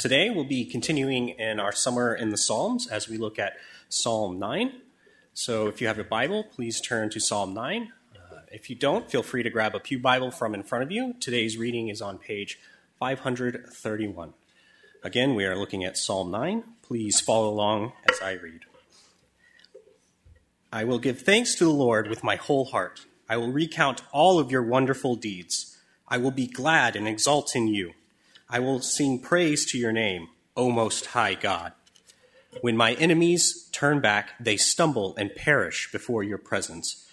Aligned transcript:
Today 0.00 0.30
we'll 0.30 0.44
be 0.44 0.64
continuing 0.64 1.28
in 1.28 1.60
our 1.60 1.72
Summer 1.72 2.14
in 2.14 2.30
the 2.30 2.38
Psalms 2.38 2.86
as 2.86 3.06
we 3.06 3.18
look 3.18 3.38
at 3.38 3.58
Psalm 3.90 4.38
9. 4.38 4.72
So 5.34 5.66
if 5.66 5.82
you 5.82 5.88
have 5.88 5.98
a 5.98 6.04
Bible, 6.04 6.42
please 6.42 6.80
turn 6.80 7.10
to 7.10 7.20
Psalm 7.20 7.52
9. 7.52 7.92
Uh, 8.16 8.36
if 8.50 8.70
you 8.70 8.76
don't, 8.76 9.10
feel 9.10 9.22
free 9.22 9.42
to 9.42 9.50
grab 9.50 9.74
a 9.74 9.78
Pew 9.78 9.98
Bible 9.98 10.30
from 10.30 10.54
in 10.54 10.62
front 10.62 10.84
of 10.84 10.90
you. 10.90 11.16
Today's 11.20 11.58
reading 11.58 11.88
is 11.88 12.00
on 12.00 12.16
page 12.16 12.58
531. 12.98 14.32
Again, 15.04 15.34
we 15.34 15.44
are 15.44 15.54
looking 15.54 15.84
at 15.84 15.98
Psalm 15.98 16.30
9. 16.30 16.64
Please 16.80 17.20
follow 17.20 17.50
along 17.50 17.92
as 18.10 18.18
I 18.22 18.32
read. 18.32 18.62
I 20.72 20.82
will 20.84 20.98
give 20.98 21.20
thanks 21.20 21.54
to 21.56 21.64
the 21.64 21.70
Lord 21.70 22.08
with 22.08 22.24
my 22.24 22.36
whole 22.36 22.64
heart. 22.64 23.04
I 23.28 23.36
will 23.36 23.52
recount 23.52 24.00
all 24.12 24.38
of 24.38 24.50
your 24.50 24.62
wonderful 24.62 25.14
deeds. 25.14 25.76
I 26.08 26.16
will 26.16 26.30
be 26.30 26.46
glad 26.46 26.96
and 26.96 27.06
exult 27.06 27.54
in 27.54 27.68
you. 27.68 27.92
I 28.52 28.58
will 28.58 28.80
sing 28.80 29.20
praise 29.20 29.64
to 29.66 29.78
your 29.78 29.92
name, 29.92 30.26
O 30.56 30.72
Most 30.72 31.06
High 31.06 31.34
God. 31.34 31.72
When 32.62 32.76
my 32.76 32.94
enemies 32.94 33.68
turn 33.70 34.00
back, 34.00 34.32
they 34.40 34.56
stumble 34.56 35.14
and 35.16 35.32
perish 35.36 35.92
before 35.92 36.24
your 36.24 36.36
presence. 36.36 37.06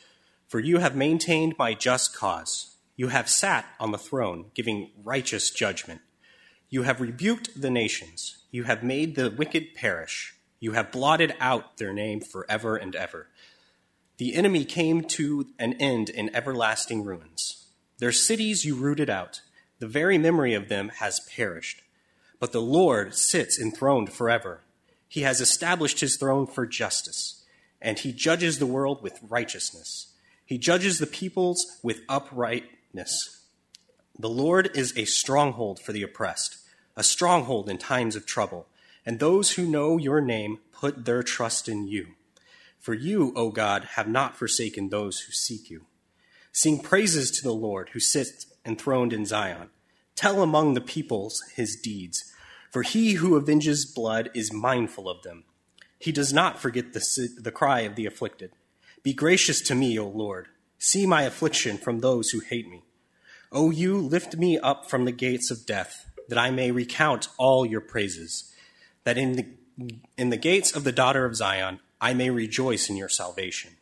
For 0.48 0.60
you 0.60 0.80
have 0.80 0.96
maintained 0.96 1.54
my 1.60 1.76
just 1.76 2.16
cause. 2.16 2.76
You 2.96 3.10
have 3.10 3.30
sat 3.30 3.68
on 3.80 3.92
the 3.92 4.00
throne, 4.00 4.46
giving 4.56 4.90
righteous 5.04 5.52
judgment. 5.52 6.02
You 6.72 6.82
have 6.84 7.02
rebuked 7.02 7.62
the 7.62 7.70
nations. 7.70 8.40
You 8.50 8.64
have 8.64 8.82
made 8.82 9.16
the 9.16 9.30
wicked 9.30 9.76
perish. 9.76 10.34
You 10.60 10.72
have 10.72 10.92
blotted 10.92 11.36
out 11.40 11.78
their 11.78 11.94
name 11.94 12.20
forever 12.20 12.78
and 12.78 12.96
ever. 12.96 13.28
The 14.18 14.34
enemy 14.34 14.66
came 14.66 15.04
to 15.04 15.46
an 15.60 15.74
end 15.74 16.10
in 16.10 16.36
everlasting 16.36 17.04
ruins. 17.04 17.68
Their 18.00 18.12
cities 18.12 18.66
you 18.66 18.76
rooted 18.76 19.12
out 19.12 19.42
the 19.80 19.88
very 19.88 20.18
memory 20.18 20.54
of 20.54 20.70
them 20.70 20.90
has 20.98 21.20
perished. 21.36 21.82
But 22.40 22.52
the 22.52 22.62
Lord 22.62 23.16
sits 23.16 23.60
enthroned 23.60 24.12
forever. 24.12 24.62
He 25.08 25.22
has 25.22 25.42
established 25.42 26.00
his 26.00 26.18
throne 26.18 26.48
for 26.48 26.66
justice, 26.66 27.46
and 27.82 27.98
he 28.00 28.12
judges 28.12 28.60
the 28.60 28.66
world 28.66 29.02
with 29.02 29.20
righteousness. 29.28 30.14
He 30.46 30.58
judges 30.58 31.00
the 31.00 31.08
peoples 31.08 31.78
with 31.84 32.02
uprightness. 32.08 33.46
The 34.18 34.30
Lord 34.30 34.72
is 34.76 34.98
a 34.98 35.06
stronghold 35.06 35.80
for 35.80 35.92
the 35.92 36.04
oppressed, 36.04 36.58
a 36.96 37.04
stronghold 37.04 37.70
in 37.70 37.78
times 37.78 38.16
of 38.16 38.26
trouble, 38.26 38.68
and 39.06 39.20
those 39.20 39.52
who 39.52 39.66
know 39.66 39.98
your 39.98 40.22
name 40.22 40.60
put 40.72 41.06
their 41.06 41.24
trust 41.24 41.70
in 41.70 41.88
you. 41.88 42.08
For 42.80 42.94
you, 42.94 43.34
O 43.36 43.50
God, 43.50 43.84
have 43.96 44.08
not 44.08 44.38
forsaken 44.38 44.90
those 44.90 45.20
who 45.20 45.32
seek 45.32 45.70
you. 45.70 45.86
Sing 46.52 46.80
praises 46.80 47.30
to 47.32 47.44
the 47.44 47.54
Lord 47.54 47.90
who 47.90 48.00
sits 48.00 48.48
enthroned 48.68 49.14
in 49.14 49.26
Zion. 49.26 49.70
Tell 50.16 50.44
among 50.44 50.74
the 50.74 50.82
peoples 50.82 51.44
his 51.56 51.76
deeds, 51.76 52.34
for 52.72 52.84
he 52.84 53.14
who 53.14 53.38
avenges 53.38 53.86
blood 53.86 54.30
is 54.34 54.52
mindful 54.52 55.10
of 55.10 55.24
them. 55.24 55.46
He 56.00 56.12
does 56.12 56.34
not 56.34 56.60
forget 56.60 56.94
the, 56.94 57.30
the 57.40 57.52
cry 57.52 57.82
of 57.82 57.96
the 57.96 58.06
afflicted. 58.06 58.52
Be 59.04 59.14
gracious 59.14 59.62
to 59.62 59.76
me, 59.76 59.98
O 59.98 60.08
Lord. 60.08 60.48
See 60.78 61.06
my 61.06 61.24
affliction 61.24 61.78
from 61.78 62.00
those 62.00 62.30
who 62.30 62.40
hate 62.40 62.70
me. 62.70 62.84
O 63.52 63.72
you, 63.72 63.98
lift 63.98 64.36
me 64.36 64.60
up 64.60 64.90
from 64.90 65.06
the 65.06 65.12
gates 65.12 65.50
of 65.50 65.66
death, 65.66 66.10
that 66.28 66.38
I 66.38 66.52
may 66.52 66.72
recount 66.72 67.30
all 67.38 67.66
your 67.66 67.82
praises, 67.82 68.54
that 69.06 69.18
in 69.18 69.34
the, 69.34 69.46
in 70.18 70.30
the 70.30 70.38
gates 70.38 70.76
of 70.76 70.84
the 70.84 70.92
daughter 70.92 71.26
of 71.26 71.36
Zion 71.36 71.80
I 72.02 72.14
may 72.14 72.30
rejoice 72.30 72.90
in 72.90 72.98
your 72.98 73.10
salvation. 73.10 73.78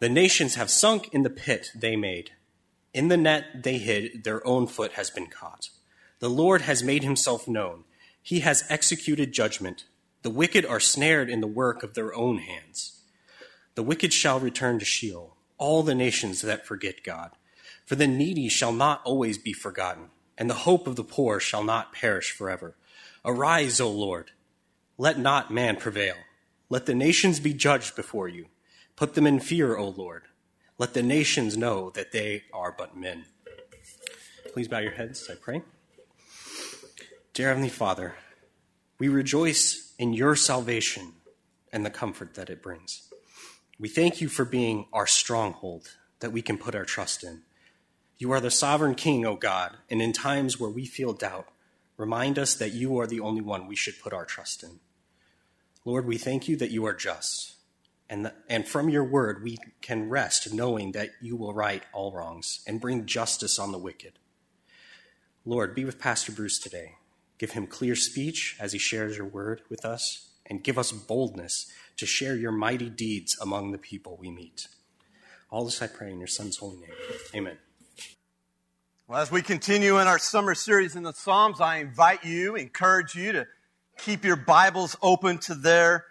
The 0.00 0.08
nations 0.08 0.56
have 0.56 0.70
sunk 0.70 1.08
in 1.12 1.22
the 1.22 1.30
pit 1.30 1.70
they 1.74 1.96
made 1.96 2.32
in 2.92 3.08
the 3.08 3.16
net 3.16 3.62
they 3.62 3.78
hid, 3.78 4.24
their 4.24 4.46
own 4.46 4.66
foot 4.66 4.92
has 4.92 5.10
been 5.10 5.26
caught. 5.26 5.70
The 6.20 6.30
Lord 6.30 6.62
has 6.62 6.82
made 6.82 7.04
himself 7.04 7.46
known. 7.46 7.84
He 8.22 8.40
has 8.40 8.64
executed 8.68 9.32
judgment. 9.32 9.84
The 10.22 10.30
wicked 10.30 10.66
are 10.66 10.80
snared 10.80 11.30
in 11.30 11.40
the 11.40 11.46
work 11.46 11.82
of 11.82 11.94
their 11.94 12.14
own 12.14 12.38
hands. 12.38 13.02
The 13.74 13.82
wicked 13.82 14.12
shall 14.12 14.40
return 14.40 14.78
to 14.80 14.84
Sheol, 14.84 15.36
all 15.56 15.82
the 15.82 15.94
nations 15.94 16.42
that 16.42 16.66
forget 16.66 17.04
God. 17.04 17.30
For 17.86 17.94
the 17.94 18.08
needy 18.08 18.48
shall 18.48 18.72
not 18.72 19.00
always 19.04 19.38
be 19.38 19.52
forgotten, 19.52 20.10
and 20.36 20.50
the 20.50 20.54
hope 20.54 20.86
of 20.86 20.96
the 20.96 21.04
poor 21.04 21.40
shall 21.40 21.62
not 21.62 21.92
perish 21.92 22.32
forever. 22.32 22.76
Arise, 23.24 23.80
O 23.80 23.90
Lord. 23.90 24.32
Let 24.98 25.18
not 25.18 25.50
man 25.50 25.76
prevail. 25.76 26.16
Let 26.68 26.86
the 26.86 26.94
nations 26.94 27.40
be 27.40 27.54
judged 27.54 27.94
before 27.94 28.28
you. 28.28 28.46
Put 28.96 29.14
them 29.14 29.26
in 29.26 29.40
fear, 29.40 29.76
O 29.76 29.88
Lord. 29.88 30.24
Let 30.78 30.94
the 30.94 31.02
nations 31.02 31.56
know 31.56 31.90
that 31.90 32.12
they 32.12 32.44
are 32.52 32.70
but 32.70 32.96
men. 32.96 33.24
Please 34.52 34.68
bow 34.68 34.78
your 34.78 34.92
heads, 34.92 35.28
I 35.28 35.34
pray. 35.34 35.62
Dear 37.34 37.48
Heavenly 37.48 37.68
Father, 37.68 38.14
we 38.96 39.08
rejoice 39.08 39.92
in 39.98 40.12
your 40.12 40.36
salvation 40.36 41.14
and 41.72 41.84
the 41.84 41.90
comfort 41.90 42.34
that 42.34 42.48
it 42.48 42.62
brings. 42.62 43.08
We 43.80 43.88
thank 43.88 44.20
you 44.20 44.28
for 44.28 44.44
being 44.44 44.86
our 44.92 45.08
stronghold 45.08 45.96
that 46.20 46.30
we 46.30 46.42
can 46.42 46.58
put 46.58 46.76
our 46.76 46.84
trust 46.84 47.24
in. 47.24 47.42
You 48.16 48.30
are 48.30 48.40
the 48.40 48.50
sovereign 48.50 48.94
King, 48.94 49.26
O 49.26 49.34
God, 49.34 49.76
and 49.90 50.00
in 50.00 50.12
times 50.12 50.60
where 50.60 50.70
we 50.70 50.86
feel 50.86 51.12
doubt, 51.12 51.48
remind 51.96 52.38
us 52.38 52.54
that 52.54 52.72
you 52.72 52.98
are 52.98 53.06
the 53.08 53.20
only 53.20 53.40
one 53.40 53.66
we 53.66 53.76
should 53.76 54.00
put 54.00 54.12
our 54.12 54.24
trust 54.24 54.62
in. 54.62 54.78
Lord, 55.84 56.06
we 56.06 56.18
thank 56.18 56.46
you 56.46 56.56
that 56.56 56.70
you 56.70 56.86
are 56.86 56.94
just 56.94 57.56
and, 58.10 58.32
and 58.48 58.66
from 58.66 58.88
your 58.88 59.04
word, 59.04 59.42
we 59.42 59.58
can 59.82 60.08
rest 60.08 60.52
knowing 60.52 60.92
that 60.92 61.10
you 61.20 61.36
will 61.36 61.52
right 61.52 61.82
all 61.92 62.12
wrongs 62.12 62.60
and 62.66 62.80
bring 62.80 63.06
justice 63.06 63.58
on 63.58 63.72
the 63.72 63.78
wicked. 63.78 64.14
Lord, 65.44 65.74
be 65.74 65.84
with 65.84 65.98
Pastor 65.98 66.32
Bruce 66.32 66.58
today. 66.58 66.94
Give 67.38 67.52
him 67.52 67.66
clear 67.66 67.94
speech 67.94 68.56
as 68.58 68.72
he 68.72 68.78
shares 68.78 69.16
your 69.16 69.26
word 69.26 69.62
with 69.68 69.84
us, 69.84 70.28
and 70.46 70.64
give 70.64 70.78
us 70.78 70.92
boldness 70.92 71.70
to 71.98 72.06
share 72.06 72.34
your 72.34 72.52
mighty 72.52 72.88
deeds 72.88 73.36
among 73.40 73.72
the 73.72 73.78
people 73.78 74.16
we 74.18 74.30
meet. 74.30 74.68
All 75.50 75.64
this 75.64 75.82
I 75.82 75.86
pray 75.86 76.10
in 76.10 76.18
your 76.18 76.28
Son's 76.28 76.56
holy 76.56 76.78
name. 76.78 76.90
Amen. 77.34 77.58
Well, 79.06 79.20
as 79.20 79.30
we 79.30 79.40
continue 79.40 79.98
in 79.98 80.06
our 80.06 80.18
summer 80.18 80.54
series 80.54 80.96
in 80.96 81.02
the 81.02 81.12
Psalms, 81.12 81.60
I 81.60 81.78
invite 81.78 82.24
you, 82.24 82.56
encourage 82.56 83.14
you 83.14 83.32
to 83.32 83.46
keep 83.98 84.24
your 84.24 84.36
Bibles 84.36 84.96
open 85.00 85.38
to 85.38 85.54
their 85.54 86.04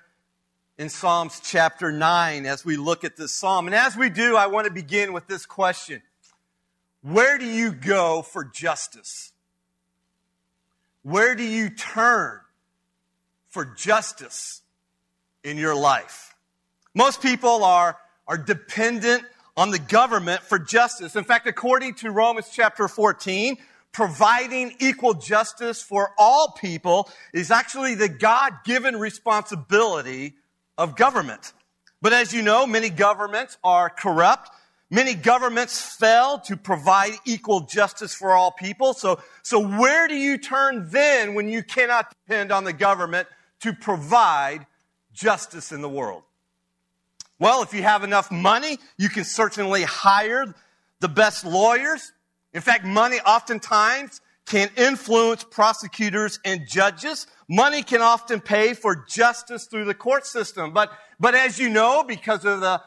in 0.77 0.89
Psalms 0.89 1.41
chapter 1.43 1.91
9 1.91 2.45
as 2.45 2.63
we 2.63 2.77
look 2.77 3.03
at 3.03 3.17
this 3.17 3.31
psalm. 3.31 3.67
And 3.67 3.75
as 3.75 3.97
we 3.97 4.09
do, 4.09 4.35
I 4.35 4.47
want 4.47 4.65
to 4.65 4.73
begin 4.73 5.11
with 5.11 5.27
this 5.27 5.45
question 5.45 6.01
Where 7.01 7.37
do 7.37 7.45
you 7.45 7.71
go 7.71 8.21
for 8.21 8.43
justice? 8.43 9.31
Where 11.03 11.35
do 11.35 11.43
you 11.43 11.69
turn 11.69 12.41
for 13.49 13.65
justice 13.65 14.61
in 15.43 15.57
your 15.57 15.75
life? 15.75 16.35
Most 16.93 17.21
people 17.21 17.63
are, 17.63 17.97
are 18.27 18.37
dependent 18.37 19.23
on 19.55 19.71
the 19.71 19.79
government 19.79 20.41
for 20.41 20.59
justice. 20.59 21.15
In 21.15 21.23
fact, 21.23 21.47
according 21.47 21.95
to 21.95 22.11
Romans 22.11 22.49
chapter 22.51 22.87
14, 22.87 23.57
providing 23.93 24.75
equal 24.79 25.13
justice 25.13 25.81
for 25.81 26.11
all 26.17 26.51
people 26.59 27.09
is 27.33 27.51
actually 27.51 27.95
the 27.95 28.09
God 28.09 28.51
given 28.65 28.97
responsibility 28.97 30.35
of 30.77 30.95
government. 30.95 31.53
But 32.01 32.13
as 32.13 32.33
you 32.33 32.41
know, 32.41 32.67
many 32.67 32.89
governments 32.89 33.57
are 33.63 33.89
corrupt. 33.89 34.51
Many 34.89 35.15
governments 35.15 35.81
fail 35.81 36.39
to 36.41 36.55
provide 36.55 37.13
equal 37.25 37.61
justice 37.61 38.13
for 38.13 38.31
all 38.31 38.51
people. 38.51 38.93
So, 38.93 39.19
so 39.41 39.59
where 39.59 40.07
do 40.07 40.15
you 40.15 40.37
turn 40.37 40.89
then 40.89 41.33
when 41.33 41.49
you 41.49 41.63
cannot 41.63 42.13
depend 42.25 42.51
on 42.51 42.63
the 42.63 42.73
government 42.73 43.27
to 43.61 43.73
provide 43.73 44.65
justice 45.13 45.71
in 45.71 45.81
the 45.81 45.89
world? 45.89 46.23
Well, 47.39 47.61
if 47.63 47.73
you 47.73 47.83
have 47.83 48.03
enough 48.03 48.31
money, 48.31 48.79
you 48.97 49.09
can 49.09 49.23
certainly 49.23 49.83
hire 49.83 50.55
the 51.01 51.07
best 51.07 51.45
lawyers. 51.45 52.13
In 52.53 52.61
fact, 52.61 52.85
money 52.85 53.19
oftentimes 53.19 54.21
can 54.47 54.69
influence 54.77 55.43
prosecutors 55.43 56.39
and 56.45 56.67
judges. 56.67 57.27
Money 57.49 57.83
can 57.83 58.01
often 58.01 58.39
pay 58.39 58.73
for 58.73 59.05
justice 59.07 59.65
through 59.65 59.85
the 59.85 59.93
court 59.93 60.25
system. 60.25 60.71
But, 60.71 60.89
but 61.19 61.35
as 61.35 61.59
you 61.59 61.69
know, 61.69 62.03
because 62.03 62.45
of 62.45 62.61
the 62.61 62.81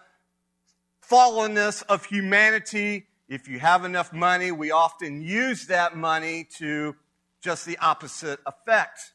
fallenness 1.09 1.85
of 1.89 2.07
humanity, 2.07 3.07
if 3.29 3.47
you 3.47 3.59
have 3.59 3.85
enough 3.85 4.13
money, 4.13 4.51
we 4.51 4.71
often 4.71 5.21
use 5.21 5.67
that 5.67 5.95
money 5.95 6.49
to 6.59 6.97
just 7.43 7.67
the 7.67 7.77
opposite 7.79 8.41
effect. 8.47 9.13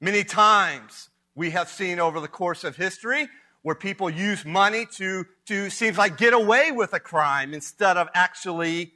Many 0.00 0.24
times 0.24 1.10
we 1.34 1.50
have 1.50 1.68
seen 1.68 1.98
over 1.98 2.20
the 2.20 2.28
course 2.28 2.64
of 2.64 2.76
history 2.76 3.28
where 3.62 3.74
people 3.74 4.08
use 4.08 4.44
money 4.44 4.86
to, 4.96 5.24
to 5.46 5.70
seems 5.70 5.98
like 5.98 6.16
get 6.16 6.32
away 6.32 6.70
with 6.70 6.92
a 6.92 7.00
crime 7.00 7.54
instead 7.54 7.96
of 7.96 8.08
actually 8.14 8.92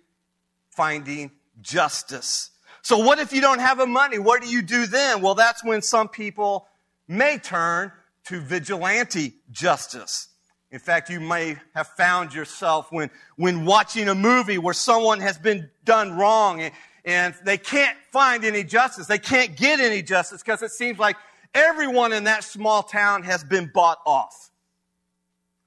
finding 0.70 1.32
justice. 1.60 2.50
So 2.86 2.98
what 2.98 3.18
if 3.18 3.32
you 3.32 3.40
don't 3.40 3.58
have 3.58 3.80
a 3.80 3.86
money? 3.88 4.20
What 4.20 4.42
do 4.42 4.48
you 4.48 4.62
do 4.62 4.86
then? 4.86 5.20
Well, 5.20 5.34
that's 5.34 5.64
when 5.64 5.82
some 5.82 6.08
people 6.08 6.68
may 7.08 7.36
turn 7.36 7.90
to 8.26 8.40
vigilante 8.40 9.34
justice. 9.50 10.28
In 10.70 10.78
fact, 10.78 11.10
you 11.10 11.18
may 11.18 11.56
have 11.74 11.88
found 11.88 12.32
yourself 12.32 12.92
when, 12.92 13.10
when 13.34 13.64
watching 13.64 14.08
a 14.08 14.14
movie 14.14 14.56
where 14.56 14.72
someone 14.72 15.18
has 15.18 15.36
been 15.36 15.68
done 15.84 16.16
wrong 16.16 16.60
and, 16.60 16.72
and 17.04 17.34
they 17.44 17.58
can't 17.58 17.98
find 18.12 18.44
any 18.44 18.62
justice. 18.62 19.08
They 19.08 19.18
can't 19.18 19.56
get 19.56 19.80
any 19.80 20.00
justice 20.00 20.40
because 20.40 20.62
it 20.62 20.70
seems 20.70 20.96
like 20.96 21.16
everyone 21.54 22.12
in 22.12 22.22
that 22.22 22.44
small 22.44 22.84
town 22.84 23.24
has 23.24 23.42
been 23.42 23.68
bought 23.74 23.98
off. 24.06 24.52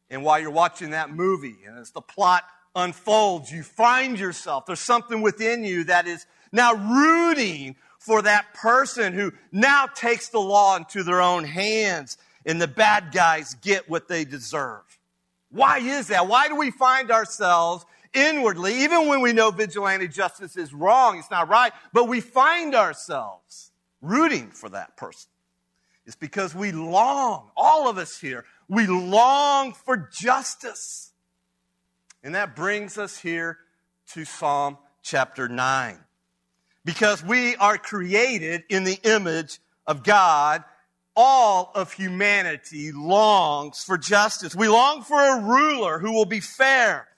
And 0.10 0.24
while 0.24 0.39
you're 0.39 0.51
watching 0.51 0.92
that 0.92 1.12
movie, 1.12 1.57
and 1.68 1.77
as 1.80 1.92
the 1.92 2.00
plot 2.00 2.45
unfolds, 2.77 3.51
you 3.51 3.63
find 3.63 4.18
yourself, 4.18 4.66
there's 4.66 4.80
something 4.80 5.21
within 5.21 5.66
you 5.66 5.83
that 5.83 6.07
is 6.07 6.25
now 6.51 6.74
rooting 6.74 7.75
for 8.00 8.22
that 8.22 8.54
person 8.54 9.13
who 9.13 9.31
now 9.51 9.86
takes 9.86 10.30
the 10.30 10.40
law 10.40 10.75
into 10.78 11.04
their 11.04 11.22
own 11.22 11.44
hands 11.44 12.18
and 12.46 12.62
the 12.62 12.68
bad 12.68 13.12
guys 13.12 13.54
get 13.56 13.90
what 13.90 14.07
they 14.07 14.25
deserve. 14.25 14.81
Why 15.51 15.80
is 15.80 16.07
that? 16.07 16.28
Why 16.28 16.48
do 16.48 16.56
we 16.56 16.72
find 16.72 17.12
ourselves 17.12 17.86
inwardly, 18.13 18.84
even 18.84 19.07
when 19.07 19.22
we 19.22 19.34
know 19.34 19.51
vigilante 19.51 20.07
justice 20.07 20.57
is 20.57 20.74
wrong, 20.74 21.19
it's 21.19 21.30
not 21.30 21.50
right, 21.50 21.74
but 21.94 22.07
we 22.07 22.22
find 22.22 22.74
ourselves 22.74 23.72
rooting 24.02 24.50
for 24.50 24.69
that 24.69 24.95
person? 24.95 25.30
It's 26.06 26.16
because 26.16 26.56
we 26.56 26.72
long, 26.72 27.52
all 27.56 27.88
of 27.88 27.98
us 27.98 28.19
here, 28.19 28.45
we 28.68 28.88
long 28.88 29.74
for 29.74 30.10
justice. 30.12 31.12
And 32.24 32.34
that 32.34 32.56
brings 32.56 32.98
us 32.98 33.19
here 33.19 33.60
to 34.13 34.25
Psalm 34.25 34.78
chapter 35.04 35.48
9 35.48 36.00
because 36.86 37.24
we 37.24 37.56
are 37.58 37.78
created 37.78 38.64
in 38.70 38.84
the 38.84 39.00
image 39.04 39.60
of 39.86 40.04
God. 40.04 40.64
All 41.16 41.72
of 41.76 41.92
humanity 41.92 42.92
longs 42.94 43.84
for 43.84 43.98
justice. 43.98 44.56
We 44.56 44.70
long 44.70 45.02
for 45.02 45.20
a 45.20 45.42
ruler 45.42 46.00
who 46.00 46.14
will 46.14 46.26
be 46.26 46.40
fair, 46.40 47.10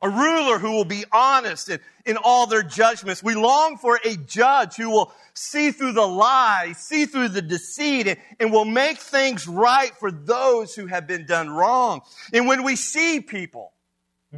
a 0.00 0.08
ruler 0.08 0.58
who 0.58 0.70
will 0.70 0.84
be 0.84 1.04
honest 1.10 1.70
in, 1.70 1.80
in 2.06 2.16
all 2.18 2.46
their 2.46 2.62
judgments. 2.62 3.22
We 3.22 3.34
long 3.34 3.78
for 3.78 3.98
a 4.04 4.16
judge 4.16 4.76
who 4.76 4.90
will 4.90 5.12
see 5.34 5.72
through 5.72 5.92
the 5.92 6.06
lies, 6.06 6.78
see 6.78 7.06
through 7.06 7.28
the 7.28 7.42
deceit, 7.42 8.06
and, 8.06 8.18
and 8.38 8.52
will 8.52 8.64
make 8.64 8.98
things 8.98 9.48
right 9.48 9.92
for 9.96 10.12
those 10.12 10.74
who 10.74 10.86
have 10.86 11.08
been 11.08 11.26
done 11.26 11.50
wrong. 11.50 12.02
And 12.32 12.46
when 12.46 12.62
we 12.62 12.76
see 12.76 13.20
people 13.20 13.72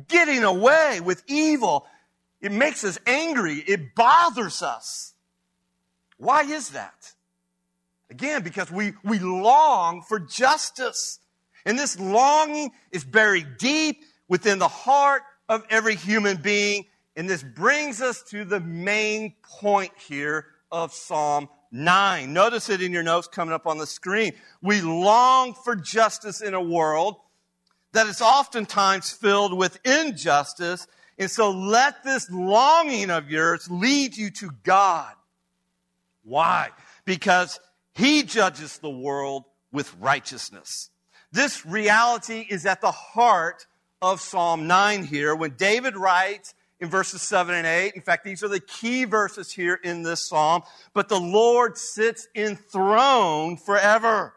getting 0.08 0.44
away 0.44 1.00
with 1.00 1.22
evil, 1.26 1.86
it 2.42 2.52
makes 2.52 2.82
us 2.82 2.98
angry. 3.06 3.58
It 3.66 3.94
bothers 3.94 4.62
us. 4.62 5.14
Why 6.18 6.42
is 6.42 6.70
that? 6.70 7.14
Again, 8.10 8.42
because 8.42 8.70
we, 8.70 8.92
we 9.04 9.20
long 9.20 10.02
for 10.02 10.20
justice. 10.20 11.20
And 11.64 11.78
this 11.78 11.98
longing 11.98 12.72
is 12.90 13.04
buried 13.04 13.58
deep 13.58 14.02
within 14.28 14.58
the 14.58 14.68
heart 14.68 15.22
of 15.48 15.64
every 15.70 15.94
human 15.94 16.36
being. 16.36 16.84
And 17.16 17.30
this 17.30 17.42
brings 17.42 18.02
us 18.02 18.22
to 18.30 18.44
the 18.44 18.60
main 18.60 19.34
point 19.42 19.92
here 19.96 20.46
of 20.70 20.92
Psalm 20.92 21.48
9. 21.70 22.32
Notice 22.32 22.68
it 22.68 22.82
in 22.82 22.92
your 22.92 23.02
notes 23.02 23.28
coming 23.28 23.54
up 23.54 23.66
on 23.66 23.78
the 23.78 23.86
screen. 23.86 24.32
We 24.60 24.80
long 24.80 25.54
for 25.54 25.76
justice 25.76 26.40
in 26.40 26.54
a 26.54 26.60
world 26.60 27.16
that 27.92 28.06
is 28.06 28.20
oftentimes 28.20 29.10
filled 29.10 29.56
with 29.56 29.78
injustice 29.84 30.86
and 31.18 31.30
so 31.30 31.50
let 31.50 32.02
this 32.04 32.30
longing 32.30 33.10
of 33.10 33.30
yours 33.30 33.68
lead 33.70 34.16
you 34.16 34.30
to 34.30 34.50
God. 34.62 35.14
Why? 36.24 36.70
Because 37.04 37.60
He 37.94 38.22
judges 38.22 38.78
the 38.78 38.90
world 38.90 39.44
with 39.72 39.94
righteousness. 40.00 40.90
This 41.32 41.64
reality 41.64 42.46
is 42.48 42.66
at 42.66 42.80
the 42.80 42.90
heart 42.90 43.66
of 44.00 44.20
Psalm 44.20 44.66
9 44.66 45.04
here 45.04 45.34
when 45.34 45.54
David 45.56 45.96
writes 45.96 46.54
in 46.80 46.90
verses 46.90 47.22
7 47.22 47.54
and 47.54 47.66
8. 47.66 47.94
In 47.94 48.02
fact, 48.02 48.24
these 48.24 48.42
are 48.42 48.48
the 48.48 48.60
key 48.60 49.04
verses 49.04 49.52
here 49.52 49.78
in 49.82 50.02
this 50.02 50.28
psalm. 50.28 50.62
But 50.92 51.08
the 51.08 51.20
Lord 51.20 51.78
sits 51.78 52.26
enthroned 52.34 53.62
forever. 53.62 54.34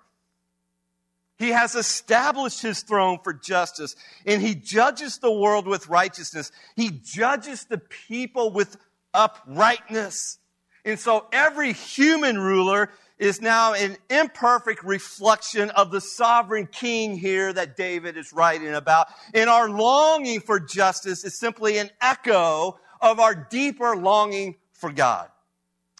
He 1.37 1.49
has 1.49 1.75
established 1.75 2.61
his 2.61 2.81
throne 2.81 3.19
for 3.23 3.33
justice 3.33 3.95
and 4.25 4.41
he 4.41 4.55
judges 4.55 5.17
the 5.17 5.31
world 5.31 5.67
with 5.67 5.89
righteousness. 5.89 6.51
He 6.75 6.89
judges 6.89 7.65
the 7.65 7.77
people 7.77 8.51
with 8.51 8.77
uprightness. 9.13 10.39
And 10.85 10.99
so 10.99 11.27
every 11.33 11.73
human 11.73 12.39
ruler 12.39 12.89
is 13.17 13.41
now 13.41 13.73
an 13.73 13.97
imperfect 14.09 14.83
reflection 14.83 15.69
of 15.71 15.91
the 15.91 16.01
sovereign 16.01 16.67
king 16.67 17.17
here 17.17 17.51
that 17.51 17.75
David 17.77 18.17
is 18.17 18.33
writing 18.33 18.73
about. 18.73 19.07
And 19.33 19.49
our 19.49 19.69
longing 19.69 20.41
for 20.41 20.59
justice 20.59 21.23
is 21.23 21.39
simply 21.39 21.77
an 21.77 21.89
echo 22.01 22.79
of 23.01 23.19
our 23.19 23.35
deeper 23.35 23.95
longing 23.95 24.55
for 24.73 24.91
God. 24.91 25.29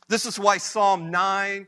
This 0.08 0.26
is 0.26 0.38
why 0.38 0.58
Psalm 0.58 1.10
9 1.10 1.68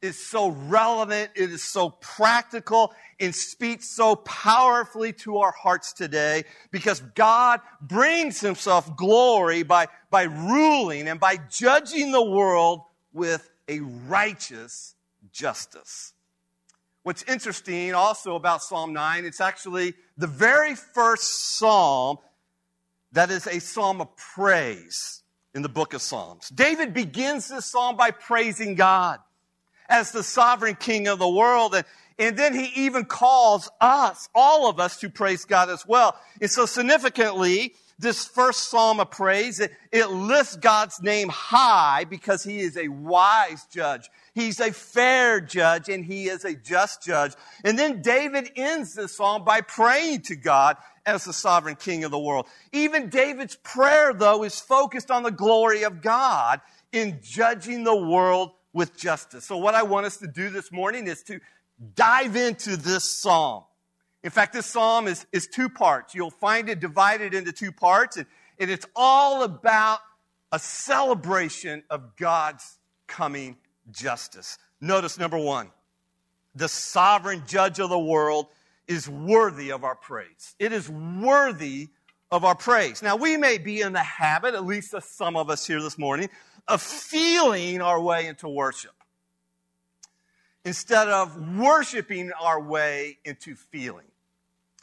is 0.00 0.24
so 0.24 0.48
relevant, 0.50 1.30
it 1.34 1.50
is 1.50 1.62
so 1.62 1.90
practical, 1.90 2.92
and 3.18 3.34
speaks 3.34 3.88
so 3.88 4.16
powerfully 4.16 5.12
to 5.12 5.38
our 5.38 5.50
hearts 5.50 5.92
today 5.92 6.44
because 6.70 7.00
God 7.14 7.60
brings 7.80 8.40
himself 8.40 8.96
glory 8.96 9.62
by, 9.64 9.88
by 10.10 10.24
ruling 10.24 11.08
and 11.08 11.18
by 11.18 11.36
judging 11.50 12.12
the 12.12 12.22
world 12.22 12.82
with 13.12 13.50
a 13.68 13.80
righteous 13.80 14.94
justice. 15.32 16.12
What's 17.02 17.22
interesting 17.24 17.94
also 17.94 18.36
about 18.36 18.62
Psalm 18.62 18.92
9, 18.92 19.24
it's 19.24 19.40
actually 19.40 19.94
the 20.16 20.26
very 20.26 20.74
first 20.74 21.56
psalm 21.56 22.18
that 23.12 23.30
is 23.30 23.46
a 23.46 23.58
psalm 23.58 24.00
of 24.00 24.14
praise 24.16 25.22
in 25.54 25.62
the 25.62 25.68
book 25.68 25.94
of 25.94 26.02
Psalms. 26.02 26.50
David 26.50 26.92
begins 26.92 27.48
this 27.48 27.66
psalm 27.66 27.96
by 27.96 28.10
praising 28.10 28.74
God 28.74 29.18
as 29.88 30.12
the 30.12 30.22
sovereign 30.22 30.74
king 30.74 31.08
of 31.08 31.18
the 31.18 31.28
world. 31.28 31.74
And, 31.74 31.84
and 32.18 32.36
then 32.36 32.54
he 32.54 32.84
even 32.86 33.04
calls 33.04 33.70
us, 33.80 34.28
all 34.34 34.68
of 34.68 34.80
us, 34.80 34.98
to 35.00 35.10
praise 35.10 35.44
God 35.44 35.70
as 35.70 35.86
well. 35.86 36.16
And 36.40 36.50
so 36.50 36.66
significantly, 36.66 37.74
this 37.98 38.26
first 38.26 38.70
psalm 38.70 39.00
of 39.00 39.10
praise, 39.10 39.58
it, 39.58 39.72
it 39.90 40.10
lifts 40.10 40.56
God's 40.56 41.02
name 41.02 41.28
high 41.28 42.04
because 42.04 42.44
he 42.44 42.60
is 42.60 42.76
a 42.76 42.88
wise 42.88 43.66
judge. 43.72 44.08
He's 44.34 44.60
a 44.60 44.72
fair 44.72 45.40
judge 45.40 45.88
and 45.88 46.04
he 46.04 46.28
is 46.28 46.44
a 46.44 46.54
just 46.54 47.02
judge. 47.02 47.32
And 47.64 47.76
then 47.76 48.02
David 48.02 48.50
ends 48.54 48.94
this 48.94 49.16
psalm 49.16 49.44
by 49.44 49.62
praying 49.62 50.22
to 50.22 50.36
God 50.36 50.76
as 51.04 51.24
the 51.24 51.32
sovereign 51.32 51.74
king 51.74 52.04
of 52.04 52.12
the 52.12 52.18
world. 52.18 52.46
Even 52.72 53.08
David's 53.08 53.56
prayer, 53.56 54.12
though, 54.12 54.44
is 54.44 54.60
focused 54.60 55.10
on 55.10 55.24
the 55.24 55.32
glory 55.32 55.82
of 55.82 56.00
God 56.00 56.60
in 56.92 57.18
judging 57.20 57.82
the 57.82 57.96
world 57.96 58.52
with 58.72 58.96
justice. 58.96 59.44
So, 59.44 59.56
what 59.56 59.74
I 59.74 59.82
want 59.82 60.06
us 60.06 60.18
to 60.18 60.26
do 60.26 60.50
this 60.50 60.70
morning 60.72 61.06
is 61.06 61.22
to 61.24 61.40
dive 61.94 62.36
into 62.36 62.76
this 62.76 63.04
psalm. 63.04 63.64
In 64.22 64.30
fact, 64.30 64.52
this 64.52 64.66
psalm 64.66 65.06
is, 65.06 65.26
is 65.32 65.46
two 65.46 65.68
parts. 65.68 66.14
You'll 66.14 66.30
find 66.30 66.68
it 66.68 66.80
divided 66.80 67.34
into 67.34 67.52
two 67.52 67.72
parts, 67.72 68.16
and, 68.16 68.26
and 68.58 68.70
it's 68.70 68.86
all 68.96 69.42
about 69.42 70.00
a 70.52 70.58
celebration 70.58 71.82
of 71.90 72.16
God's 72.16 72.78
coming 73.06 73.56
justice. 73.90 74.58
Notice 74.80 75.18
number 75.18 75.38
one 75.38 75.70
the 76.54 76.68
sovereign 76.68 77.42
judge 77.46 77.78
of 77.78 77.90
the 77.90 77.98
world 77.98 78.46
is 78.86 79.08
worthy 79.08 79.70
of 79.70 79.84
our 79.84 79.94
praise. 79.94 80.54
It 80.58 80.72
is 80.72 80.88
worthy 80.88 81.88
of 82.30 82.44
our 82.44 82.54
praise. 82.54 83.02
Now, 83.02 83.16
we 83.16 83.36
may 83.36 83.58
be 83.58 83.80
in 83.80 83.92
the 83.92 84.02
habit, 84.02 84.54
at 84.54 84.64
least 84.64 84.94
some 85.00 85.36
of 85.36 85.50
us 85.50 85.66
here 85.66 85.80
this 85.80 85.98
morning, 85.98 86.28
of 86.68 86.82
feeling 86.82 87.80
our 87.80 88.00
way 88.00 88.26
into 88.26 88.48
worship 88.48 88.92
instead 90.64 91.08
of 91.08 91.56
worshiping 91.56 92.30
our 92.38 92.60
way 92.60 93.18
into 93.24 93.54
feeling. 93.54 94.04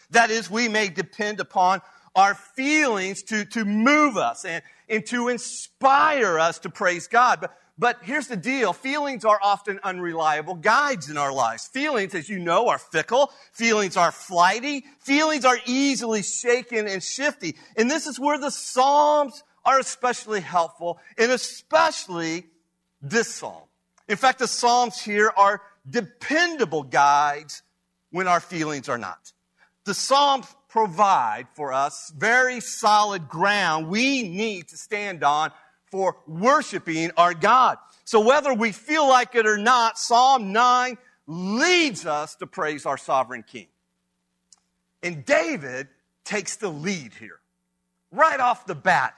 That 0.09 0.31
is, 0.31 0.49
we 0.49 0.67
may 0.67 0.87
depend 0.89 1.39
upon 1.39 1.81
our 2.15 2.33
feelings 2.33 3.23
to, 3.23 3.45
to 3.45 3.65
move 3.65 4.17
us 4.17 4.45
and, 4.45 4.63
and 4.89 5.05
to 5.07 5.27
inspire 5.27 6.39
us 6.39 6.59
to 6.59 6.69
praise 6.69 7.07
God. 7.07 7.41
But, 7.41 7.57
but 7.77 7.99
here's 8.03 8.27
the 8.27 8.37
deal. 8.37 8.71
Feelings 8.73 9.25
are 9.25 9.39
often 9.43 9.79
unreliable 9.83 10.55
guides 10.55 11.09
in 11.09 11.17
our 11.17 11.33
lives. 11.33 11.67
Feelings, 11.67 12.15
as 12.15 12.29
you 12.29 12.39
know, 12.39 12.69
are 12.69 12.77
fickle. 12.77 13.31
Feelings 13.51 13.97
are 13.97 14.11
flighty. 14.11 14.85
Feelings 14.99 15.45
are 15.45 15.57
easily 15.65 16.23
shaken 16.23 16.87
and 16.87 17.03
shifty. 17.03 17.57
And 17.75 17.91
this 17.91 18.07
is 18.07 18.19
where 18.19 18.39
the 18.39 18.51
Psalms 18.51 19.43
are 19.65 19.79
especially 19.79 20.41
helpful, 20.41 20.99
and 21.17 21.31
especially 21.31 22.45
this 23.01 23.33
psalm. 23.33 23.63
In 24.07 24.17
fact, 24.17 24.39
the 24.39 24.47
Psalms 24.47 25.01
here 25.01 25.31
are 25.35 25.61
dependable 25.89 26.83
guides 26.83 27.63
when 28.11 28.27
our 28.27 28.39
feelings 28.39 28.87
are 28.87 28.97
not. 28.97 29.31
The 29.85 29.93
Psalms 29.93 30.47
provide 30.69 31.47
for 31.53 31.73
us 31.73 32.11
very 32.15 32.59
solid 32.59 33.29
ground 33.29 33.87
we 33.87 34.23
need 34.23 34.67
to 34.67 34.77
stand 34.77 35.23
on 35.23 35.51
for 35.89 36.17
worshiping 36.27 37.11
our 37.17 37.33
God. 37.33 37.77
So 38.03 38.19
whether 38.19 38.53
we 38.53 38.71
feel 38.71 39.07
like 39.07 39.35
it 39.35 39.47
or 39.47 39.57
not, 39.57 39.97
Psalm 39.97 40.51
9 40.51 40.97
leads 41.27 42.05
us 42.05 42.35
to 42.35 42.47
praise 42.47 42.85
our 42.85 42.97
sovereign 42.97 43.43
King. 43.43 43.67
And 45.01 45.25
David 45.25 45.87
takes 46.23 46.57
the 46.57 46.69
lead 46.69 47.13
here. 47.19 47.39
Right 48.11 48.39
off 48.39 48.65
the 48.65 48.75
bat, 48.75 49.15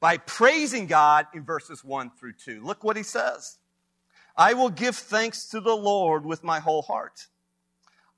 by 0.00 0.16
praising 0.16 0.86
God 0.86 1.26
in 1.34 1.44
verses 1.44 1.84
1 1.84 2.10
through 2.18 2.32
2. 2.32 2.64
Look 2.64 2.82
what 2.82 2.96
he 2.96 3.02
says. 3.02 3.58
I 4.36 4.54
will 4.54 4.70
give 4.70 4.96
thanks 4.96 5.48
to 5.50 5.60
the 5.60 5.76
Lord 5.76 6.24
with 6.24 6.42
my 6.42 6.60
whole 6.60 6.82
heart. 6.82 7.26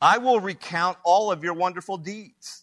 I 0.01 0.19
will 0.19 0.41
recount 0.41 0.99
all 1.05 1.33
of 1.33 1.43
your 1.43 1.55
wonderful 1.55 1.97
deeds. 1.97 2.63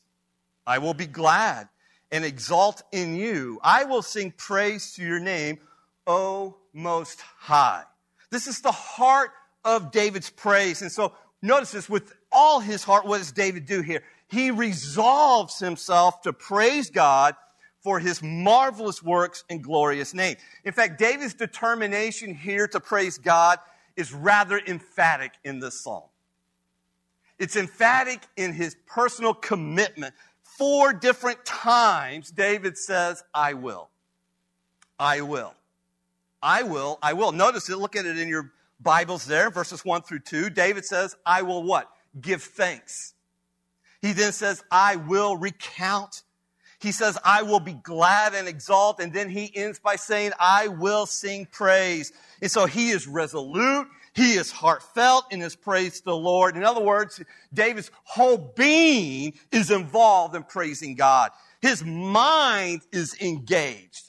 I 0.65 0.77
will 0.77 0.93
be 0.93 1.07
glad 1.07 1.67
and 2.11 2.23
exalt 2.23 2.81
in 2.91 3.15
you. 3.15 3.59
I 3.63 3.83
will 3.83 4.01
sing 4.01 4.33
praise 4.35 4.93
to 4.93 5.03
your 5.03 5.19
name, 5.19 5.59
O 6.07 6.57
Most 6.73 7.21
High. 7.21 7.83
This 8.29 8.47
is 8.47 8.61
the 8.61 8.71
heart 8.71 9.31
of 9.65 9.91
David's 9.91 10.29
praise. 10.29 10.81
And 10.81 10.91
so 10.91 11.13
notice 11.41 11.71
this 11.71 11.89
with 11.89 12.13
all 12.31 12.59
his 12.59 12.83
heart. 12.83 13.05
What 13.05 13.17
does 13.17 13.31
David 13.31 13.65
do 13.65 13.81
here? 13.81 14.03
He 14.27 14.51
resolves 14.51 15.59
himself 15.59 16.21
to 16.21 16.33
praise 16.33 16.89
God 16.89 17.35
for 17.81 17.99
his 17.99 18.21
marvelous 18.21 19.01
works 19.01 19.43
and 19.49 19.63
glorious 19.63 20.13
name. 20.13 20.35
In 20.65 20.73
fact, 20.73 20.99
David's 20.99 21.33
determination 21.33 22.35
here 22.35 22.67
to 22.67 22.79
praise 22.79 23.17
God 23.17 23.59
is 23.95 24.13
rather 24.13 24.59
emphatic 24.67 25.33
in 25.43 25.59
this 25.59 25.81
psalm. 25.81 26.03
It's 27.37 27.55
emphatic 27.55 28.21
in 28.35 28.53
his 28.53 28.75
personal 28.85 29.33
commitment. 29.33 30.13
Four 30.43 30.91
different 30.91 31.45
times, 31.45 32.31
David 32.31 32.77
says, 32.77 33.23
I 33.33 33.53
will. 33.53 33.89
I 34.99 35.21
will. 35.21 35.53
I 36.43 36.63
will. 36.63 36.99
I 37.01 37.13
will. 37.13 37.31
Notice 37.31 37.69
it. 37.69 37.77
Look 37.77 37.95
at 37.95 38.05
it 38.05 38.17
in 38.17 38.27
your 38.27 38.51
Bibles 38.81 39.25
there, 39.25 39.49
verses 39.49 39.85
1 39.85 40.01
through 40.01 40.19
2. 40.19 40.49
David 40.49 40.85
says, 40.85 41.15
I 41.25 41.41
will 41.41 41.63
what? 41.63 41.89
Give 42.19 42.41
thanks. 42.41 43.13
He 44.01 44.13
then 44.13 44.31
says, 44.31 44.63
I 44.71 44.97
will 44.97 45.37
recount 45.37 46.23
he 46.79 46.91
says, 46.91 47.17
I 47.25 47.43
will 47.43 47.59
be 47.59 47.73
glad 47.73 48.33
and 48.33 48.47
exalt. 48.47 48.99
And 49.01 49.11
then 49.11 49.29
he 49.29 49.51
ends 49.53 49.79
by 49.79 49.97
saying, 49.97 50.31
I 50.39 50.69
will 50.69 51.05
sing 51.05 51.45
praise. 51.51 52.13
And 52.41 52.49
so 52.49 52.65
he 52.65 52.89
is 52.89 53.05
resolute. 53.07 53.87
He 54.13 54.33
is 54.33 54.51
heartfelt 54.51 55.25
in 55.31 55.39
his 55.39 55.55
praise 55.55 55.99
to 55.99 56.05
the 56.05 56.15
Lord. 56.15 56.55
In 56.55 56.63
other 56.63 56.81
words, 56.81 57.21
David's 57.53 57.91
whole 58.03 58.37
being 58.37 59.33
is 59.51 59.71
involved 59.71 60.35
in 60.35 60.43
praising 60.43 60.95
God. 60.95 61.31
His 61.61 61.83
mind 61.83 62.81
is 62.91 63.15
engaged. 63.21 64.08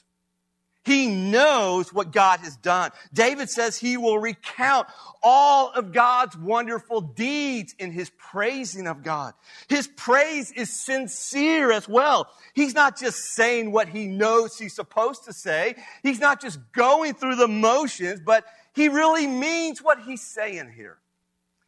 He 0.83 1.07
knows 1.07 1.93
what 1.93 2.11
God 2.11 2.39
has 2.39 2.55
done. 2.57 2.89
David 3.13 3.49
says 3.49 3.77
he 3.77 3.97
will 3.97 4.17
recount 4.17 4.87
all 5.21 5.69
of 5.71 5.91
God's 5.91 6.35
wonderful 6.35 7.01
deeds 7.01 7.75
in 7.77 7.91
his 7.91 8.09
praising 8.17 8.87
of 8.87 9.03
God. 9.03 9.33
His 9.69 9.87
praise 9.87 10.51
is 10.51 10.71
sincere 10.71 11.71
as 11.71 11.87
well. 11.87 12.27
He's 12.55 12.73
not 12.73 12.97
just 12.97 13.19
saying 13.35 13.71
what 13.71 13.89
he 13.89 14.07
knows 14.07 14.57
he's 14.57 14.73
supposed 14.73 15.25
to 15.25 15.33
say. 15.33 15.75
He's 16.01 16.19
not 16.19 16.41
just 16.41 16.59
going 16.71 17.13
through 17.13 17.35
the 17.35 17.47
motions, 17.47 18.19
but 18.19 18.43
he 18.73 18.89
really 18.89 19.27
means 19.27 19.83
what 19.83 19.99
he's 20.01 20.23
saying 20.23 20.71
here. 20.75 20.97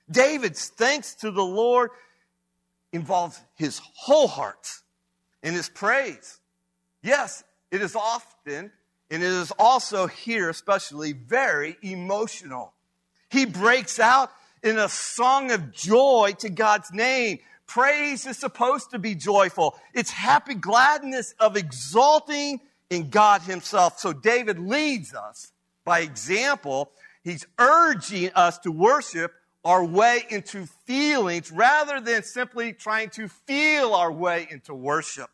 David's 0.10 0.70
thanks 0.70 1.14
to 1.16 1.30
the 1.30 1.44
Lord 1.44 1.92
involves 2.92 3.40
his 3.56 3.80
whole 3.96 4.28
heart 4.28 4.68
in 5.44 5.54
his 5.54 5.70
praise. 5.70 6.40
Yes, 7.04 7.44
it 7.70 7.82
is 7.82 7.96
often 7.96 8.72
and 9.14 9.22
it 9.22 9.28
is 9.28 9.52
also 9.60 10.08
here, 10.08 10.50
especially, 10.50 11.14
very 11.14 11.78
emotional. 11.84 12.74
He 13.30 13.46
breaks 13.46 14.00
out 14.00 14.32
in 14.64 14.80
a 14.80 14.90
song 14.90 15.52
of 15.52 15.72
joy 15.72 16.34
to 16.40 16.50
God's 16.50 16.92
name. 16.92 17.38
Praise 17.68 18.26
is 18.26 18.40
supposed 18.40 18.90
to 18.90 18.98
be 18.98 19.14
joyful. 19.14 19.78
It's 19.94 20.10
happy 20.10 20.56
gladness 20.56 21.36
of 21.40 21.56
exalting 21.56 22.60
in 22.90 23.12
God 23.12 23.44
Himself. 23.44 24.00
So 24.00 24.14
David 24.14 24.58
leads 24.58 25.14
us 25.14 25.52
by 25.86 26.00
example. 26.00 26.90
He's 27.24 27.46
urging 27.60 28.32
us 28.34 28.58
to 28.60 28.72
worship 28.72 29.32
our 29.64 29.86
way 29.86 30.26
into 30.32 30.66
feelings 30.88 31.52
rather 31.52 32.02
than 32.02 32.24
simply 32.24 32.74
trying 32.74 33.12
to 33.12 33.28
feel 33.28 33.94
our 33.94 34.12
way 34.12 34.48
into 34.50 34.74
worship. 34.74 35.30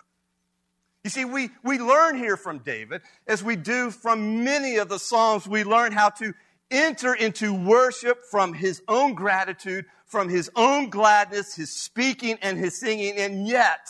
You 1.04 1.10
see, 1.10 1.26
we, 1.26 1.50
we 1.64 1.80
learn 1.80 2.18
here 2.18 2.36
from 2.36 2.60
David, 2.60 3.02
as 3.26 3.44
we 3.44 3.56
do 3.56 3.90
from 3.90 4.44
many 4.44 4.78
of 4.78 4.90
the 4.90 5.00
Psalms, 5.00 5.48
we 5.48 5.64
learn 5.64 5.94
how 5.94 6.10
to 6.10 6.34
enter 6.70 7.14
into 7.14 7.54
worship 7.54 8.24
from 8.30 8.54
his 8.54 8.82
own 8.88 9.14
gratitude, 9.14 9.86
from 10.06 10.28
his 10.28 10.52
own 10.56 10.90
gladness, 10.90 11.56
his 11.56 11.72
speaking 11.72 12.38
and 12.42 12.58
his 12.58 12.80
singing. 12.80 13.16
And 13.18 13.48
yet, 13.48 13.88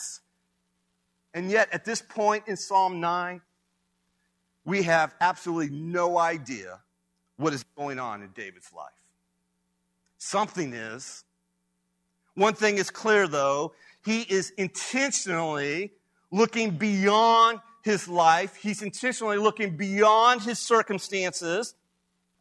and 1.34 1.50
yet 1.50 1.68
at 1.72 1.84
this 1.84 2.00
point 2.00 2.44
in 2.46 2.56
Psalm 2.56 3.00
9, 3.00 3.40
we 4.64 4.84
have 4.84 5.14
absolutely 5.20 5.76
no 5.76 6.16
idea 6.16 6.80
what 7.36 7.52
is 7.52 7.64
going 7.76 7.98
on 7.98 8.22
in 8.22 8.30
David's 8.30 8.72
life. 8.72 8.92
Something 10.18 10.74
is. 10.74 11.24
One 12.34 12.54
thing 12.54 12.78
is 12.78 12.90
clear, 12.90 13.26
though. 13.26 13.72
He 14.04 14.20
is 14.22 14.50
intentionally 14.50 15.92
looking 16.30 16.72
beyond 16.72 17.60
his 17.82 18.08
life. 18.08 18.56
He's 18.56 18.82
intentionally 18.82 19.38
looking 19.38 19.76
beyond 19.76 20.42
his 20.42 20.58
circumstances, 20.58 21.74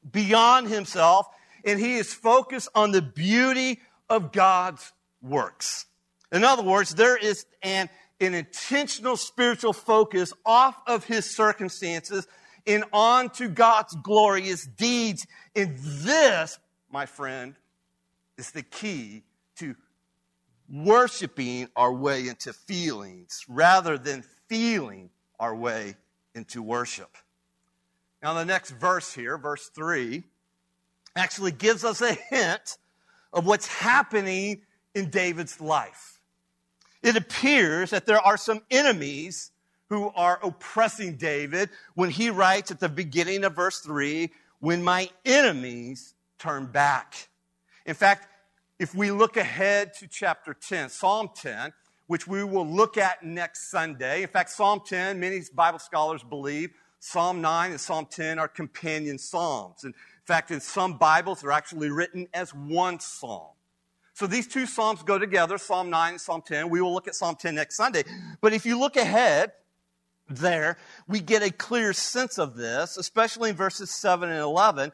beyond 0.10 0.68
himself, 0.68 1.28
and 1.66 1.80
he 1.80 1.96
is 1.96 2.14
focused 2.14 2.70
on 2.76 2.92
the 2.92 3.02
beauty 3.02 3.80
of 4.10 4.32
God's 4.32 4.92
works. 5.22 5.86
In 6.32 6.44
other 6.44 6.64
words, 6.64 6.96
there 6.96 7.18
is 7.18 7.46
an, 7.64 7.90
an 8.20 8.34
intentional 8.34 9.18
spiritual 9.18 9.74
focus 9.74 10.34
off 10.46 10.76
of 10.88 11.06
his 11.06 11.36
circumstances 11.36 12.28
and 12.68 12.84
on 12.94 13.30
to 13.32 13.50
God's 13.50 13.96
glorious 13.96 14.66
deeds. 14.66 15.26
And 15.56 15.78
this, 15.78 16.60
my 16.92 17.06
friend, 17.06 17.56
is 18.38 18.52
the 18.52 18.62
key 18.62 19.24
worshiping 20.72 21.68
our 21.76 21.94
way 21.94 22.28
into 22.28 22.54
feelings 22.54 23.46
rather 23.48 23.98
than 23.98 24.24
feeling 24.48 25.10
our 25.40 25.56
way 25.56 25.96
into 26.36 26.62
worship. 26.62 27.18
Now, 28.22 28.34
the 28.34 28.46
next 28.46 28.72
verse 28.72 29.14
here, 29.14 29.38
verse 29.38 29.70
3, 29.74 30.24
actually 31.16 31.52
gives 31.52 31.84
us 31.84 32.02
a 32.02 32.14
hint 32.14 32.78
of 33.32 33.46
what's 33.46 33.68
happening 33.68 34.62
in 34.94 35.10
David's 35.10 35.62
life. 35.62 36.20
It 37.02 37.16
appears 37.16 37.92
that 37.92 38.06
there 38.06 38.20
are 38.20 38.38
some 38.38 38.62
enemies 38.70 39.52
who 39.88 40.12
are 40.16 40.40
oppressing 40.44 41.16
David 41.16 41.70
when 41.96 42.10
he 42.10 42.30
writes 42.30 42.72
at 42.72 42.80
the 42.80 42.90
beginning 42.90 43.44
of 43.44 43.56
verse 43.56 43.80
3 43.80 44.30
when 44.60 44.84
my 44.84 45.10
enemies 45.26 46.14
turn 46.38 46.68
back. 46.68 47.30
In 47.86 47.96
fact, 47.96 48.28
if 48.80 48.96
we 48.96 49.12
look 49.12 49.36
ahead 49.36 49.94
to 49.96 50.08
chapter 50.08 50.54
10, 50.54 50.90
Psalm 50.90 51.30
10, 51.36 51.74
which 52.08 52.28
we 52.28 52.44
will 52.44 52.66
look 52.66 52.98
at 52.98 53.24
next 53.24 53.70
Sunday. 53.70 54.24
In 54.24 54.30
fact, 54.30 54.50
Psalm 54.50 54.82
10, 54.86 55.20
many 55.20 55.42
Bible 55.54 55.80
scholars 55.80 56.24
believe 56.24 56.72
Psalm 57.00 57.42
9 57.42 57.72
and 57.72 57.80
Psalm 57.80 58.08
10 58.10 58.40
are 58.40 58.48
companion 58.48 59.18
psalms. 59.18 59.84
In 59.84 59.94
fact, 60.26 60.50
in 60.50 60.60
some 60.60 60.98
Bibles, 60.98 61.42
they're 61.42 61.52
actually 61.52 61.90
written 61.90 62.28
as 62.34 62.52
one 62.52 63.00
psalm. 63.00 63.52
So 64.14 64.28
these 64.28 64.48
two 64.48 64.66
psalms 64.66 65.04
go 65.04 65.20
together, 65.20 65.58
Psalm 65.58 65.90
9 65.90 66.12
and 66.12 66.22
Psalm 66.22 66.42
10. 66.46 66.70
We 66.70 66.82
will 66.82 66.94
look 66.94 67.08
at 67.08 67.16
Psalm 67.16 67.36
10 67.36 67.56
next 67.56 67.76
Sunday. 67.76 68.04
But 68.42 68.54
if 68.54 68.66
you 68.66 68.80
look 68.80 68.96
ahead 68.96 69.52
there, 70.30 70.78
we 71.08 71.20
get 71.20 71.42
a 71.42 71.52
clear 71.52 71.94
sense 71.94 72.38
of 72.38 72.56
this, 72.56 72.98
especially 72.98 73.52
in 73.52 73.56
verses 73.56 73.92
7 73.92 74.30
and 74.30 74.40
11, 74.40 74.92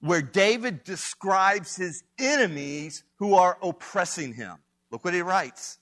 where 0.00 0.22
David 0.22 0.84
describes 0.84 1.76
his 1.76 2.04
enemies 2.18 3.04
who 3.16 3.34
are 3.34 3.58
oppressing 3.62 4.34
him. 4.34 4.56
Look 4.90 5.04
what 5.04 5.14
he 5.14 5.22
writes. 5.22 5.78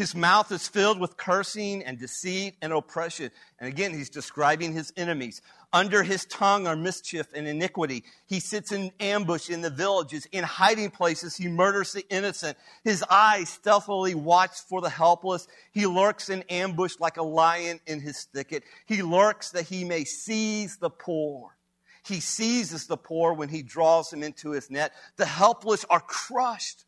His 0.00 0.14
mouth 0.14 0.50
is 0.50 0.66
filled 0.66 0.98
with 0.98 1.18
cursing 1.18 1.84
and 1.84 1.98
deceit 1.98 2.54
and 2.62 2.72
oppression. 2.72 3.30
And 3.58 3.68
again, 3.68 3.92
he's 3.92 4.08
describing 4.08 4.72
his 4.72 4.94
enemies. 4.96 5.42
Under 5.74 6.02
his 6.02 6.24
tongue 6.24 6.66
are 6.66 6.74
mischief 6.74 7.26
and 7.34 7.46
iniquity. 7.46 8.04
He 8.26 8.40
sits 8.40 8.72
in 8.72 8.92
ambush 8.98 9.50
in 9.50 9.60
the 9.60 9.68
villages. 9.68 10.26
In 10.32 10.42
hiding 10.42 10.90
places, 10.90 11.36
he 11.36 11.48
murders 11.48 11.92
the 11.92 12.08
innocent. 12.08 12.56
His 12.82 13.04
eyes 13.10 13.50
stealthily 13.50 14.14
watch 14.14 14.60
for 14.70 14.80
the 14.80 14.88
helpless. 14.88 15.46
He 15.70 15.84
lurks 15.84 16.30
in 16.30 16.44
ambush 16.48 16.94
like 16.98 17.18
a 17.18 17.22
lion 17.22 17.78
in 17.86 18.00
his 18.00 18.24
thicket. 18.24 18.62
He 18.86 19.02
lurks 19.02 19.50
that 19.50 19.66
he 19.66 19.84
may 19.84 20.04
seize 20.04 20.78
the 20.78 20.88
poor. 20.88 21.58
He 22.04 22.20
seizes 22.20 22.86
the 22.86 22.96
poor 22.96 23.32
when 23.32 23.48
he 23.48 23.62
draws 23.62 24.10
them 24.10 24.22
into 24.22 24.50
his 24.50 24.70
net. 24.70 24.92
The 25.16 25.26
helpless 25.26 25.84
are 25.90 26.00
crushed, 26.00 26.84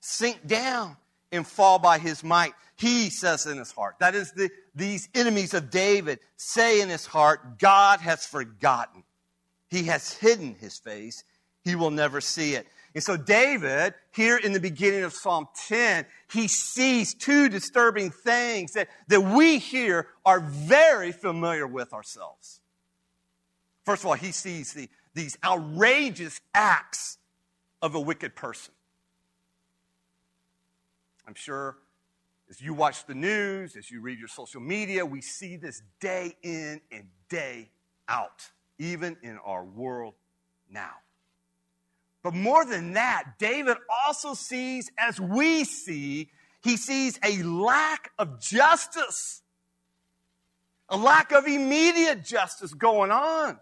sink 0.00 0.46
down, 0.46 0.96
and 1.30 1.46
fall 1.46 1.78
by 1.78 1.98
his 1.98 2.22
might. 2.22 2.52
He 2.76 3.10
says 3.10 3.46
in 3.46 3.58
his 3.58 3.72
heart, 3.72 3.96
that 4.00 4.14
is 4.14 4.32
the, 4.32 4.50
these 4.74 5.08
enemies 5.14 5.54
of 5.54 5.70
David 5.70 6.20
say 6.36 6.80
in 6.80 6.88
his 6.88 7.06
heart, 7.06 7.58
God 7.58 8.00
has 8.00 8.26
forgotten. 8.26 9.04
He 9.68 9.84
has 9.84 10.12
hidden 10.12 10.54
his 10.56 10.78
face. 10.78 11.24
He 11.64 11.74
will 11.74 11.90
never 11.90 12.20
see 12.20 12.54
it. 12.54 12.66
And 12.94 13.02
so 13.02 13.16
David, 13.16 13.94
here 14.14 14.36
in 14.36 14.52
the 14.52 14.60
beginning 14.60 15.02
of 15.04 15.14
Psalm 15.14 15.48
10, 15.68 16.04
he 16.30 16.46
sees 16.46 17.14
two 17.14 17.48
disturbing 17.48 18.10
things 18.10 18.72
that, 18.72 18.88
that 19.08 19.22
we 19.22 19.58
here 19.58 20.08
are 20.26 20.40
very 20.40 21.12
familiar 21.12 21.66
with 21.66 21.94
ourselves. 21.94 22.60
First 23.84 24.02
of 24.02 24.08
all, 24.08 24.14
he 24.14 24.32
sees 24.32 24.72
the, 24.72 24.88
these 25.14 25.36
outrageous 25.44 26.40
acts 26.54 27.18
of 27.80 27.94
a 27.94 28.00
wicked 28.00 28.36
person. 28.36 28.72
I'm 31.26 31.34
sure 31.34 31.76
as 32.48 32.60
you 32.60 32.74
watch 32.74 33.06
the 33.06 33.14
news, 33.14 33.76
as 33.76 33.90
you 33.90 34.00
read 34.00 34.18
your 34.18 34.28
social 34.28 34.60
media, 34.60 35.04
we 35.06 35.20
see 35.20 35.56
this 35.56 35.82
day 36.00 36.36
in 36.42 36.80
and 36.90 37.04
day 37.28 37.70
out, 38.08 38.50
even 38.78 39.16
in 39.22 39.38
our 39.38 39.64
world 39.64 40.14
now. 40.70 40.92
But 42.22 42.34
more 42.34 42.64
than 42.64 42.92
that, 42.92 43.24
David 43.38 43.78
also 44.06 44.34
sees, 44.34 44.90
as 44.96 45.20
we 45.20 45.64
see, 45.64 46.30
he 46.62 46.76
sees 46.76 47.18
a 47.24 47.42
lack 47.42 48.12
of 48.18 48.40
justice, 48.40 49.42
a 50.88 50.96
lack 50.96 51.32
of 51.32 51.46
immediate 51.46 52.24
justice 52.24 52.74
going 52.74 53.10
on 53.10 53.58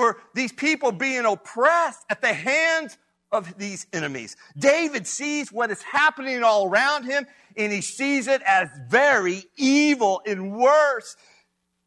for 0.00 0.16
these 0.32 0.50
people 0.50 0.92
being 0.92 1.26
oppressed 1.26 2.06
at 2.08 2.22
the 2.22 2.32
hands 2.32 2.96
of 3.30 3.58
these 3.58 3.86
enemies. 3.92 4.34
David 4.56 5.06
sees 5.06 5.52
what 5.52 5.70
is 5.70 5.82
happening 5.82 6.42
all 6.42 6.70
around 6.70 7.04
him 7.04 7.26
and 7.54 7.70
he 7.70 7.82
sees 7.82 8.26
it 8.26 8.40
as 8.46 8.70
very 8.88 9.44
evil 9.58 10.22
and 10.24 10.56
worse. 10.56 11.16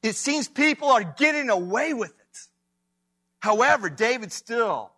It 0.03 0.15
seems 0.15 0.47
people 0.47 0.89
are 0.89 1.03
getting 1.03 1.49
away 1.49 1.95
with 1.95 2.11
it. 2.11 2.39
However, 3.39 3.89
David 3.89 4.31
still, 4.31 4.91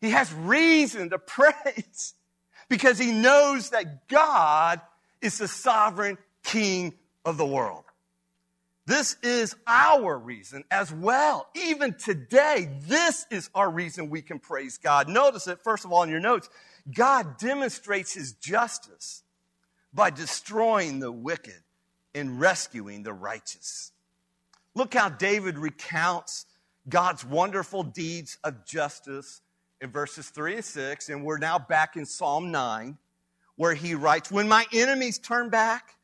he 0.00 0.10
has 0.10 0.32
reason 0.32 1.10
to 1.10 1.18
praise 1.18 2.14
because 2.68 2.96
he 2.96 3.10
knows 3.10 3.70
that 3.70 4.06
God 4.06 4.80
is 5.20 5.38
the 5.38 5.48
sovereign 5.48 6.16
king 6.44 6.94
of 7.24 7.38
the 7.38 7.46
world. 7.46 7.82
This 8.90 9.16
is 9.22 9.54
our 9.68 10.18
reason 10.18 10.64
as 10.68 10.92
well. 10.92 11.46
Even 11.54 11.94
today, 11.94 12.68
this 12.88 13.24
is 13.30 13.48
our 13.54 13.70
reason 13.70 14.10
we 14.10 14.20
can 14.20 14.40
praise 14.40 14.78
God. 14.78 15.08
Notice 15.08 15.46
it, 15.46 15.60
first 15.62 15.84
of 15.84 15.92
all, 15.92 16.02
in 16.02 16.10
your 16.10 16.18
notes. 16.18 16.50
God 16.92 17.38
demonstrates 17.38 18.12
his 18.12 18.32
justice 18.32 19.22
by 19.94 20.10
destroying 20.10 20.98
the 20.98 21.12
wicked 21.12 21.62
and 22.16 22.40
rescuing 22.40 23.04
the 23.04 23.12
righteous. 23.12 23.92
Look 24.74 24.94
how 24.94 25.08
David 25.08 25.56
recounts 25.56 26.46
God's 26.88 27.24
wonderful 27.24 27.84
deeds 27.84 28.38
of 28.42 28.66
justice 28.66 29.40
in 29.80 29.92
verses 29.92 30.30
3 30.30 30.56
and 30.56 30.64
6. 30.64 31.08
And 31.10 31.24
we're 31.24 31.38
now 31.38 31.60
back 31.60 31.94
in 31.94 32.04
Psalm 32.04 32.50
9, 32.50 32.98
where 33.54 33.74
he 33.74 33.94
writes, 33.94 34.32
When 34.32 34.48
my 34.48 34.66
enemies 34.72 35.20
turn 35.20 35.48
back, 35.48 35.94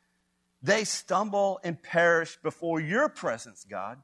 they 0.63 0.85
stumble 0.85 1.61
and 1.63 1.83
perish 1.83 2.39
before 2.43 2.81
your 2.81 3.09
presence, 3.09 3.67
God. 3.69 3.99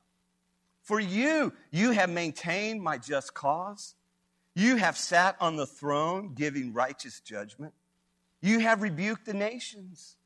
For 0.82 1.00
you, 1.00 1.52
you 1.70 1.92
have 1.92 2.10
maintained 2.10 2.82
my 2.82 2.98
just 2.98 3.34
cause. 3.34 3.94
You 4.54 4.76
have 4.76 4.96
sat 4.96 5.36
on 5.40 5.56
the 5.56 5.66
throne 5.66 6.34
giving 6.34 6.72
righteous 6.72 7.20
judgment. 7.20 7.72
You 8.40 8.58
have 8.58 8.82
rebuked 8.82 9.24
the 9.24 9.34
nations. 9.34 10.16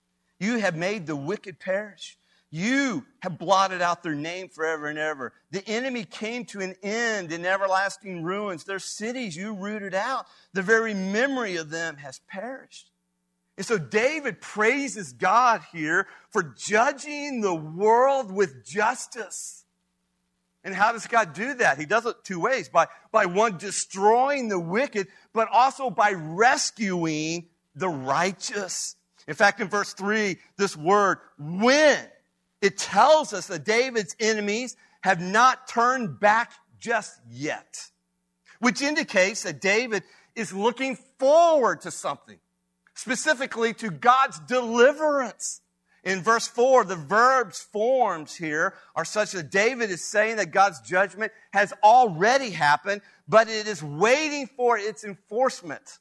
You 0.40 0.58
have 0.58 0.76
made 0.76 1.06
the 1.06 1.16
wicked 1.16 1.60
perish. 1.60 2.18
You 2.50 3.04
have 3.20 3.38
blotted 3.38 3.82
out 3.82 4.02
their 4.02 4.14
name 4.14 4.48
forever 4.48 4.86
and 4.86 4.98
ever. 4.98 5.32
The 5.50 5.66
enemy 5.68 6.04
came 6.04 6.44
to 6.46 6.60
an 6.60 6.74
end 6.82 7.32
in 7.32 7.44
everlasting 7.44 8.22
ruins. 8.22 8.64
Their 8.64 8.78
cities 8.78 9.36
you 9.36 9.54
rooted 9.54 9.94
out. 9.94 10.26
The 10.52 10.62
very 10.62 10.94
memory 10.94 11.56
of 11.56 11.70
them 11.70 11.96
has 11.96 12.20
perished. 12.28 12.90
And 13.56 13.64
so 13.64 13.78
David 13.78 14.40
praises 14.40 15.12
God 15.12 15.62
here 15.72 16.06
for 16.30 16.42
judging 16.42 17.40
the 17.40 17.54
world 17.54 18.30
with 18.30 18.66
justice. 18.66 19.64
And 20.62 20.74
how 20.74 20.92
does 20.92 21.06
God 21.06 21.32
do 21.32 21.54
that? 21.54 21.78
He 21.78 21.86
does 21.86 22.06
it 22.06 22.16
two 22.24 22.40
ways 22.40 22.68
by, 22.68 22.88
by 23.12 23.26
one, 23.26 23.56
destroying 23.56 24.48
the 24.48 24.58
wicked, 24.58 25.06
but 25.32 25.48
also 25.50 25.90
by 25.90 26.12
rescuing 26.12 27.46
the 27.74 27.88
righteous. 27.88 28.96
In 29.28 29.34
fact, 29.34 29.60
in 29.60 29.68
verse 29.68 29.92
3, 29.92 30.36
this 30.56 30.76
word, 30.76 31.18
when, 31.38 31.98
it 32.60 32.78
tells 32.78 33.32
us 33.32 33.46
that 33.46 33.64
David's 33.64 34.16
enemies 34.18 34.76
have 35.02 35.20
not 35.20 35.68
turned 35.68 36.18
back 36.18 36.52
just 36.80 37.20
yet, 37.30 37.90
which 38.58 38.82
indicates 38.82 39.44
that 39.44 39.60
David 39.60 40.02
is 40.34 40.52
looking 40.52 40.96
forward 41.18 41.82
to 41.82 41.90
something, 41.90 42.38
specifically 42.96 43.72
to 43.74 43.90
God's 43.90 44.40
deliverance. 44.40 45.60
In 46.02 46.22
verse 46.22 46.46
4, 46.48 46.84
the 46.84 46.96
verbs 46.96 47.60
forms 47.60 48.34
here 48.34 48.74
are 48.94 49.04
such 49.04 49.32
that 49.32 49.50
David 49.50 49.90
is 49.90 50.02
saying 50.02 50.36
that 50.36 50.50
God's 50.50 50.80
judgment 50.80 51.32
has 51.52 51.72
already 51.82 52.50
happened, 52.50 53.02
but 53.28 53.48
it 53.48 53.66
is 53.66 53.82
waiting 53.82 54.48
for 54.56 54.78
its 54.78 55.04
enforcement. 55.04 55.98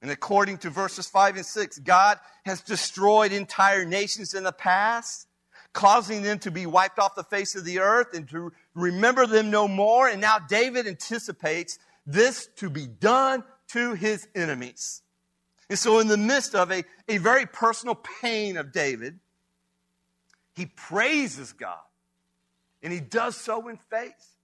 And 0.00 0.10
according 0.10 0.58
to 0.58 0.70
verses 0.70 1.08
5 1.08 1.36
and 1.36 1.46
6, 1.46 1.78
God 1.80 2.18
has 2.44 2.60
destroyed 2.60 3.32
entire 3.32 3.84
nations 3.84 4.32
in 4.34 4.44
the 4.44 4.52
past, 4.52 5.26
causing 5.72 6.22
them 6.22 6.38
to 6.40 6.50
be 6.50 6.66
wiped 6.66 6.98
off 6.98 7.16
the 7.16 7.24
face 7.24 7.56
of 7.56 7.64
the 7.64 7.80
earth 7.80 8.14
and 8.14 8.28
to 8.28 8.52
remember 8.74 9.26
them 9.26 9.50
no 9.50 9.66
more. 9.66 10.08
And 10.08 10.20
now 10.20 10.38
David 10.38 10.86
anticipates 10.86 11.78
this 12.06 12.48
to 12.56 12.70
be 12.70 12.86
done 12.86 13.42
to 13.68 13.94
his 13.94 14.28
enemies. 14.34 15.02
And 15.70 15.78
so, 15.78 15.98
in 15.98 16.08
the 16.08 16.16
midst 16.16 16.54
of 16.54 16.70
a, 16.70 16.84
a 17.08 17.18
very 17.18 17.46
personal 17.46 17.94
pain 17.94 18.56
of 18.56 18.72
David, 18.72 19.18
he 20.54 20.66
praises 20.66 21.52
God. 21.52 21.78
And 22.82 22.92
he 22.92 23.00
does 23.00 23.36
so 23.36 23.68
in 23.68 23.76
faith. 23.76 24.36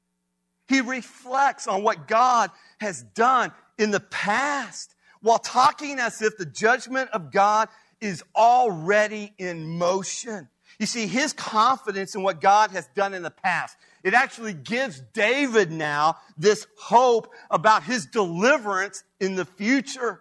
He 0.69 0.81
reflects 0.81 1.67
on 1.67 1.83
what 1.83 2.09
God 2.09 2.51
has 2.79 3.03
done 3.03 3.53
in 3.79 3.91
the 3.91 4.01
past 4.01 4.95
while 5.21 5.39
talking 5.39 5.99
as 5.99 6.21
if 6.21 6.37
the 6.37 6.47
judgment 6.47 7.11
of 7.11 7.33
God 7.33 7.69
is 8.01 8.23
already 8.37 9.33
in 9.39 9.67
motion. 9.79 10.49
You 10.79 10.87
see, 10.87 11.07
his 11.07 11.33
confidence 11.33 12.15
in 12.15 12.23
what 12.23 12.41
God 12.41 12.71
has 12.73 12.87
done 12.95 13.15
in 13.15 13.23
the 13.23 13.31
past, 13.31 13.77
it 14.03 14.13
actually 14.13 14.55
gives 14.55 15.01
David 15.13 15.71
now 15.71 16.17
this 16.37 16.67
hope 16.79 17.33
about 17.51 17.85
his 17.85 18.07
deliverance 18.07 19.05
in 19.21 19.35
the 19.37 19.45
future. 19.45 20.21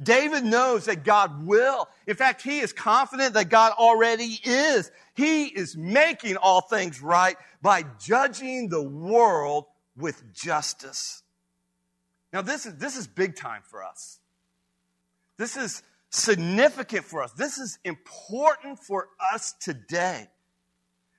David 0.00 0.44
knows 0.44 0.84
that 0.84 1.04
God 1.04 1.46
will. 1.46 1.88
In 2.06 2.14
fact, 2.14 2.42
he 2.42 2.60
is 2.60 2.72
confident 2.72 3.34
that 3.34 3.48
God 3.48 3.72
already 3.72 4.38
is. 4.44 4.90
He 5.14 5.46
is 5.46 5.76
making 5.76 6.36
all 6.36 6.60
things 6.60 7.02
right 7.02 7.36
by 7.60 7.84
judging 7.98 8.68
the 8.68 8.82
world 8.82 9.66
with 9.96 10.32
justice. 10.32 11.22
Now, 12.32 12.42
this 12.42 12.66
is, 12.66 12.76
this 12.76 12.96
is 12.96 13.08
big 13.08 13.34
time 13.34 13.62
for 13.64 13.82
us. 13.82 14.20
This 15.36 15.56
is 15.56 15.82
significant 16.10 17.04
for 17.04 17.22
us. 17.22 17.32
This 17.32 17.58
is 17.58 17.78
important 17.84 18.78
for 18.78 19.08
us 19.32 19.54
today. 19.60 20.28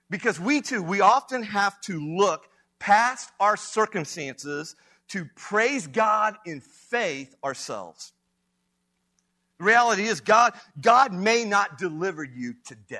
Because 0.09 0.39
we 0.39 0.61
too, 0.61 0.81
we 0.81 1.01
often 1.01 1.43
have 1.43 1.79
to 1.81 1.99
look 1.99 2.47
past 2.79 3.29
our 3.39 3.57
circumstances 3.57 4.75
to 5.09 5.25
praise 5.35 5.87
God 5.87 6.35
in 6.45 6.61
faith 6.61 7.35
ourselves. 7.43 8.13
The 9.59 9.65
reality 9.65 10.03
is 10.03 10.21
God, 10.21 10.53
God 10.81 11.13
may 11.13 11.43
not 11.43 11.77
deliver 11.77 12.23
you 12.23 12.55
today. 12.65 12.99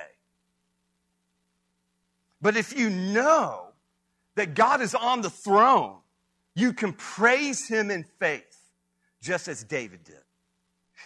But 2.40 2.56
if 2.56 2.76
you 2.76 2.90
know 2.90 3.66
that 4.36 4.54
God 4.54 4.80
is 4.80 4.94
on 4.94 5.22
the 5.22 5.30
throne, 5.30 5.96
you 6.54 6.72
can 6.72 6.92
praise 6.92 7.66
him 7.66 7.90
in 7.90 8.04
faith, 8.18 8.70
just 9.22 9.48
as 9.48 9.64
David 9.64 10.04
did. 10.04 10.16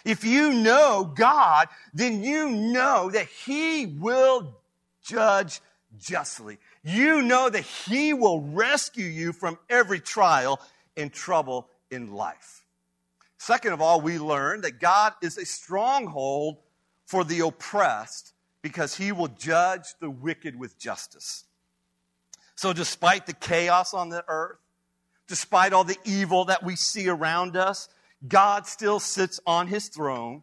If 0.03 0.23
you 0.23 0.53
know 0.53 1.11
God, 1.15 1.67
then 1.93 2.23
you 2.23 2.49
know 2.49 3.09
that 3.11 3.27
He 3.27 3.85
will 3.87 4.55
judge 5.01 5.61
justly. 5.97 6.59
You 6.83 7.21
know 7.21 7.49
that 7.49 7.63
He 7.63 8.13
will 8.13 8.41
rescue 8.41 9.05
you 9.05 9.33
from 9.33 9.57
every 9.69 9.99
trial 9.99 10.59
and 10.95 11.11
trouble 11.11 11.67
in 11.89 12.13
life. 12.13 12.64
Second 13.45 13.73
of 13.73 13.81
all, 13.81 14.01
we 14.01 14.17
learn 14.17 14.61
that 14.61 14.79
God 14.79 15.13
is 15.21 15.37
a 15.37 15.45
stronghold 15.45 16.57
for 17.05 17.23
the 17.23 17.41
oppressed 17.41 18.33
because 18.63 18.95
He 18.95 19.11
will 19.11 19.27
judge 19.27 19.83
the 20.01 20.09
wicked 20.09 20.57
with 20.57 20.79
justice. 20.79 21.43
So, 22.55 22.73
despite 22.73 23.27
the 23.27 23.33
chaos 23.33 23.93
on 23.93 24.09
the 24.09 24.25
earth, 24.27 24.57
despite 25.27 25.73
all 25.73 25.83
the 25.83 25.99
evil 26.05 26.45
that 26.45 26.63
we 26.63 26.75
see 26.75 27.07
around 27.07 27.55
us, 27.55 27.87
God 28.27 28.65
still 28.65 28.99
sits 28.99 29.39
on 29.45 29.67
his 29.67 29.89
throne 29.89 30.41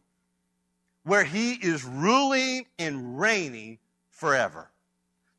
where 1.02 1.24
he 1.24 1.54
is 1.54 1.84
ruling 1.84 2.66
and 2.78 3.18
reigning 3.18 3.80
forever. 4.12 4.70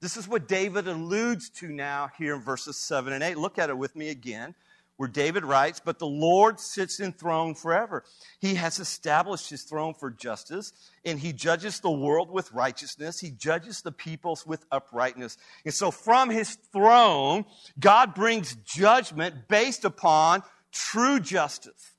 This 0.02 0.18
is 0.18 0.28
what 0.28 0.50
David 0.50 0.90
alludes 0.90 1.50
to 1.52 1.70
now 1.70 2.12
here 2.18 2.36
in 2.36 2.42
verses 2.42 2.76
7 2.76 3.14
and 3.14 3.24
8. 3.24 3.38
Look 3.38 3.58
at 3.58 3.70
it 3.70 3.78
with 3.78 3.96
me 3.96 4.10
again. 4.10 4.54
Where 5.04 5.10
David 5.10 5.44
writes, 5.44 5.82
But 5.84 6.00
the 6.00 6.08
Lord 6.08 6.62
sits 6.62 7.02
enthroned 7.02 7.58
forever. 7.58 8.06
He 8.40 8.56
has 8.56 8.80
established 8.80 9.50
his 9.50 9.64
throne 9.64 9.94
for 9.94 10.10
justice, 10.10 10.72
and 11.04 11.20
he 11.20 11.34
judges 11.34 11.82
the 11.82 11.92
world 11.92 12.32
with 12.32 12.54
righteousness. 12.54 13.20
He 13.20 13.30
judges 13.30 13.82
the 13.82 13.92
peoples 13.92 14.48
with 14.48 14.66
uprightness. 14.72 15.38
And 15.66 15.74
so 15.74 15.92
from 15.92 16.30
his 16.30 16.56
throne, 16.72 17.44
God 17.78 18.16
brings 18.16 18.56
judgment 18.64 19.50
based 19.50 19.84
upon 19.84 20.42
true 20.72 21.20
justice, 21.20 21.92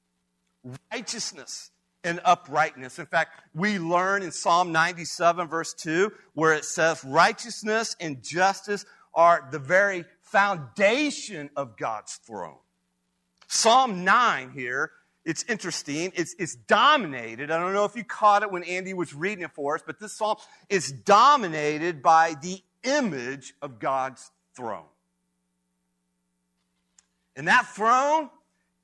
righteousness, 0.90 1.72
and 2.04 2.22
uprightness. 2.24 2.98
In 2.98 3.04
fact, 3.04 3.38
we 3.54 3.78
learn 3.78 4.22
in 4.22 4.32
Psalm 4.32 4.72
97, 4.72 5.46
verse 5.46 5.74
2, 5.74 6.10
where 6.32 6.54
it 6.54 6.64
says, 6.64 7.04
Righteousness 7.04 7.96
and 8.00 8.22
justice 8.22 8.86
are 9.12 9.46
the 9.52 9.58
very 9.58 10.06
foundation 10.22 11.50
of 11.54 11.76
God's 11.76 12.14
throne. 12.26 12.56
Psalm 13.48 14.04
9 14.04 14.50
here, 14.50 14.90
it's 15.24 15.42
interesting. 15.44 16.12
It's, 16.14 16.35
it's 16.38 16.54
dominated. 16.54 17.50
I 17.50 17.59
don't 17.59 17.72
know 17.72 17.85
if 17.85 17.96
you 17.96 18.04
caught 18.04 18.42
it 18.42 18.50
when 18.50 18.62
Andy 18.64 18.92
was 18.92 19.14
reading 19.14 19.44
it 19.44 19.52
for 19.52 19.74
us, 19.74 19.83
but 19.85 19.98
this 19.98 20.12
psalm 20.12 20.37
is 20.68 20.92
dominated 20.92 22.02
by 22.02 22.35
the 22.42 22.62
image 22.83 23.54
of 23.62 23.78
God's 23.78 24.30
throne. 24.54 24.85
And 27.37 27.48
that 27.48 27.66
throne 27.74 28.30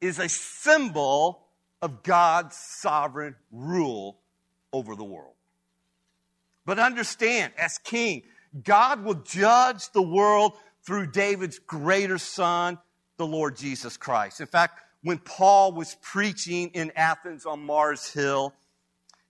is 0.00 0.18
a 0.18 0.28
symbol 0.28 1.46
of 1.82 2.02
God's 2.02 2.56
sovereign 2.56 3.36
rule 3.52 4.18
over 4.72 4.96
the 4.96 5.04
world. 5.04 5.34
But 6.64 6.78
understand, 6.78 7.52
as 7.58 7.78
king, 7.78 8.22
God 8.64 9.04
will 9.04 9.14
judge 9.14 9.90
the 9.92 10.02
world 10.02 10.52
through 10.82 11.08
David's 11.08 11.58
greater 11.58 12.18
son, 12.18 12.78
the 13.20 13.26
Lord 13.26 13.54
Jesus 13.54 13.98
Christ. 13.98 14.40
In 14.40 14.46
fact, 14.46 14.80
when 15.02 15.18
Paul 15.18 15.72
was 15.72 15.94
preaching 16.00 16.70
in 16.70 16.90
Athens 16.96 17.44
on 17.44 17.60
Mars 17.60 18.10
Hill, 18.10 18.54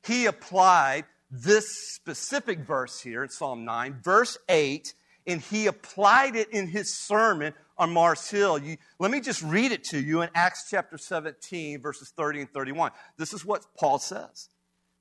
he 0.06 0.26
applied 0.26 1.06
this 1.28 1.66
specific 1.96 2.60
verse 2.60 3.00
here 3.00 3.24
in 3.24 3.30
Psalm 3.30 3.64
9, 3.64 3.98
verse 4.00 4.38
8, 4.48 4.94
and 5.26 5.40
he 5.40 5.66
applied 5.66 6.36
it 6.36 6.50
in 6.50 6.68
his 6.68 6.96
sermon 7.04 7.52
on 7.76 7.92
Mars 7.92 8.30
Hill. 8.30 8.58
You, 8.58 8.76
let 9.00 9.10
me 9.10 9.20
just 9.20 9.42
read 9.42 9.72
it 9.72 9.82
to 9.86 10.00
you 10.00 10.22
in 10.22 10.30
Acts 10.36 10.68
chapter 10.70 10.96
17, 10.96 11.82
verses 11.82 12.12
30 12.16 12.42
and 12.42 12.50
31. 12.52 12.92
This 13.16 13.32
is 13.32 13.44
what 13.44 13.66
Paul 13.76 13.98
says. 13.98 14.50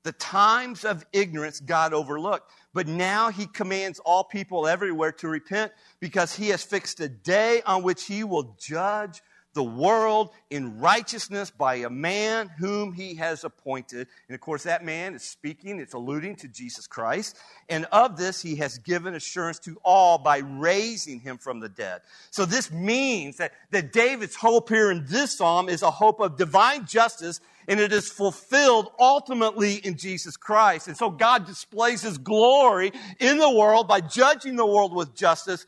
The 0.02 0.12
times 0.12 0.84
of 0.84 1.06
ignorance 1.12 1.60
God 1.60 1.94
overlooked, 1.94 2.50
but 2.72 2.86
now 2.86 3.30
he 3.30 3.46
commands 3.46 3.98
all 4.00 4.24
people 4.24 4.66
everywhere 4.66 5.12
to 5.12 5.28
repent 5.28 5.72
because 6.00 6.34
he 6.34 6.48
has 6.48 6.62
fixed 6.62 7.00
a 7.00 7.08
day 7.08 7.62
on 7.66 7.82
which 7.82 8.04
he 8.04 8.24
will 8.24 8.56
judge 8.58 9.22
the 9.60 9.64
world 9.64 10.30
in 10.48 10.80
righteousness 10.80 11.50
by 11.50 11.74
a 11.74 11.90
man 11.90 12.50
whom 12.58 12.94
he 12.94 13.16
has 13.16 13.44
appointed. 13.44 14.08
And 14.26 14.34
of 14.34 14.40
course, 14.40 14.62
that 14.62 14.82
man 14.82 15.14
is 15.14 15.22
speaking, 15.22 15.78
it's 15.78 15.92
alluding 15.92 16.36
to 16.36 16.48
Jesus 16.48 16.86
Christ. 16.86 17.36
And 17.68 17.84
of 17.92 18.16
this, 18.16 18.40
he 18.40 18.56
has 18.56 18.78
given 18.78 19.14
assurance 19.14 19.58
to 19.58 19.76
all 19.84 20.16
by 20.16 20.38
raising 20.38 21.20
him 21.20 21.36
from 21.36 21.60
the 21.60 21.68
dead. 21.68 22.00
So 22.30 22.46
this 22.46 22.72
means 22.72 23.36
that, 23.36 23.52
that 23.70 23.92
David's 23.92 24.34
hope 24.34 24.70
here 24.70 24.90
in 24.90 25.04
this 25.06 25.36
psalm 25.36 25.68
is 25.68 25.82
a 25.82 25.90
hope 25.90 26.20
of 26.20 26.38
divine 26.38 26.86
justice 26.86 27.38
and 27.68 27.78
it 27.78 27.92
is 27.92 28.10
fulfilled 28.10 28.88
ultimately 28.98 29.74
in 29.74 29.98
Jesus 29.98 30.38
Christ. 30.38 30.88
And 30.88 30.96
so 30.96 31.10
God 31.10 31.44
displays 31.44 32.00
his 32.00 32.16
glory 32.16 32.92
in 33.18 33.36
the 33.36 33.50
world 33.50 33.88
by 33.88 34.00
judging 34.00 34.56
the 34.56 34.64
world 34.64 34.94
with 34.94 35.14
justice 35.14 35.66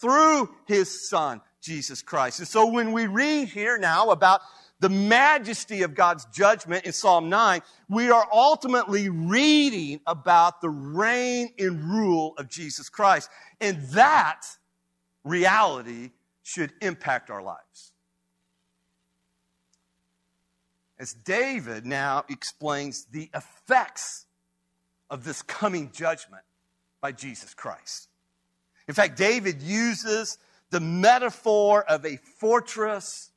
through 0.00 0.48
his 0.66 1.08
son, 1.08 1.40
Jesus 1.64 2.02
Christ. 2.02 2.38
And 2.40 2.46
so 2.46 2.66
when 2.66 2.92
we 2.92 3.06
read 3.06 3.48
here 3.48 3.78
now 3.78 4.10
about 4.10 4.42
the 4.80 4.90
majesty 4.90 5.82
of 5.82 5.94
God's 5.94 6.26
judgment 6.26 6.84
in 6.84 6.92
Psalm 6.92 7.30
9, 7.30 7.62
we 7.88 8.10
are 8.10 8.28
ultimately 8.30 9.08
reading 9.08 10.00
about 10.06 10.60
the 10.60 10.68
reign 10.68 11.48
and 11.58 11.82
rule 11.82 12.34
of 12.36 12.48
Jesus 12.48 12.90
Christ. 12.90 13.30
And 13.62 13.80
that 13.88 14.42
reality 15.24 16.10
should 16.42 16.72
impact 16.82 17.30
our 17.30 17.42
lives. 17.42 17.92
As 20.98 21.14
David 21.14 21.86
now 21.86 22.24
explains 22.28 23.06
the 23.06 23.30
effects 23.34 24.26
of 25.08 25.24
this 25.24 25.40
coming 25.40 25.90
judgment 25.92 26.42
by 27.00 27.12
Jesus 27.12 27.54
Christ. 27.54 28.08
In 28.86 28.94
fact, 28.94 29.16
David 29.16 29.62
uses 29.62 30.36
the 30.74 30.80
metaphor 30.80 31.84
of 31.84 32.04
a 32.04 32.16
fortress, 32.16 33.30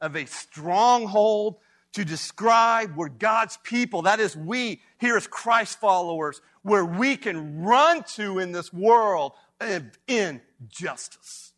of 0.00 0.16
a 0.16 0.26
stronghold, 0.26 1.58
to 1.92 2.04
describe 2.04 2.96
where 2.96 3.08
God's 3.08 3.56
people, 3.62 4.02
that 4.02 4.18
is, 4.18 4.36
we 4.36 4.82
here 4.98 5.16
as 5.16 5.28
Christ 5.28 5.78
followers, 5.78 6.40
where 6.62 6.84
we 6.84 7.16
can 7.16 7.62
run 7.62 8.02
to 8.14 8.40
in 8.40 8.50
this 8.50 8.72
world 8.72 9.30
of 9.60 9.96
injustice. 10.08 11.52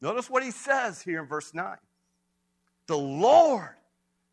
Notice 0.00 0.30
what 0.30 0.42
he 0.42 0.50
says 0.50 1.02
here 1.02 1.20
in 1.20 1.28
verse 1.28 1.52
9. 1.52 1.76
The 2.86 2.96
Lord 2.96 3.74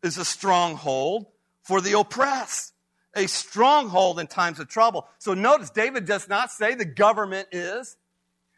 is 0.02 0.16
a 0.16 0.24
stronghold 0.24 1.26
for 1.62 1.82
the 1.82 1.98
oppressed, 1.98 2.72
a 3.14 3.26
stronghold 3.26 4.18
in 4.18 4.28
times 4.28 4.60
of 4.60 4.68
trouble. 4.68 5.06
So 5.18 5.34
notice 5.34 5.68
David 5.68 6.06
does 6.06 6.26
not 6.26 6.50
say 6.50 6.74
the 6.74 6.86
government 6.86 7.48
is. 7.52 7.98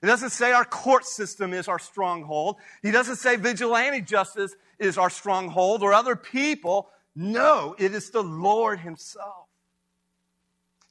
It 0.03 0.07
doesn't 0.07 0.31
say 0.31 0.53
our 0.53 0.65
court 0.65 1.05
system 1.07 1.55
is 1.55 1.69
our 1.69 1.79
stronghold. 1.79 2.57
He 2.83 2.91
doesn't 2.91 3.17
say 3.17 3.37
vigilante 3.37 4.01
justice 4.01 4.55
is 4.81 4.99
our 4.99 5.11
stronghold 5.11 5.83
or 5.83 5.93
other 5.93 6.17
people. 6.17 6.89
No, 7.15 7.77
it 7.79 7.95
is 7.95 8.11
the 8.11 8.23
Lord 8.23 8.81
Himself. 8.81 9.47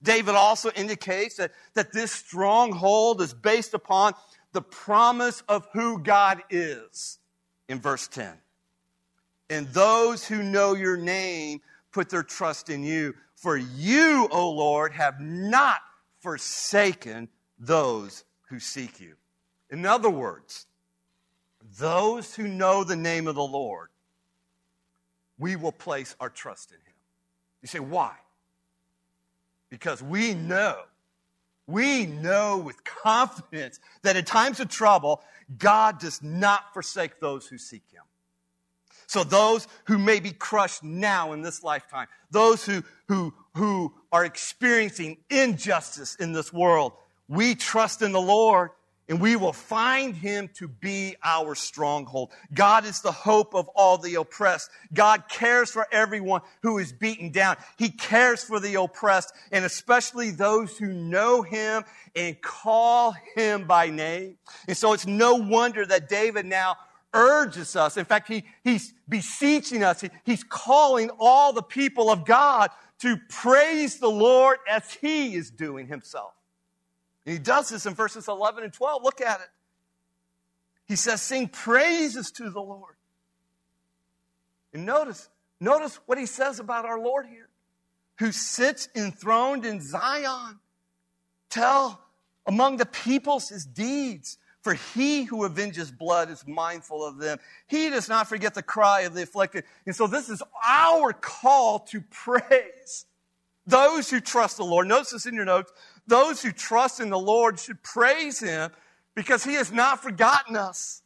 David 0.02 0.36
also 0.36 0.72
indicates 0.72 1.36
that, 1.36 1.52
that 1.74 1.92
this 1.92 2.12
stronghold 2.12 3.22
is 3.22 3.34
based 3.34 3.74
upon 3.74 4.14
the 4.54 4.62
promise 4.62 5.44
of 5.48 5.68
who 5.74 6.00
God 6.00 6.42
is 6.50 7.20
in 7.68 7.80
verse 7.80 8.08
10. 8.08 8.34
And 9.50 9.68
those 9.68 10.26
who 10.26 10.42
know 10.42 10.74
your 10.74 10.98
name 10.98 11.60
put 11.92 12.10
their 12.10 12.24
trust 12.24 12.70
in 12.70 12.84
you. 12.84 13.14
For 13.36 13.58
you, 13.58 14.30
O 14.32 14.52
Lord, 14.52 14.94
have 14.94 15.20
not 15.20 15.80
forsaken 16.22 17.28
those 17.60 18.24
who 18.52 18.60
seek 18.60 19.00
you. 19.00 19.16
In 19.72 19.86
other 19.86 20.10
words, 20.10 20.68
those 21.80 22.36
who 22.36 22.48
know 22.48 22.84
the 22.84 22.96
name 22.96 23.28
of 23.28 23.36
the 23.36 23.42
Lord, 23.42 23.88
we 25.40 25.56
will 25.56 25.72
place 25.72 26.16
our 26.20 26.30
trust 26.30 26.72
in 26.72 26.78
him. 26.78 26.94
You 27.62 27.68
say, 27.68 27.80
why? 27.80 28.14
Because 29.70 30.04
we 30.04 30.34
know, 30.34 30.76
we 31.66 32.06
know 32.06 32.58
with 32.58 32.84
confidence 32.84 33.80
that 34.04 34.18
in 34.18 34.26
times 34.26 34.60
of 34.60 34.68
trouble, 34.68 35.22
God 35.58 36.00
does 36.00 36.22
not 36.22 36.74
forsake 36.74 37.20
those 37.20 37.48
who 37.48 37.58
seek 37.58 37.84
him. 37.92 38.04
So 39.08 39.24
those 39.24 39.68
who 39.86 39.98
may 39.98 40.20
be 40.20 40.32
crushed 40.32 40.84
now 40.84 41.34
in 41.34 41.42
this 41.42 41.64
lifetime, 41.64 42.08
those 42.32 42.66
who, 42.66 42.84
who, 43.08 43.34
who 43.56 43.94
are 44.12 44.26
experiencing 44.26 45.18
injustice 45.30 46.16
in 46.16 46.34
this 46.34 46.52
world, 46.52 46.94
we 47.32 47.56
trust 47.56 48.02
in 48.02 48.12
the 48.12 48.22
Lord 48.22 48.72
and 49.08 49.22
we 49.22 49.38
will 49.38 49.54
find 49.54 50.14
him 50.14 50.50
to 50.56 50.68
be 50.68 51.16
our 51.24 51.56
stronghold. 51.56 52.32
God 52.54 52.86
is 52.86 53.02
the 53.02 53.12
hope 53.12 53.56
of 53.56 53.70
all 53.70 53.98
the 53.98 54.16
oppressed. 54.16 54.70
God 54.94 55.24
cares 55.30 55.72
for 55.72 55.88
everyone 55.94 56.42
who 56.62 56.78
is 56.78 56.92
beaten 56.92 57.32
down. 57.32 57.56
He 57.78 57.90
cares 57.90 58.44
for 58.44 58.60
the 58.60 58.76
oppressed 58.76 59.34
and 59.54 59.64
especially 59.64 60.32
those 60.32 60.78
who 60.78 60.92
know 60.92 61.42
him 61.42 61.84
and 62.18 62.40
call 62.42 63.16
him 63.36 63.66
by 63.66 63.90
name. 63.90 64.38
And 64.68 64.76
so 64.76 64.92
it's 64.92 65.08
no 65.08 65.36
wonder 65.36 65.86
that 65.86 66.10
David 66.10 66.46
now 66.46 66.76
urges 67.14 67.78
us. 67.78 67.96
In 67.96 68.04
fact, 68.04 68.28
he, 68.28 68.44
he's 68.62 68.94
beseeching 69.08 69.84
us. 69.84 70.02
He, 70.02 70.10
he's 70.26 70.44
calling 70.44 71.10
all 71.18 71.54
the 71.54 71.64
people 71.64 72.10
of 72.10 72.26
God 72.26 72.72
to 73.00 73.18
praise 73.30 74.00
the 74.00 74.12
Lord 74.12 74.58
as 74.70 74.94
he 74.94 75.34
is 75.36 75.50
doing 75.50 75.88
himself. 75.88 76.34
And 77.26 77.34
he 77.34 77.40
does 77.40 77.70
this 77.70 77.86
in 77.86 77.94
verses 77.94 78.28
11 78.28 78.64
and 78.64 78.74
12. 78.74 79.04
Look 79.04 79.22
at 79.22 79.42
it. 79.42 79.50
He 80.88 80.96
says, 80.96 81.22
Sing 81.22 81.48
praises 81.48 82.32
to 82.32 82.50
the 82.50 82.62
Lord. 82.62 82.96
And 84.74 84.86
notice, 84.86 85.30
notice 85.60 86.00
what 86.06 86.18
he 86.18 86.26
says 86.26 86.60
about 86.60 86.86
our 86.86 87.00
Lord 87.00 87.28
here, 87.28 87.50
who 88.20 88.32
sits 88.32 88.90
enthroned 88.96 89.66
in 89.66 89.82
Zion. 89.82 90.60
Tell 91.50 92.02
among 92.46 92.78
the 92.78 92.86
peoples 92.86 93.50
his 93.50 93.66
deeds. 93.66 94.38
For 94.62 94.76
he 94.76 95.24
who 95.24 95.44
avenges 95.44 95.92
blood 95.92 96.30
is 96.30 96.46
mindful 96.46 97.04
of 97.04 97.18
them. 97.18 97.40
He 97.66 97.90
does 97.90 98.08
not 98.08 98.28
forget 98.28 98.54
the 98.54 98.62
cry 98.62 99.02
of 99.02 99.16
the 99.16 99.24
afflicted. 99.24 99.64
And 99.88 99.96
so 99.96 100.06
this 100.06 100.30
is 100.30 100.44
our 100.68 101.14
call 101.14 101.80
to 101.80 102.02
praise. 102.02 103.06
Those 103.66 104.10
who 104.10 104.20
trust 104.20 104.58
the 104.58 104.64
Lord, 104.64 104.88
notice 104.88 105.12
this 105.12 105.26
in 105.26 105.34
your 105.34 105.46
notes, 105.46 105.72
those 106.12 106.42
who 106.42 106.52
trust 106.52 107.00
in 107.00 107.10
the 107.10 107.18
Lord 107.18 107.58
should 107.58 107.82
praise 107.82 108.42
him 108.42 108.70
because 109.16 109.46
he 109.46 109.54
has 109.54 109.72
not 109.72 110.04
forgotten 110.04 110.58
us. 110.58 111.02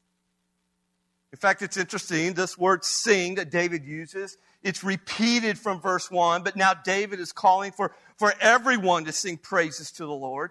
In 1.32 1.38
fact, 1.38 1.62
it's 1.62 1.78
interesting. 1.78 2.34
This 2.34 2.58
word 2.58 2.84
sing 2.84 3.36
that 3.36 3.52
David 3.52 3.86
uses, 3.86 4.38
it's 4.64 4.84
repeated 4.84 5.60
from 5.60 5.80
verse 5.80 6.10
1, 6.10 6.42
but 6.42 6.56
now 6.56 6.74
David 6.74 7.20
is 7.20 7.32
calling 7.32 7.72
for, 7.72 7.94
for 8.18 8.34
everyone 8.42 9.06
to 9.06 9.12
sing 9.12 9.38
praises 9.38 9.92
to 9.92 10.08
the 10.08 10.12
Lord. 10.12 10.50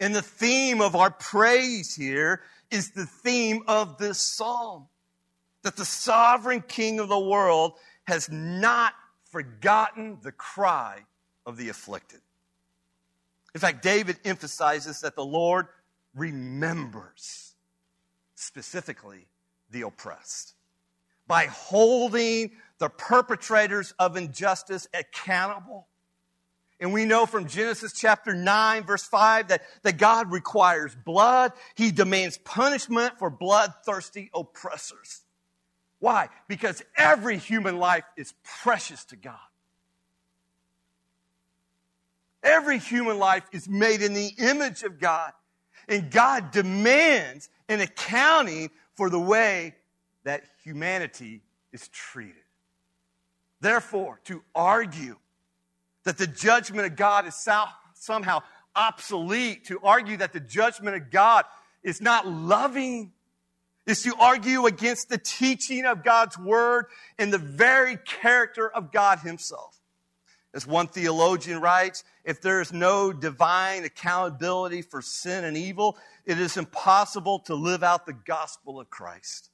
And 0.00 0.12
the 0.12 0.22
theme 0.22 0.80
of 0.80 0.96
our 0.96 1.12
praise 1.12 1.94
here 1.94 2.42
is 2.72 2.90
the 2.90 3.06
theme 3.06 3.62
of 3.68 3.96
this 3.96 4.18
psalm 4.18 4.88
that 5.62 5.76
the 5.76 5.84
sovereign 5.84 6.62
king 6.66 6.98
of 6.98 7.08
the 7.08 7.18
world 7.18 7.74
has 8.08 8.28
not 8.28 8.92
forgotten 9.30 10.18
the 10.22 10.32
cry 10.32 11.04
of 11.46 11.56
the 11.56 11.68
afflicted. 11.68 12.20
In 13.56 13.60
fact, 13.60 13.82
David 13.82 14.18
emphasizes 14.22 15.00
that 15.00 15.16
the 15.16 15.24
Lord 15.24 15.68
remembers 16.14 17.54
specifically 18.34 19.28
the 19.70 19.80
oppressed 19.80 20.52
by 21.26 21.46
holding 21.46 22.50
the 22.76 22.90
perpetrators 22.90 23.94
of 23.98 24.18
injustice 24.18 24.86
accountable. 24.92 25.86
And 26.80 26.92
we 26.92 27.06
know 27.06 27.24
from 27.24 27.48
Genesis 27.48 27.94
chapter 27.94 28.34
9, 28.34 28.84
verse 28.84 29.04
5, 29.04 29.48
that, 29.48 29.62
that 29.84 29.96
God 29.96 30.30
requires 30.30 30.94
blood. 30.94 31.52
He 31.76 31.92
demands 31.92 32.36
punishment 32.36 33.18
for 33.18 33.30
bloodthirsty 33.30 34.30
oppressors. 34.34 35.22
Why? 35.98 36.28
Because 36.46 36.82
every 36.94 37.38
human 37.38 37.78
life 37.78 38.04
is 38.18 38.34
precious 38.44 39.06
to 39.06 39.16
God. 39.16 39.38
Every 42.46 42.78
human 42.78 43.18
life 43.18 43.42
is 43.50 43.68
made 43.68 44.02
in 44.02 44.14
the 44.14 44.30
image 44.38 44.84
of 44.84 45.00
God. 45.00 45.32
And 45.88 46.10
God 46.10 46.52
demands 46.52 47.50
an 47.68 47.80
accounting 47.80 48.70
for 48.94 49.10
the 49.10 49.20
way 49.20 49.74
that 50.22 50.44
humanity 50.62 51.42
is 51.72 51.88
treated. 51.88 52.34
Therefore, 53.60 54.20
to 54.24 54.42
argue 54.54 55.16
that 56.04 56.18
the 56.18 56.26
judgment 56.26 56.86
of 56.86 56.94
God 56.94 57.26
is 57.26 57.34
somehow 57.94 58.42
obsolete, 58.76 59.64
to 59.66 59.80
argue 59.82 60.16
that 60.18 60.32
the 60.32 60.40
judgment 60.40 60.94
of 60.94 61.10
God 61.10 61.44
is 61.82 62.00
not 62.00 62.28
loving, 62.28 63.12
is 63.86 64.02
to 64.02 64.14
argue 64.20 64.66
against 64.66 65.08
the 65.08 65.18
teaching 65.18 65.84
of 65.84 66.04
God's 66.04 66.38
word 66.38 66.86
and 67.18 67.32
the 67.32 67.38
very 67.38 67.96
character 67.96 68.68
of 68.68 68.92
God 68.92 69.18
himself. 69.20 69.80
As 70.56 70.66
one 70.66 70.86
theologian 70.86 71.60
writes, 71.60 72.02
if 72.24 72.40
there 72.40 72.62
is 72.62 72.72
no 72.72 73.12
divine 73.12 73.84
accountability 73.84 74.80
for 74.80 75.02
sin 75.02 75.44
and 75.44 75.54
evil, 75.54 75.98
it 76.24 76.40
is 76.40 76.56
impossible 76.56 77.40
to 77.40 77.54
live 77.54 77.82
out 77.82 78.06
the 78.06 78.14
gospel 78.14 78.80
of 78.80 78.88
Christ. 78.88 79.50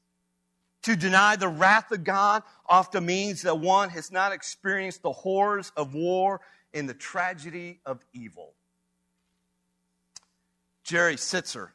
To 0.82 0.94
deny 0.94 1.34
the 1.34 1.48
wrath 1.48 1.90
of 1.90 2.04
God 2.04 2.44
often 2.68 3.04
means 3.04 3.42
that 3.42 3.58
one 3.58 3.88
has 3.88 4.12
not 4.12 4.30
experienced 4.30 5.02
the 5.02 5.10
horrors 5.10 5.72
of 5.76 5.92
war 5.92 6.40
and 6.72 6.88
the 6.88 6.94
tragedy 6.94 7.80
of 7.84 8.04
evil. 8.12 8.52
Jerry 10.84 11.16
Sittser, 11.16 11.70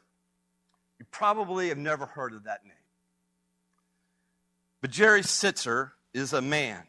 you 0.98 1.04
probably 1.10 1.68
have 1.68 1.76
never 1.76 2.06
heard 2.06 2.32
of 2.32 2.44
that 2.44 2.64
name. 2.64 2.72
But 4.80 4.90
Jerry 4.90 5.20
Sittser 5.20 5.90
is 6.14 6.32
a 6.32 6.40
man, 6.40 6.84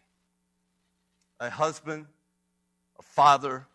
a 1.41 1.49
husband, 1.49 2.05
a 2.99 3.03
father 3.03 3.65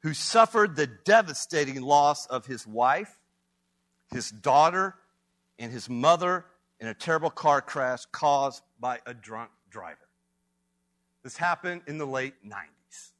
who 0.00 0.14
suffered 0.14 0.76
the 0.76 0.86
devastating 0.86 1.80
loss 1.80 2.26
of 2.26 2.46
his 2.46 2.66
wife, 2.66 3.18
his 4.10 4.30
daughter, 4.30 4.94
and 5.58 5.72
his 5.72 5.88
mother 5.88 6.44
in 6.80 6.88
a 6.88 6.94
terrible 6.94 7.30
car 7.30 7.60
crash 7.60 8.04
caused 8.12 8.62
by 8.80 9.00
a 9.06 9.14
drunk 9.14 9.50
driver. 9.70 9.98
This 11.22 11.36
happened 11.36 11.82
in 11.86 11.98
the 11.98 12.06
late 12.06 12.34
90s. 12.46 13.12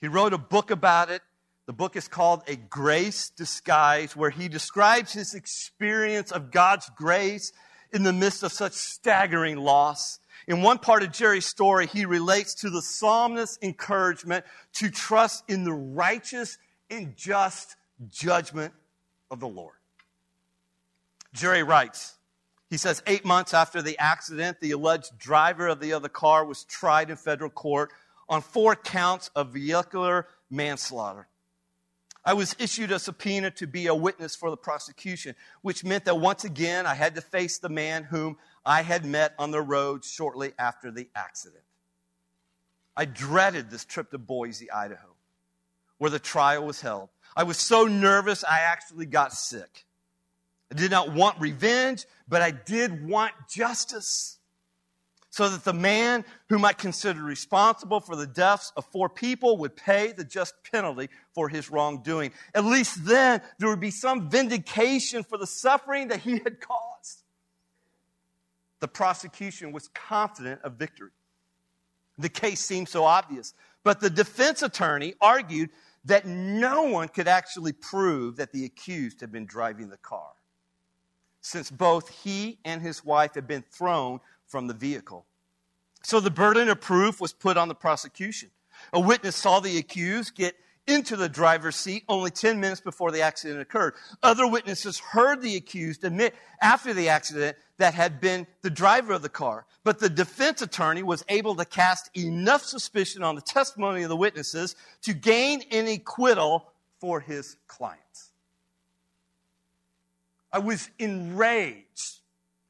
He 0.00 0.08
wrote 0.08 0.34
a 0.34 0.38
book 0.38 0.70
about 0.70 1.10
it. 1.10 1.22
The 1.66 1.72
book 1.72 1.96
is 1.96 2.08
called 2.08 2.42
A 2.46 2.56
Grace 2.56 3.30
Disguise, 3.30 4.16
where 4.16 4.30
he 4.30 4.48
describes 4.48 5.12
his 5.12 5.34
experience 5.34 6.32
of 6.32 6.50
God's 6.50 6.90
grace 6.96 7.52
in 7.92 8.02
the 8.02 8.12
midst 8.12 8.42
of 8.42 8.52
such 8.52 8.72
staggering 8.72 9.56
loss 9.56 10.18
in 10.50 10.62
one 10.62 10.78
part 10.78 11.04
of 11.04 11.12
Jerry's 11.12 11.46
story, 11.46 11.86
he 11.86 12.04
relates 12.06 12.54
to 12.56 12.70
the 12.70 12.82
psalmist's 12.82 13.56
encouragement 13.62 14.44
to 14.74 14.90
trust 14.90 15.44
in 15.48 15.62
the 15.62 15.72
righteous 15.72 16.58
and 16.90 17.16
just 17.16 17.76
judgment 18.08 18.74
of 19.30 19.38
the 19.38 19.46
Lord. 19.46 19.76
Jerry 21.32 21.62
writes, 21.62 22.16
he 22.68 22.78
says, 22.78 23.00
eight 23.06 23.24
months 23.24 23.54
after 23.54 23.80
the 23.80 23.96
accident, 24.00 24.58
the 24.60 24.72
alleged 24.72 25.16
driver 25.20 25.68
of 25.68 25.78
the 25.78 25.92
other 25.92 26.08
car 26.08 26.44
was 26.44 26.64
tried 26.64 27.10
in 27.10 27.16
federal 27.16 27.50
court 27.50 27.92
on 28.28 28.42
four 28.42 28.74
counts 28.74 29.30
of 29.36 29.50
vehicular 29.50 30.26
manslaughter. 30.50 31.28
I 32.24 32.34
was 32.34 32.56
issued 32.58 32.90
a 32.90 32.98
subpoena 32.98 33.52
to 33.52 33.68
be 33.68 33.86
a 33.86 33.94
witness 33.94 34.34
for 34.34 34.50
the 34.50 34.56
prosecution, 34.56 35.36
which 35.62 35.84
meant 35.84 36.06
that 36.06 36.18
once 36.18 36.42
again 36.42 36.86
I 36.86 36.94
had 36.94 37.14
to 37.14 37.20
face 37.20 37.58
the 37.58 37.68
man 37.68 38.02
whom 38.02 38.36
I 38.64 38.82
had 38.82 39.04
met 39.04 39.34
on 39.38 39.50
the 39.50 39.62
road 39.62 40.04
shortly 40.04 40.52
after 40.58 40.90
the 40.90 41.08
accident. 41.14 41.62
I 42.96 43.04
dreaded 43.04 43.70
this 43.70 43.84
trip 43.84 44.10
to 44.10 44.18
Boise, 44.18 44.70
Idaho, 44.70 45.14
where 45.98 46.10
the 46.10 46.18
trial 46.18 46.66
was 46.66 46.80
held. 46.80 47.08
I 47.36 47.44
was 47.44 47.56
so 47.56 47.86
nervous 47.86 48.44
I 48.44 48.60
actually 48.60 49.06
got 49.06 49.32
sick. 49.32 49.86
I 50.70 50.74
did 50.74 50.90
not 50.90 51.12
want 51.12 51.40
revenge, 51.40 52.04
but 52.28 52.42
I 52.42 52.50
did 52.50 53.06
want 53.08 53.32
justice. 53.48 54.38
So 55.32 55.48
that 55.48 55.64
the 55.64 55.72
man 55.72 56.24
whom 56.48 56.64
I 56.64 56.72
considered 56.72 57.22
responsible 57.22 58.00
for 58.00 58.16
the 58.16 58.26
deaths 58.26 58.72
of 58.76 58.84
four 58.86 59.08
people 59.08 59.58
would 59.58 59.76
pay 59.76 60.10
the 60.10 60.24
just 60.24 60.54
penalty 60.72 61.08
for 61.34 61.48
his 61.48 61.70
wrongdoing. 61.70 62.32
At 62.52 62.64
least 62.64 63.04
then 63.04 63.40
there 63.58 63.68
would 63.68 63.80
be 63.80 63.92
some 63.92 64.28
vindication 64.28 65.22
for 65.22 65.38
the 65.38 65.46
suffering 65.46 66.08
that 66.08 66.18
he 66.18 66.32
had 66.32 66.60
caused 66.60 66.89
the 68.80 68.88
prosecution 68.88 69.72
was 69.72 69.88
confident 69.88 70.60
of 70.62 70.74
victory. 70.74 71.10
The 72.18 72.28
case 72.28 72.60
seemed 72.60 72.88
so 72.88 73.04
obvious, 73.04 73.54
but 73.84 74.00
the 74.00 74.10
defense 74.10 74.62
attorney 74.62 75.14
argued 75.20 75.70
that 76.04 76.26
no 76.26 76.84
one 76.84 77.08
could 77.08 77.28
actually 77.28 77.72
prove 77.72 78.36
that 78.36 78.52
the 78.52 78.64
accused 78.64 79.20
had 79.20 79.30
been 79.30 79.46
driving 79.46 79.88
the 79.88 79.96
car, 79.98 80.32
since 81.40 81.70
both 81.70 82.08
he 82.08 82.58
and 82.64 82.82
his 82.82 83.04
wife 83.04 83.34
had 83.34 83.46
been 83.46 83.64
thrown 83.70 84.20
from 84.46 84.66
the 84.66 84.74
vehicle. 84.74 85.26
So 86.02 86.20
the 86.20 86.30
burden 86.30 86.68
of 86.68 86.80
proof 86.80 87.20
was 87.20 87.32
put 87.32 87.56
on 87.56 87.68
the 87.68 87.74
prosecution. 87.74 88.50
A 88.92 89.00
witness 89.00 89.36
saw 89.36 89.60
the 89.60 89.76
accused 89.78 90.34
get 90.34 90.56
into 90.86 91.16
the 91.16 91.28
driver's 91.28 91.76
seat 91.76 92.04
only 92.08 92.30
10 92.30 92.58
minutes 92.58 92.80
before 92.80 93.12
the 93.12 93.20
accident 93.20 93.60
occurred. 93.60 93.94
Other 94.22 94.46
witnesses 94.46 94.98
heard 94.98 95.42
the 95.42 95.56
accused 95.56 96.04
admit 96.04 96.34
after 96.60 96.92
the 96.94 97.10
accident 97.10 97.56
that 97.80 97.94
had 97.94 98.20
been 98.20 98.46
the 98.60 98.68
driver 98.68 99.14
of 99.14 99.22
the 99.22 99.30
car. 99.30 99.64
But 99.84 99.98
the 100.00 100.10
defense 100.10 100.60
attorney 100.60 101.02
was 101.02 101.24
able 101.30 101.56
to 101.56 101.64
cast 101.64 102.14
enough 102.14 102.62
suspicion 102.62 103.22
on 103.22 103.36
the 103.36 103.40
testimony 103.40 104.02
of 104.02 104.10
the 104.10 104.16
witnesses 104.16 104.76
to 105.02 105.14
gain 105.14 105.62
an 105.70 105.88
acquittal 105.88 106.70
for 107.00 107.20
his 107.20 107.56
clients. 107.68 108.32
I 110.52 110.58
was 110.58 110.90
enraged 110.98 112.18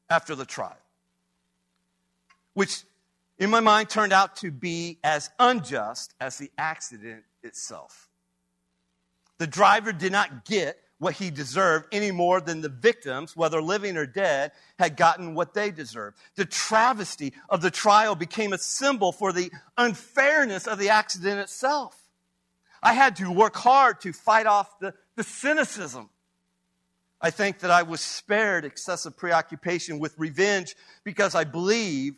after 0.09 0.33
the 0.33 0.45
trial, 0.45 0.77
which 2.53 2.83
in 3.37 3.49
my 3.49 3.59
mind 3.59 3.89
turned 3.89 4.13
out 4.13 4.37
to 4.37 4.49
be 4.49 4.97
as 5.03 5.29
unjust 5.39 6.13
as 6.21 6.37
the 6.37 6.51
accident 6.57 7.23
itself. 7.43 8.07
The 9.39 9.47
driver 9.47 9.91
did 9.91 10.13
not 10.13 10.45
get 10.45 10.77
what 11.01 11.15
he 11.15 11.31
deserved 11.31 11.87
any 11.91 12.11
more 12.11 12.39
than 12.39 12.61
the 12.61 12.69
victims, 12.69 13.35
whether 13.35 13.59
living 13.59 13.97
or 13.97 14.05
dead, 14.05 14.51
had 14.77 14.95
gotten 14.95 15.33
what 15.33 15.55
they 15.55 15.71
deserved. 15.71 16.15
The 16.35 16.45
travesty 16.45 17.33
of 17.49 17.63
the 17.63 17.71
trial 17.71 18.13
became 18.13 18.53
a 18.53 18.59
symbol 18.59 19.11
for 19.11 19.33
the 19.33 19.51
unfairness 19.79 20.67
of 20.67 20.77
the 20.77 20.89
accident 20.89 21.39
itself. 21.39 21.97
I 22.83 22.93
had 22.93 23.15
to 23.15 23.31
work 23.31 23.55
hard 23.55 23.99
to 24.01 24.13
fight 24.13 24.45
off 24.45 24.77
the, 24.77 24.93
the 25.15 25.23
cynicism. 25.23 26.11
I 27.19 27.31
think 27.31 27.59
that 27.59 27.71
I 27.71 27.81
was 27.81 27.99
spared 27.99 28.63
excessive 28.63 29.17
preoccupation 29.17 29.97
with 29.97 30.13
revenge 30.19 30.75
because 31.03 31.33
I 31.33 31.45
believe, 31.45 32.13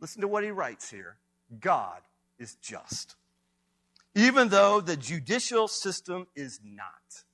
listen 0.00 0.22
to 0.22 0.28
what 0.28 0.42
he 0.42 0.50
writes 0.50 0.90
here 0.90 1.18
God 1.60 2.00
is 2.38 2.54
just 2.54 3.14
even 4.14 4.48
though 4.48 4.80
the 4.80 4.96
judicial 4.96 5.68
system 5.68 6.26
is 6.36 6.60
not. 6.62 7.24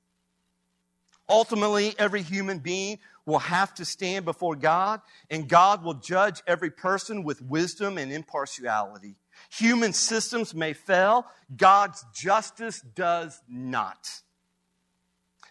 Ultimately, 1.28 1.94
every 1.98 2.22
human 2.22 2.58
being 2.58 2.98
will 3.26 3.40
have 3.40 3.74
to 3.74 3.84
stand 3.84 4.24
before 4.24 4.56
God, 4.56 5.02
and 5.30 5.48
God 5.48 5.84
will 5.84 5.94
judge 5.94 6.42
every 6.46 6.70
person 6.70 7.24
with 7.24 7.42
wisdom 7.42 7.98
and 7.98 8.10
impartiality. 8.10 9.16
Human 9.50 9.92
systems 9.92 10.54
may 10.54 10.72
fail, 10.72 11.26
God's 11.54 12.04
justice 12.14 12.80
does 12.80 13.40
not. 13.48 14.08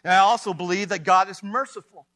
And 0.04 0.12
I 0.14 0.18
also 0.18 0.54
believe 0.54 0.90
that 0.90 1.04
God 1.04 1.30
is 1.30 1.44
merciful. 1.44 2.08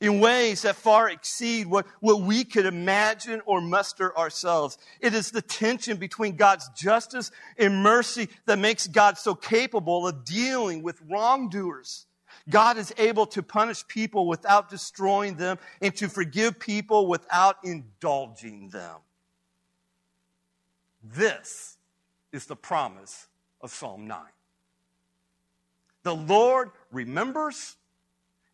in 0.00 0.20
ways 0.20 0.62
that 0.62 0.76
far 0.76 1.08
exceed 1.08 1.66
what, 1.66 1.86
what 2.00 2.20
we 2.20 2.44
could 2.44 2.66
imagine 2.66 3.40
or 3.46 3.60
muster 3.60 4.16
ourselves. 4.16 4.76
It 5.00 5.14
is 5.14 5.30
the 5.30 5.40
tension 5.40 5.96
between 5.96 6.36
God's 6.36 6.68
justice 6.76 7.30
and 7.58 7.82
mercy 7.82 8.28
that 8.44 8.58
makes 8.58 8.86
God 8.86 9.16
so 9.16 9.34
capable 9.34 10.06
of 10.06 10.24
dealing 10.24 10.82
with 10.82 11.00
wrongdoers. 11.10 12.05
God 12.48 12.78
is 12.78 12.94
able 12.96 13.26
to 13.26 13.42
punish 13.42 13.86
people 13.88 14.26
without 14.26 14.68
destroying 14.68 15.36
them 15.36 15.58
and 15.80 15.94
to 15.96 16.08
forgive 16.08 16.58
people 16.58 17.06
without 17.06 17.56
indulging 17.64 18.68
them. 18.68 18.96
This 21.02 21.76
is 22.32 22.46
the 22.46 22.56
promise 22.56 23.28
of 23.60 23.72
Psalm 23.72 24.06
9. 24.06 24.20
The 26.02 26.14
Lord 26.14 26.70
remembers 26.92 27.76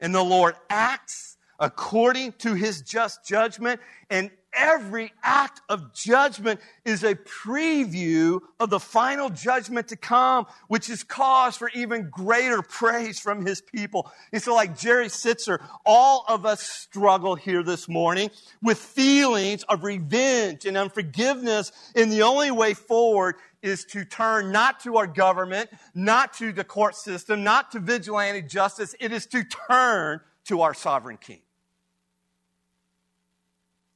and 0.01 0.15
the 0.15 0.23
Lord 0.23 0.57
acts 0.71 1.37
according 1.59 2.33
to 2.33 2.55
his 2.55 2.83
just 2.83 3.25
judgment, 3.25 3.81
and 4.11 4.31
every 4.55 5.13
act 5.23 5.61
of 5.69 5.95
judgment 5.95 6.61
is 6.85 7.05
a 7.05 7.15
preview 7.15 8.41
of 8.61 8.71
the 8.71 8.81
final 8.81 9.31
judgment 9.31 9.89
to 9.89 9.97
come, 9.97 10.47
which 10.69 10.91
is 10.91 11.03
cause 11.03 11.57
for 11.57 11.71
even 11.75 12.09
greater 12.11 12.63
praise 12.63 13.19
from 13.19 13.45
his 13.45 13.61
people. 13.61 14.11
And 14.33 14.43
so, 14.43 14.55
like 14.55 14.79
Jerry 14.79 15.07
Sittser, 15.07 15.59
all 15.85 16.25
of 16.29 16.47
us 16.47 16.63
struggle 16.63 17.35
here 17.35 17.63
this 17.63 17.89
morning 17.89 18.31
with 18.63 18.79
feelings 18.79 19.63
of 19.65 19.85
revenge 19.85 20.67
and 20.67 20.77
unforgiveness, 20.77 21.73
and 21.95 22.11
the 22.11 22.23
only 22.23 22.51
way 22.51 22.75
forward 22.75 23.37
is 23.63 23.85
to 23.85 24.05
turn 24.05 24.51
not 24.51 24.81
to 24.81 24.97
our 24.97 25.07
government, 25.07 25.71
not 25.95 26.35
to 26.35 26.53
the 26.53 26.65
court 26.65 26.97
system, 26.97 27.45
not 27.45 27.71
to 27.73 27.79
vigilante 27.79 28.43
justice. 28.43 28.95
It 28.99 29.13
is 29.13 29.27
to 29.27 29.45
turn 29.45 30.21
to 30.47 30.63
our 30.63 30.75
sovereign 30.75 31.17
king. 31.17 31.41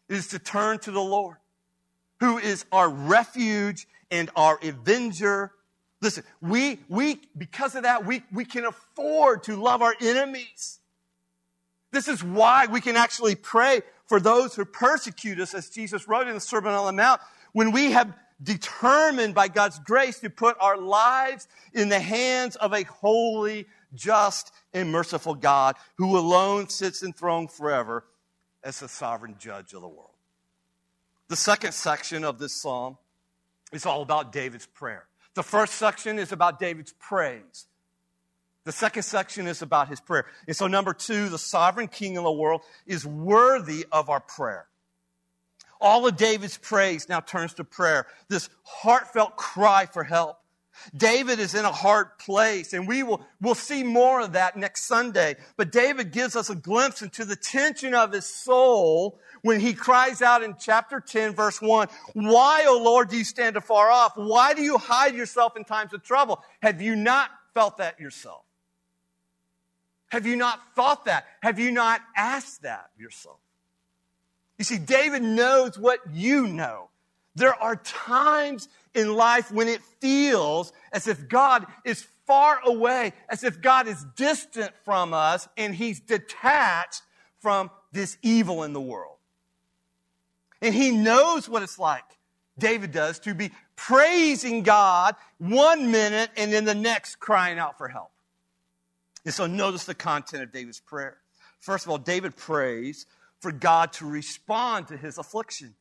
Is 0.08 0.28
to 0.28 0.38
turn 0.38 0.78
to 0.80 0.90
the 0.90 1.00
Lord, 1.00 1.36
who 2.20 2.38
is 2.38 2.64
our 2.70 2.88
refuge 2.88 3.88
and 4.10 4.30
our 4.36 4.58
avenger. 4.62 5.52
Listen, 6.00 6.22
we, 6.40 6.78
we, 6.88 7.20
because 7.36 7.74
of 7.74 7.82
that, 7.82 8.06
we, 8.06 8.22
we 8.32 8.44
can 8.44 8.64
afford 8.64 9.42
to 9.44 9.56
love 9.56 9.82
our 9.82 9.94
enemies. 10.00 10.78
This 11.90 12.06
is 12.06 12.22
why 12.22 12.66
we 12.66 12.80
can 12.80 12.96
actually 12.96 13.34
pray 13.34 13.80
for 14.06 14.20
those 14.20 14.54
who 14.54 14.64
persecute 14.64 15.40
us, 15.40 15.54
as 15.54 15.70
Jesus 15.70 16.06
wrote 16.06 16.28
in 16.28 16.34
the 16.34 16.40
Sermon 16.40 16.72
on 16.72 16.86
the 16.86 16.92
Mount, 16.92 17.20
when 17.52 17.72
we 17.72 17.90
have 17.92 18.12
determined 18.42 19.34
by 19.34 19.48
God's 19.48 19.78
grace 19.80 20.20
to 20.20 20.30
put 20.30 20.56
our 20.60 20.76
lives 20.76 21.48
in 21.72 21.88
the 21.88 21.98
hands 21.98 22.54
of 22.56 22.72
a 22.72 22.84
holy, 22.84 23.66
just, 23.94 24.52
and 24.72 24.92
merciful 24.92 25.34
God 25.34 25.74
who 25.96 26.16
alone 26.16 26.68
sits 26.68 27.02
enthroned 27.02 27.50
forever 27.50 28.04
as 28.66 28.80
the 28.80 28.88
sovereign 28.88 29.36
judge 29.38 29.72
of 29.74 29.80
the 29.80 29.88
world. 29.88 30.10
The 31.28 31.36
second 31.36 31.72
section 31.72 32.24
of 32.24 32.40
this 32.40 32.60
psalm 32.60 32.98
is 33.72 33.86
all 33.86 34.02
about 34.02 34.32
David's 34.32 34.66
prayer. 34.66 35.06
The 35.34 35.44
first 35.44 35.74
section 35.74 36.18
is 36.18 36.32
about 36.32 36.58
David's 36.58 36.92
praise. 36.98 37.66
The 38.64 38.72
second 38.72 39.04
section 39.04 39.46
is 39.46 39.62
about 39.62 39.88
his 39.88 40.00
prayer. 40.00 40.26
And 40.48 40.56
so, 40.56 40.66
number 40.66 40.92
two, 40.92 41.28
the 41.28 41.38
sovereign 41.38 41.86
king 41.86 42.18
of 42.18 42.24
the 42.24 42.32
world 42.32 42.62
is 42.86 43.06
worthy 43.06 43.86
of 43.92 44.10
our 44.10 44.20
prayer. 44.20 44.66
All 45.80 46.04
of 46.08 46.16
David's 46.16 46.58
praise 46.58 47.08
now 47.08 47.20
turns 47.20 47.54
to 47.54 47.64
prayer, 47.64 48.06
this 48.28 48.50
heartfelt 48.64 49.36
cry 49.36 49.86
for 49.86 50.02
help. 50.02 50.38
David 50.96 51.38
is 51.38 51.54
in 51.54 51.64
a 51.64 51.72
hard 51.72 52.18
place, 52.18 52.72
and 52.72 52.86
we 52.86 53.02
will 53.02 53.26
we'll 53.40 53.54
see 53.54 53.82
more 53.82 54.20
of 54.20 54.32
that 54.32 54.56
next 54.56 54.82
Sunday. 54.84 55.36
But 55.56 55.72
David 55.72 56.12
gives 56.12 56.36
us 56.36 56.50
a 56.50 56.54
glimpse 56.54 57.02
into 57.02 57.24
the 57.24 57.36
tension 57.36 57.94
of 57.94 58.12
his 58.12 58.26
soul 58.26 59.18
when 59.42 59.60
he 59.60 59.74
cries 59.74 60.22
out 60.22 60.42
in 60.42 60.56
chapter 60.58 61.00
10, 61.00 61.34
verse 61.34 61.62
1, 61.62 61.88
Why, 62.14 62.64
O 62.66 62.82
Lord, 62.82 63.08
do 63.08 63.16
you 63.16 63.24
stand 63.24 63.56
afar 63.56 63.90
off? 63.90 64.12
Why 64.16 64.54
do 64.54 64.62
you 64.62 64.76
hide 64.76 65.14
yourself 65.14 65.56
in 65.56 65.64
times 65.64 65.92
of 65.92 66.02
trouble? 66.02 66.42
Have 66.62 66.82
you 66.82 66.96
not 66.96 67.30
felt 67.54 67.78
that 67.78 68.00
yourself? 68.00 68.42
Have 70.08 70.26
you 70.26 70.36
not 70.36 70.60
thought 70.74 71.04
that? 71.04 71.26
Have 71.42 71.58
you 71.58 71.70
not 71.70 72.00
asked 72.16 72.62
that 72.62 72.90
yourself? 72.98 73.38
You 74.58 74.64
see, 74.64 74.78
David 74.78 75.22
knows 75.22 75.78
what 75.78 76.00
you 76.12 76.46
know. 76.46 76.88
There 77.34 77.54
are 77.54 77.76
times 77.76 78.68
in 78.96 79.14
life 79.14 79.52
when 79.52 79.68
it 79.68 79.82
feels 80.00 80.72
as 80.92 81.06
if 81.06 81.28
God 81.28 81.66
is 81.84 82.06
far 82.26 82.58
away, 82.64 83.12
as 83.28 83.44
if 83.44 83.60
God 83.60 83.86
is 83.86 84.04
distant 84.16 84.72
from 84.84 85.14
us 85.14 85.48
and 85.56 85.74
he's 85.74 86.00
detached 86.00 87.02
from 87.40 87.70
this 87.92 88.18
evil 88.22 88.64
in 88.64 88.72
the 88.72 88.80
world. 88.80 89.16
And 90.60 90.74
he 90.74 90.90
knows 90.90 91.48
what 91.48 91.62
it's 91.62 91.78
like, 91.78 92.04
David 92.58 92.90
does, 92.90 93.18
to 93.20 93.34
be 93.34 93.50
praising 93.76 94.62
God 94.62 95.14
one 95.38 95.90
minute 95.90 96.30
and 96.36 96.52
then 96.52 96.64
the 96.64 96.74
next 96.74 97.16
crying 97.16 97.58
out 97.58 97.78
for 97.78 97.88
help. 97.88 98.10
And 99.24 99.34
so 99.34 99.46
notice 99.46 99.84
the 99.84 99.94
content 99.94 100.42
of 100.42 100.52
David's 100.52 100.80
prayer. 100.80 101.18
First 101.58 101.84
of 101.84 101.90
all, 101.90 101.98
David 101.98 102.36
prays 102.36 103.06
for 103.40 103.52
God 103.52 103.92
to 103.94 104.06
respond 104.06 104.88
to 104.88 104.96
his 104.96 105.18
affliction. 105.18 105.74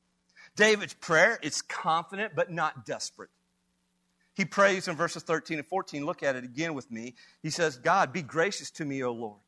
David's 0.56 0.94
prayer 0.94 1.38
is 1.42 1.62
confident 1.62 2.34
but 2.36 2.52
not 2.52 2.86
desperate. 2.86 3.30
He 4.36 4.46
prays 4.46 4.88
in 4.88 4.96
verses 4.96 5.24
13 5.24 5.60
and 5.60 5.68
14. 5.68 6.06
Look 6.06 6.22
at 6.22 6.36
it 6.36 6.44
again 6.44 6.74
with 6.74 6.92
me. 6.92 7.16
He 7.42 7.50
says, 7.50 7.78
God, 7.78 8.12
be 8.12 8.22
gracious 8.22 8.70
to 8.72 8.86
me, 8.86 9.02
O 9.04 9.12
Lord. 9.12 9.40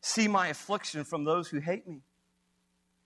See 0.00 0.26
my 0.26 0.48
affliction 0.48 1.04
from 1.04 1.24
those 1.24 1.48
who 1.48 1.60
hate 1.60 1.86
me. 1.86 2.00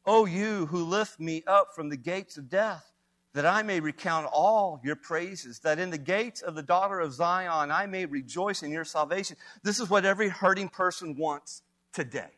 O 0.06 0.24
you 0.24 0.66
who 0.66 0.84
lift 0.84 1.18
me 1.18 1.42
up 1.46 1.74
from 1.74 1.88
the 1.88 1.96
gates 1.96 2.38
of 2.38 2.48
death, 2.48 2.92
that 3.32 3.44
I 3.44 3.62
may 3.62 3.80
recount 3.80 4.26
all 4.32 4.80
your 4.84 4.96
praises, 4.96 5.58
that 5.60 5.80
in 5.80 5.90
the 5.90 5.98
gates 5.98 6.42
of 6.42 6.54
the 6.54 6.62
daughter 6.62 7.00
of 7.00 7.12
Zion 7.12 7.70
I 7.70 7.86
may 7.86 8.06
rejoice 8.06 8.62
in 8.62 8.70
your 8.70 8.84
salvation. 8.84 9.36
This 9.62 9.80
is 9.80 9.90
what 9.90 10.04
every 10.04 10.28
hurting 10.28 10.68
person 10.68 11.16
wants 11.16 11.62
today. 11.92 12.30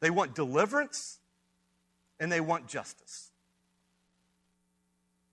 They 0.00 0.10
want 0.10 0.34
deliverance 0.34 1.20
and 2.20 2.30
they 2.30 2.40
want 2.40 2.66
justice. 2.66 3.30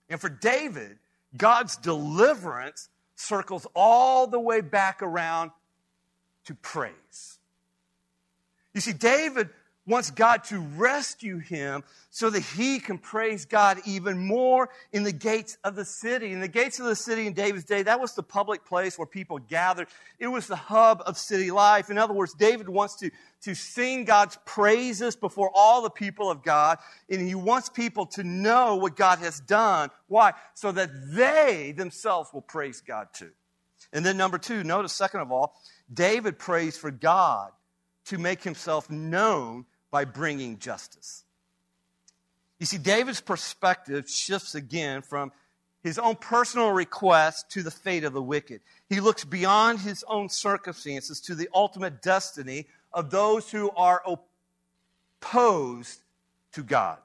And 0.08 0.20
for 0.20 0.28
David, 0.28 0.98
God's 1.36 1.76
deliverance 1.76 2.88
circles 3.14 3.66
all 3.74 4.26
the 4.26 4.40
way 4.40 4.60
back 4.60 5.02
around 5.02 5.52
to 6.44 6.54
praise. 6.54 7.38
You 8.74 8.80
see, 8.80 8.92
David 8.92 9.50
wants 9.86 10.10
God 10.10 10.44
to 10.44 10.60
rescue 10.60 11.38
him 11.38 11.82
so 12.10 12.30
that 12.30 12.40
he 12.40 12.78
can 12.78 12.98
praise 12.98 13.44
God 13.46 13.78
even 13.84 14.18
more 14.18 14.68
in 14.92 15.02
the 15.02 15.12
gates 15.12 15.56
of 15.64 15.74
the 15.74 15.84
city. 15.84 16.32
In 16.32 16.40
the 16.40 16.48
gates 16.48 16.78
of 16.78 16.86
the 16.86 16.94
city 16.94 17.26
in 17.26 17.32
David's 17.32 17.64
day, 17.64 17.82
that 17.82 18.00
was 18.00 18.14
the 18.14 18.22
public 18.22 18.64
place 18.64 18.96
where 18.96 19.06
people 19.06 19.38
gathered. 19.38 19.88
It 20.18 20.28
was 20.28 20.46
the 20.46 20.56
hub 20.56 21.02
of 21.04 21.18
city 21.18 21.50
life. 21.50 21.90
In 21.90 21.98
other 21.98 22.14
words, 22.14 22.34
David 22.34 22.68
wants 22.68 22.96
to, 22.96 23.10
to 23.42 23.54
sing 23.54 24.04
God's 24.04 24.38
praises 24.44 25.16
before 25.16 25.50
all 25.52 25.82
the 25.82 25.90
people 25.90 26.30
of 26.30 26.44
God, 26.44 26.78
and 27.10 27.26
he 27.26 27.34
wants 27.34 27.68
people 27.68 28.06
to 28.06 28.22
know 28.22 28.76
what 28.76 28.94
God 28.94 29.18
has 29.18 29.40
done. 29.40 29.90
Why? 30.06 30.32
So 30.54 30.70
that 30.72 30.90
they 31.12 31.74
themselves 31.76 32.30
will 32.32 32.42
praise 32.42 32.80
God 32.80 33.08
too. 33.12 33.30
And 33.92 34.06
then 34.06 34.16
number 34.16 34.38
two, 34.38 34.62
notice 34.62 34.92
second 34.92 35.20
of 35.20 35.32
all, 35.32 35.54
David 35.92 36.38
prays 36.38 36.78
for 36.78 36.90
God 36.90 37.50
to 38.06 38.18
make 38.18 38.42
himself 38.42 38.90
known 38.90 39.66
by 39.92 40.04
bringing 40.04 40.58
justice. 40.58 41.22
You 42.58 42.66
see, 42.66 42.78
David's 42.78 43.20
perspective 43.20 44.08
shifts 44.08 44.56
again 44.56 45.02
from 45.02 45.30
his 45.84 45.98
own 45.98 46.16
personal 46.16 46.70
request 46.70 47.50
to 47.50 47.62
the 47.62 47.70
fate 47.70 48.04
of 48.04 48.12
the 48.12 48.22
wicked. 48.22 48.62
He 48.88 49.00
looks 49.00 49.24
beyond 49.24 49.80
his 49.80 50.04
own 50.08 50.28
circumstances 50.28 51.20
to 51.22 51.34
the 51.34 51.48
ultimate 51.54 52.02
destiny 52.02 52.66
of 52.92 53.10
those 53.10 53.50
who 53.50 53.70
are 53.72 54.02
opposed 55.20 56.00
to 56.52 56.62
God. 56.62 56.98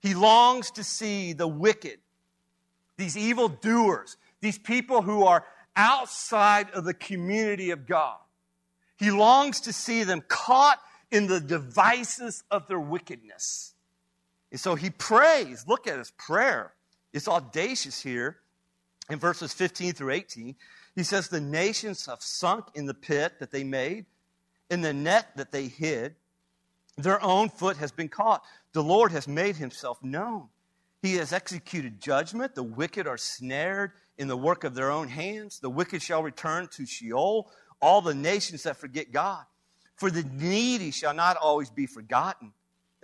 He 0.00 0.14
longs 0.14 0.72
to 0.72 0.84
see 0.84 1.32
the 1.32 1.46
wicked, 1.46 1.98
these 2.96 3.16
evil 3.16 3.48
doers, 3.48 4.16
these 4.40 4.58
people 4.58 5.02
who 5.02 5.24
are 5.24 5.44
outside 5.76 6.70
of 6.70 6.84
the 6.84 6.94
community 6.94 7.70
of 7.70 7.86
God. 7.86 8.18
He 8.98 9.10
longs 9.10 9.60
to 9.62 9.72
see 9.72 10.02
them 10.02 10.22
caught 10.26 10.80
in 11.12 11.26
the 11.26 11.38
devices 11.38 12.42
of 12.50 12.66
their 12.66 12.80
wickedness. 12.80 13.74
And 14.50 14.58
so 14.58 14.74
he 14.74 14.90
prays. 14.90 15.64
Look 15.68 15.86
at 15.86 15.98
his 15.98 16.10
prayer. 16.12 16.72
It's 17.12 17.28
audacious 17.28 18.02
here 18.02 18.38
in 19.10 19.18
verses 19.18 19.52
15 19.52 19.92
through 19.92 20.10
18. 20.10 20.56
He 20.96 21.02
says, 21.02 21.28
The 21.28 21.40
nations 21.40 22.06
have 22.06 22.22
sunk 22.22 22.66
in 22.74 22.86
the 22.86 22.94
pit 22.94 23.34
that 23.38 23.50
they 23.50 23.62
made, 23.62 24.06
in 24.70 24.80
the 24.80 24.92
net 24.92 25.28
that 25.36 25.52
they 25.52 25.68
hid. 25.68 26.16
Their 26.96 27.22
own 27.22 27.50
foot 27.50 27.76
has 27.76 27.92
been 27.92 28.08
caught. 28.08 28.42
The 28.72 28.82
Lord 28.82 29.12
has 29.12 29.28
made 29.28 29.56
himself 29.56 30.02
known. 30.02 30.48
He 31.02 31.16
has 31.16 31.32
executed 31.32 32.00
judgment. 32.00 32.54
The 32.54 32.62
wicked 32.62 33.06
are 33.06 33.18
snared 33.18 33.92
in 34.16 34.28
the 34.28 34.36
work 34.36 34.64
of 34.64 34.74
their 34.74 34.90
own 34.90 35.08
hands. 35.08 35.58
The 35.58 35.70
wicked 35.70 36.02
shall 36.02 36.22
return 36.22 36.68
to 36.72 36.86
Sheol, 36.86 37.50
all 37.80 38.00
the 38.00 38.14
nations 38.14 38.62
that 38.62 38.76
forget 38.76 39.12
God. 39.12 39.44
For 40.02 40.10
the 40.10 40.24
needy 40.24 40.90
shall 40.90 41.14
not 41.14 41.36
always 41.36 41.70
be 41.70 41.86
forgotten, 41.86 42.52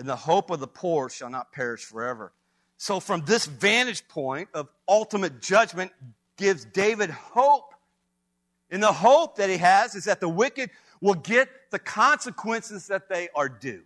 and 0.01 0.09
the 0.09 0.17
hope 0.17 0.51
of 0.51 0.59
the 0.59 0.67
poor 0.67 1.09
shall 1.09 1.31
not 1.31 1.53
perish 1.53 1.85
forever. 1.85 2.33
So, 2.77 2.99
from 2.99 3.25
this 3.25 3.47
vantage 3.47 4.09
point 4.09 4.49
of 4.53 4.69
ultimate 4.89 5.41
judgment, 5.41 5.93
gives 6.37 6.65
David 6.65 7.11
hope. 7.11 7.73
And 8.69 8.83
the 8.83 8.93
hope 8.93 9.37
that 9.37 9.49
he 9.49 9.59
has 9.59 9.95
is 9.95 10.07
that 10.07 10.19
the 10.19 10.29
wicked 10.29 10.71
will 11.01 11.15
get 11.15 11.49
the 11.71 11.79
consequences 11.79 12.89
that 12.89 13.09
they 13.09 13.29
are 13.33 13.49
due. 13.49 13.85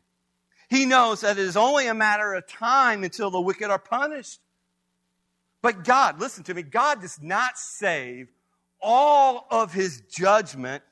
He 0.70 0.86
knows 0.86 1.20
that 1.20 1.36
it 1.36 1.44
is 1.44 1.54
only 1.58 1.88
a 1.88 1.94
matter 1.94 2.32
of 2.32 2.46
time 2.46 3.04
until 3.04 3.30
the 3.30 3.42
wicked 3.42 3.68
are 3.68 3.78
punished. 3.78 4.40
But 5.60 5.84
God, 5.84 6.18
listen 6.18 6.44
to 6.44 6.54
me, 6.54 6.62
God 6.62 7.02
does 7.02 7.20
not 7.20 7.58
save 7.58 8.32
all 8.80 9.46
of 9.50 9.74
his 9.74 10.00
judgment 10.00 10.82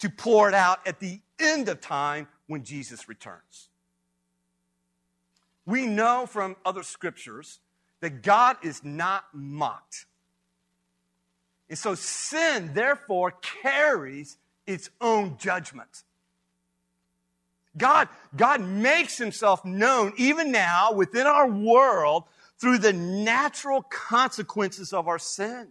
to 0.00 0.10
pour 0.10 0.48
it 0.48 0.56
out 0.56 0.84
at 0.84 0.98
the 0.98 1.20
end 1.38 1.68
of 1.68 1.80
time 1.80 2.28
when 2.46 2.64
Jesus 2.64 3.08
returns. 3.08 3.68
We 5.66 5.86
know 5.86 6.26
from 6.26 6.56
other 6.64 6.82
scriptures 6.82 7.60
that 8.00 8.22
God 8.22 8.56
is 8.62 8.82
not 8.84 9.24
mocked. 9.32 10.06
And 11.68 11.78
so 11.78 11.94
sin, 11.94 12.70
therefore, 12.72 13.32
carries 13.62 14.38
its 14.66 14.88
own 15.00 15.36
judgment. 15.38 16.04
God, 17.76 18.08
God 18.36 18.60
makes 18.60 19.18
himself 19.18 19.64
known 19.64 20.12
even 20.16 20.50
now 20.50 20.92
within 20.92 21.26
our 21.26 21.48
world 21.48 22.24
through 22.58 22.78
the 22.78 22.92
natural 22.92 23.82
consequences 23.82 24.92
of 24.92 25.06
our 25.06 25.18
sin. 25.18 25.68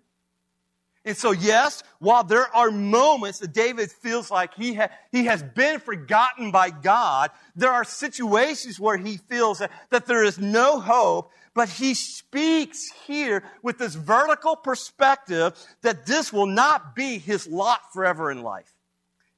And 1.07 1.15
so, 1.15 1.31
yes, 1.31 1.83
while 1.99 2.25
there 2.25 2.53
are 2.53 2.69
moments 2.69 3.39
that 3.39 3.53
David 3.53 3.89
feels 3.89 4.29
like 4.29 4.53
he, 4.55 4.73
ha- 4.73 4.89
he 5.09 5.27
has 5.27 5.41
been 5.41 5.79
forgotten 5.79 6.51
by 6.51 6.69
God, 6.69 7.31
there 7.55 7.71
are 7.71 7.85
situations 7.85 8.77
where 8.77 8.97
he 8.97 9.15
feels 9.15 9.59
that, 9.59 9.71
that 9.89 10.05
there 10.05 10.21
is 10.21 10.37
no 10.37 10.81
hope, 10.81 11.31
but 11.53 11.69
he 11.69 11.93
speaks 11.93 12.91
here 13.05 13.41
with 13.63 13.77
this 13.77 13.95
vertical 13.95 14.57
perspective 14.57 15.57
that 15.81 16.05
this 16.05 16.33
will 16.33 16.45
not 16.45 16.93
be 16.93 17.19
his 17.19 17.47
lot 17.47 17.93
forever 17.93 18.29
in 18.29 18.43
life. 18.43 18.73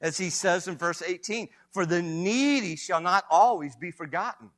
As 0.01 0.17
he 0.17 0.32
says 0.32 0.67
in 0.67 0.76
verse 0.76 1.03
18, 1.03 1.49
for 1.70 1.86
the 1.86 2.01
needy 2.01 2.78
shall 2.78 2.99
not 2.99 3.26
always 3.30 3.76
be 3.76 3.91
forgotten, 3.91 4.49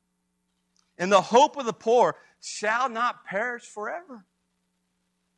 and 0.96 1.12
the 1.12 1.20
hope 1.20 1.58
of 1.58 1.66
the 1.66 1.74
poor 1.74 2.16
shall 2.40 2.88
not 2.88 3.26
perish 3.26 3.64
forever. 3.64 4.24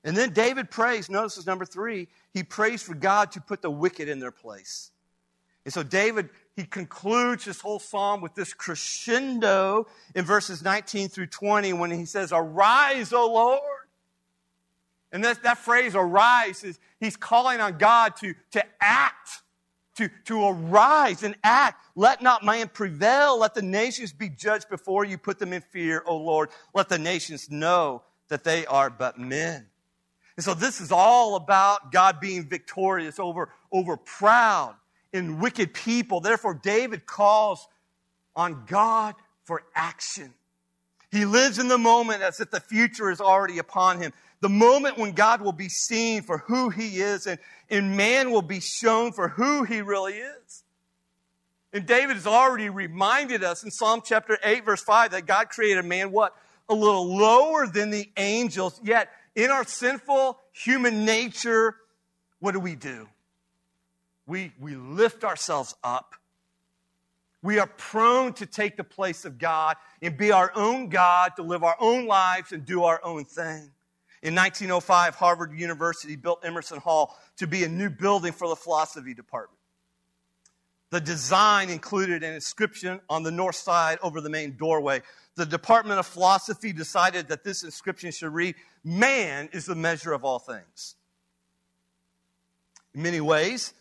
And 0.04 0.14
then 0.14 0.32
David 0.32 0.70
prays, 0.70 1.08
notice 1.08 1.36
this 1.36 1.46
number 1.46 1.64
three, 1.64 2.08
he 2.34 2.42
prays 2.42 2.82
for 2.82 2.94
God 2.94 3.32
to 3.32 3.40
put 3.40 3.62
the 3.62 3.70
wicked 3.70 4.08
in 4.08 4.20
their 4.20 4.30
place. 4.30 4.90
And 5.64 5.72
so 5.72 5.82
David, 5.82 6.28
he 6.56 6.64
concludes 6.64 7.44
his 7.44 7.60
whole 7.60 7.78
psalm 7.78 8.20
with 8.20 8.34
this 8.34 8.52
crescendo 8.52 9.86
in 10.14 10.26
verses 10.26 10.62
19 10.62 11.08
through 11.08 11.28
20 11.28 11.72
when 11.72 11.90
he 11.90 12.04
says, 12.04 12.32
Arise, 12.32 13.14
O 13.14 13.32
Lord. 13.32 13.60
And 15.10 15.24
that, 15.24 15.42
that 15.44 15.58
phrase, 15.58 15.94
arise, 15.94 16.64
is 16.64 16.78
he's 17.00 17.16
calling 17.16 17.60
on 17.60 17.78
God 17.78 18.16
to, 18.16 18.34
to 18.50 18.64
act, 18.80 19.42
to, 19.96 20.10
to 20.26 20.48
arise 20.48 21.22
and 21.22 21.34
act. 21.42 21.82
Let 21.94 22.20
not 22.20 22.44
man 22.44 22.68
prevail. 22.68 23.38
Let 23.38 23.54
the 23.54 23.62
nations 23.62 24.12
be 24.12 24.28
judged 24.28 24.68
before 24.68 25.04
you. 25.04 25.16
Put 25.16 25.38
them 25.38 25.52
in 25.52 25.62
fear, 25.62 26.02
O 26.04 26.16
Lord. 26.16 26.50
Let 26.74 26.90
the 26.90 26.98
nations 26.98 27.48
know 27.48 28.02
that 28.28 28.44
they 28.44 28.66
are 28.66 28.90
but 28.90 29.18
men. 29.18 29.68
And 30.36 30.44
so 30.44 30.54
this 30.54 30.80
is 30.80 30.90
all 30.90 31.36
about 31.36 31.92
God 31.92 32.20
being 32.20 32.48
victorious 32.48 33.18
over, 33.18 33.50
over 33.70 33.96
proud 33.96 34.74
and 35.12 35.40
wicked 35.40 35.74
people. 35.74 36.20
Therefore, 36.20 36.54
David 36.54 37.06
calls 37.06 37.66
on 38.34 38.64
God 38.66 39.14
for 39.44 39.62
action. 39.74 40.34
He 41.12 41.24
lives 41.24 41.60
in 41.60 41.68
the 41.68 41.78
moment 41.78 42.22
as 42.22 42.40
if 42.40 42.50
the 42.50 42.58
future 42.58 43.10
is 43.10 43.20
already 43.20 43.58
upon 43.58 44.02
him. 44.02 44.12
The 44.40 44.48
moment 44.48 44.98
when 44.98 45.12
God 45.12 45.40
will 45.40 45.52
be 45.52 45.68
seen 45.68 46.22
for 46.22 46.38
who 46.38 46.68
he 46.68 46.98
is 47.00 47.26
and, 47.28 47.38
and 47.70 47.96
man 47.96 48.32
will 48.32 48.42
be 48.42 48.60
shown 48.60 49.12
for 49.12 49.28
who 49.28 49.62
he 49.62 49.80
really 49.80 50.14
is. 50.14 50.64
And 51.72 51.86
David 51.86 52.16
has 52.16 52.26
already 52.26 52.68
reminded 52.68 53.42
us 53.44 53.64
in 53.64 53.70
Psalm 53.70 54.02
chapter 54.04 54.38
8, 54.42 54.64
verse 54.64 54.82
5, 54.82 55.12
that 55.12 55.26
God 55.26 55.48
created 55.48 55.84
man 55.84 56.10
what? 56.10 56.36
A 56.68 56.74
little 56.74 57.16
lower 57.16 57.66
than 57.66 57.90
the 57.90 58.08
angels, 58.16 58.80
yet 58.82 59.08
in 59.34 59.50
our 59.50 59.64
sinful 59.64 60.38
human 60.52 61.04
nature, 61.04 61.76
what 62.38 62.52
do 62.52 62.60
we 62.60 62.74
do? 62.74 63.08
We, 64.26 64.52
we 64.60 64.74
lift 64.74 65.24
ourselves 65.24 65.74
up. 65.82 66.14
We 67.42 67.58
are 67.58 67.66
prone 67.66 68.32
to 68.34 68.46
take 68.46 68.76
the 68.76 68.84
place 68.84 69.24
of 69.24 69.38
God 69.38 69.76
and 70.00 70.16
be 70.16 70.32
our 70.32 70.50
own 70.54 70.88
God, 70.88 71.32
to 71.36 71.42
live 71.42 71.62
our 71.62 71.76
own 71.78 72.06
lives 72.06 72.52
and 72.52 72.64
do 72.64 72.84
our 72.84 73.00
own 73.04 73.24
thing. 73.24 73.70
In 74.22 74.34
1905, 74.34 75.16
Harvard 75.16 75.52
University 75.52 76.16
built 76.16 76.42
Emerson 76.44 76.78
Hall 76.78 77.18
to 77.36 77.46
be 77.46 77.64
a 77.64 77.68
new 77.68 77.90
building 77.90 78.32
for 78.32 78.48
the 78.48 78.56
philosophy 78.56 79.12
department. 79.12 79.58
The 80.88 81.00
design 81.00 81.68
included 81.68 82.22
an 82.22 82.32
inscription 82.32 83.00
on 83.10 83.24
the 83.24 83.30
north 83.30 83.56
side 83.56 83.98
over 84.00 84.22
the 84.22 84.30
main 84.30 84.56
doorway 84.56 85.02
the 85.36 85.46
Department 85.46 85.98
of 85.98 86.06
Philosophy 86.06 86.72
decided 86.72 87.28
that 87.28 87.42
this 87.42 87.64
inscription 87.64 88.12
should 88.12 88.32
read, 88.32 88.54
Man 88.84 89.48
is 89.52 89.64
the 89.64 89.74
measure 89.74 90.12
of 90.12 90.24
all 90.24 90.38
things. 90.38 90.94
In 92.94 93.02
many 93.02 93.20
ways, 93.20 93.72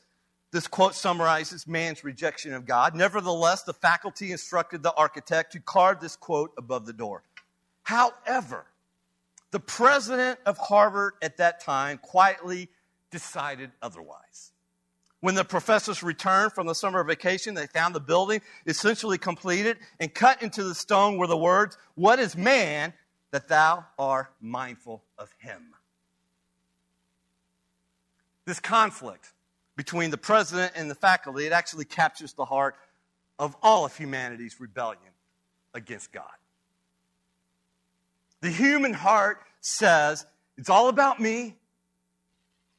this 0.51 0.68
quote 0.68 0.95
summarizes 0.95 1.68
man's 1.68 2.04
rejection 2.04 2.54
of 2.54 2.66
God. 2.66 2.95
Nevertheless, 2.95 3.64
the 3.64 3.74
faculty 3.74 4.32
instructed 4.32 4.82
the 4.82 4.93
architect 4.93 5.51
to 5.54 5.60
carve 5.60 5.99
this 5.99 6.16
quote 6.16 6.54
above 6.58 6.86
the 6.86 6.93
door. 6.93 7.24
However, 7.84 8.66
the 9.51 9.60
president 9.60 10.39
of 10.45 10.58
Harvard 10.58 11.14
at 11.22 11.38
that 11.38 11.60
time 11.60 11.97
quietly 11.97 12.70
decided 13.12 13.72
otherwise. 13.82 14.51
When 15.20 15.36
the 15.36 15.45
professors 15.45 16.04
returned 16.04 16.54
from 16.54 16.68
the 16.68 16.76
summer 16.76 17.04
vacation, 17.04 17.54
they 17.54 17.68
found 17.68 17.95
the 17.95 17.99
building 17.99 18.41
essentially 18.66 19.18
completed 19.18 19.78
and 19.99 20.14
cut 20.14 20.41
into 20.41 20.64
the 20.64 20.76
stone 20.76 21.18
were 21.18 21.28
the 21.28 21.38
words, 21.38 21.78
What 21.95 22.20
is 22.20 22.36
man 22.36 22.93
that 23.34 23.48
thou 23.48 23.84
art 23.98 24.32
mindful 24.40 25.04
of 25.18 25.34
him? 25.40 25.74
This 28.46 28.60
conflict 28.60 29.34
between 29.76 30.12
the 30.12 30.18
president 30.18 30.74
and 30.76 30.90
the 30.90 30.94
faculty, 30.94 31.48
it 31.48 31.52
actually 31.52 31.86
captures 31.86 32.34
the 32.34 32.46
heart 32.46 32.76
of 33.40 33.56
all 33.64 33.86
of 33.86 33.98
humanity's 33.98 34.60
rebellion 34.60 35.02
against 35.74 36.12
God. 36.12 36.30
The 38.42 38.52
human 38.52 38.94
heart 38.94 39.40
says, 39.62 40.28
It's 40.56 40.70
all 40.70 40.90
about 40.90 41.20
me. 41.20 41.56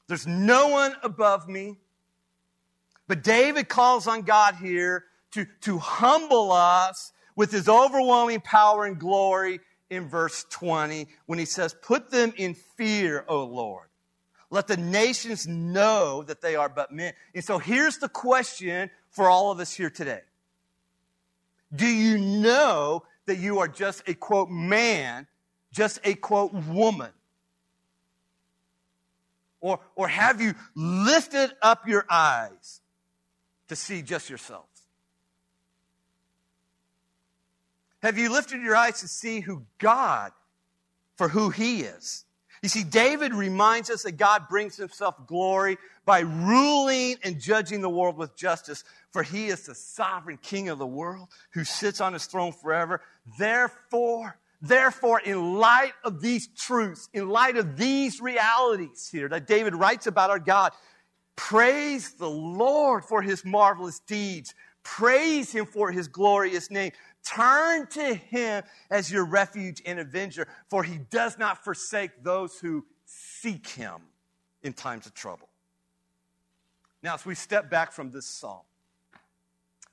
There's 0.06 0.28
no 0.28 0.68
one 0.68 0.94
above 1.02 1.48
me. 1.48 1.78
But 3.08 3.24
David 3.24 3.68
calls 3.68 4.06
on 4.06 4.22
God 4.22 4.54
here 4.54 5.04
to, 5.32 5.48
to 5.62 5.78
humble 5.78 6.52
us 6.52 7.10
with 7.34 7.50
his 7.50 7.68
overwhelming 7.68 8.40
power 8.40 8.84
and 8.84 9.00
glory 9.00 9.58
in 9.90 10.08
verse 10.08 10.44
20 10.50 11.08
when 11.26 11.38
he 11.38 11.44
says, 11.44 11.74
Put 11.82 12.10
them 12.10 12.32
in 12.36 12.54
fear, 12.54 13.24
O 13.28 13.44
Lord. 13.44 13.88
Let 14.50 14.68
the 14.68 14.76
nations 14.76 15.46
know 15.46 16.22
that 16.22 16.40
they 16.40 16.54
are 16.54 16.68
but 16.68 16.92
men. 16.92 17.12
And 17.34 17.44
so 17.44 17.58
here's 17.58 17.98
the 17.98 18.08
question 18.08 18.90
for 19.10 19.28
all 19.28 19.50
of 19.50 19.58
us 19.60 19.74
here 19.74 19.90
today 19.90 20.22
Do 21.74 21.86
you 21.86 22.18
know 22.18 23.04
that 23.26 23.38
you 23.38 23.58
are 23.58 23.68
just 23.68 24.08
a 24.08 24.14
quote 24.14 24.50
man, 24.50 25.26
just 25.72 26.00
a 26.04 26.14
quote 26.14 26.52
woman? 26.52 27.10
Or, 29.60 29.80
or 29.94 30.08
have 30.08 30.42
you 30.42 30.54
lifted 30.74 31.50
up 31.62 31.88
your 31.88 32.04
eyes 32.10 32.82
to 33.68 33.76
see 33.76 34.02
just 34.02 34.28
yourselves? 34.28 34.73
Have 38.04 38.18
you 38.18 38.30
lifted 38.30 38.60
your 38.60 38.76
eyes 38.76 39.00
to 39.00 39.08
see 39.08 39.40
who 39.40 39.62
God, 39.78 40.30
for 41.16 41.26
who 41.26 41.48
He 41.48 41.80
is? 41.80 42.26
You 42.62 42.68
see, 42.68 42.84
David 42.84 43.32
reminds 43.32 43.88
us 43.88 44.02
that 44.02 44.18
God 44.18 44.46
brings 44.48 44.76
Himself 44.76 45.26
glory 45.26 45.78
by 46.04 46.20
ruling 46.20 47.16
and 47.24 47.40
judging 47.40 47.80
the 47.80 47.88
world 47.88 48.18
with 48.18 48.36
justice, 48.36 48.84
for 49.10 49.22
He 49.22 49.46
is 49.46 49.64
the 49.64 49.74
sovereign 49.74 50.36
King 50.36 50.68
of 50.68 50.78
the 50.78 50.86
world 50.86 51.28
who 51.54 51.64
sits 51.64 52.02
on 52.02 52.12
His 52.12 52.26
throne 52.26 52.52
forever. 52.52 53.00
Therefore, 53.38 54.38
Therefore, 54.60 55.20
in 55.20 55.58
light 55.58 55.92
of 56.04 56.22
these 56.22 56.46
truths, 56.46 57.10
in 57.12 57.28
light 57.28 57.58
of 57.58 57.76
these 57.76 58.18
realities 58.18 59.10
here 59.12 59.28
that 59.28 59.46
David 59.46 59.74
writes 59.74 60.06
about 60.06 60.30
our 60.30 60.38
God, 60.38 60.72
Praise 61.36 62.14
the 62.14 62.30
Lord 62.30 63.04
for 63.04 63.20
his 63.20 63.44
marvelous 63.44 63.98
deeds. 63.98 64.54
Praise 64.82 65.52
him 65.52 65.66
for 65.66 65.90
his 65.90 66.08
glorious 66.08 66.70
name. 66.70 66.92
Turn 67.24 67.86
to 67.88 68.14
him 68.14 68.64
as 68.90 69.10
your 69.10 69.24
refuge 69.24 69.82
and 69.86 69.98
avenger, 69.98 70.46
for 70.68 70.82
he 70.84 70.98
does 70.98 71.38
not 71.38 71.64
forsake 71.64 72.22
those 72.22 72.58
who 72.58 72.84
seek 73.06 73.66
him 73.68 74.02
in 74.62 74.72
times 74.72 75.06
of 75.06 75.14
trouble. 75.14 75.48
Now, 77.02 77.14
as 77.14 77.24
we 77.24 77.34
step 77.34 77.70
back 77.70 77.92
from 77.92 78.10
this 78.10 78.26
psalm, 78.26 78.62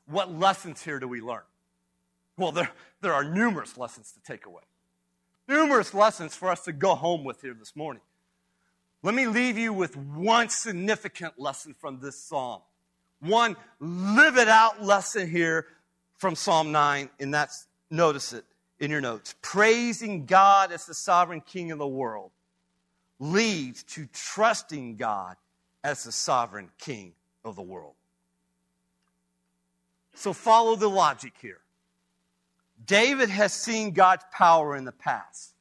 what 0.06 0.32
lessons 0.32 0.84
here 0.84 1.00
do 1.00 1.08
we 1.08 1.22
learn? 1.22 1.44
Well, 2.38 2.52
there, 2.52 2.72
there 3.02 3.14
are 3.14 3.24
numerous 3.24 3.78
lessons 3.78 4.12
to 4.14 4.22
take 4.22 4.46
away. 4.46 4.64
Numerous 5.48 5.94
lessons 5.94 6.36
for 6.36 6.50
us 6.50 6.64
to 6.66 6.74
go 6.74 6.96
home 6.96 7.24
with 7.24 7.42
here 7.42 7.54
this 7.54 7.76
morning. 7.76 8.02
Let 9.04 9.16
me 9.16 9.28
leave 9.28 9.58
you 9.58 9.74
with 9.74 9.98
one 9.98 10.50
significant 10.50 11.40
lesson 11.40 11.76
from 11.80 12.00
this 12.00 12.22
psalm. 12.22 12.62
One 13.20 13.56
live 13.80 14.38
it 14.38 14.48
out 14.48 14.84
lesson 14.84 15.30
here 15.30 15.68
from 16.22 16.36
Psalm 16.36 16.72
9, 16.72 17.10
and 17.20 17.34
that's, 17.34 17.66
notice 17.90 18.32
it 18.32 18.46
in 18.80 18.92
your 18.92 19.02
notes. 19.02 19.34
Praising 19.42 20.28
God 20.28 20.72
as 20.72 20.86
the 20.86 20.94
sovereign 20.94 21.42
king 21.42 21.72
of 21.72 21.80
the 21.80 21.88
world 21.88 22.30
leads 23.20 23.82
to 23.86 24.08
trusting 24.14 24.98
God 24.98 25.36
as 25.84 26.04
the 26.04 26.12
sovereign 26.12 26.70
king 26.78 27.14
of 27.44 27.56
the 27.56 27.64
world. 27.64 27.96
So 30.14 30.32
follow 30.32 30.76
the 30.76 30.88
logic 30.88 31.34
here. 31.42 31.62
David 32.86 33.30
has 33.30 33.52
seen 33.52 33.90
God's 33.90 34.24
power 34.32 34.76
in 34.76 34.86
the 34.86 34.92
past. 34.92 35.56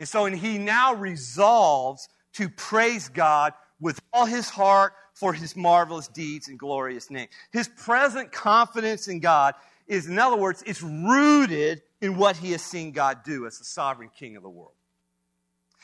And 0.00 0.08
so 0.08 0.24
and 0.24 0.36
he 0.36 0.58
now 0.58 0.94
resolves 0.94 2.08
to 2.32 2.48
praise 2.48 3.08
God 3.08 3.52
with 3.80 4.00
all 4.12 4.26
his 4.26 4.48
heart 4.48 4.94
for 5.20 5.34
his 5.34 5.54
marvelous 5.54 6.08
deeds 6.08 6.48
and 6.48 6.58
glorious 6.58 7.10
name. 7.10 7.28
His 7.52 7.68
present 7.68 8.32
confidence 8.32 9.06
in 9.06 9.20
God 9.20 9.54
is, 9.86 10.06
in 10.06 10.18
other 10.18 10.36
words, 10.36 10.64
it's 10.66 10.82
rooted 10.82 11.82
in 12.00 12.16
what 12.16 12.38
he 12.38 12.52
has 12.52 12.62
seen 12.62 12.92
God 12.92 13.22
do 13.22 13.46
as 13.46 13.58
the 13.58 13.64
sovereign 13.66 14.08
king 14.18 14.36
of 14.36 14.42
the 14.42 14.48
world. 14.48 14.72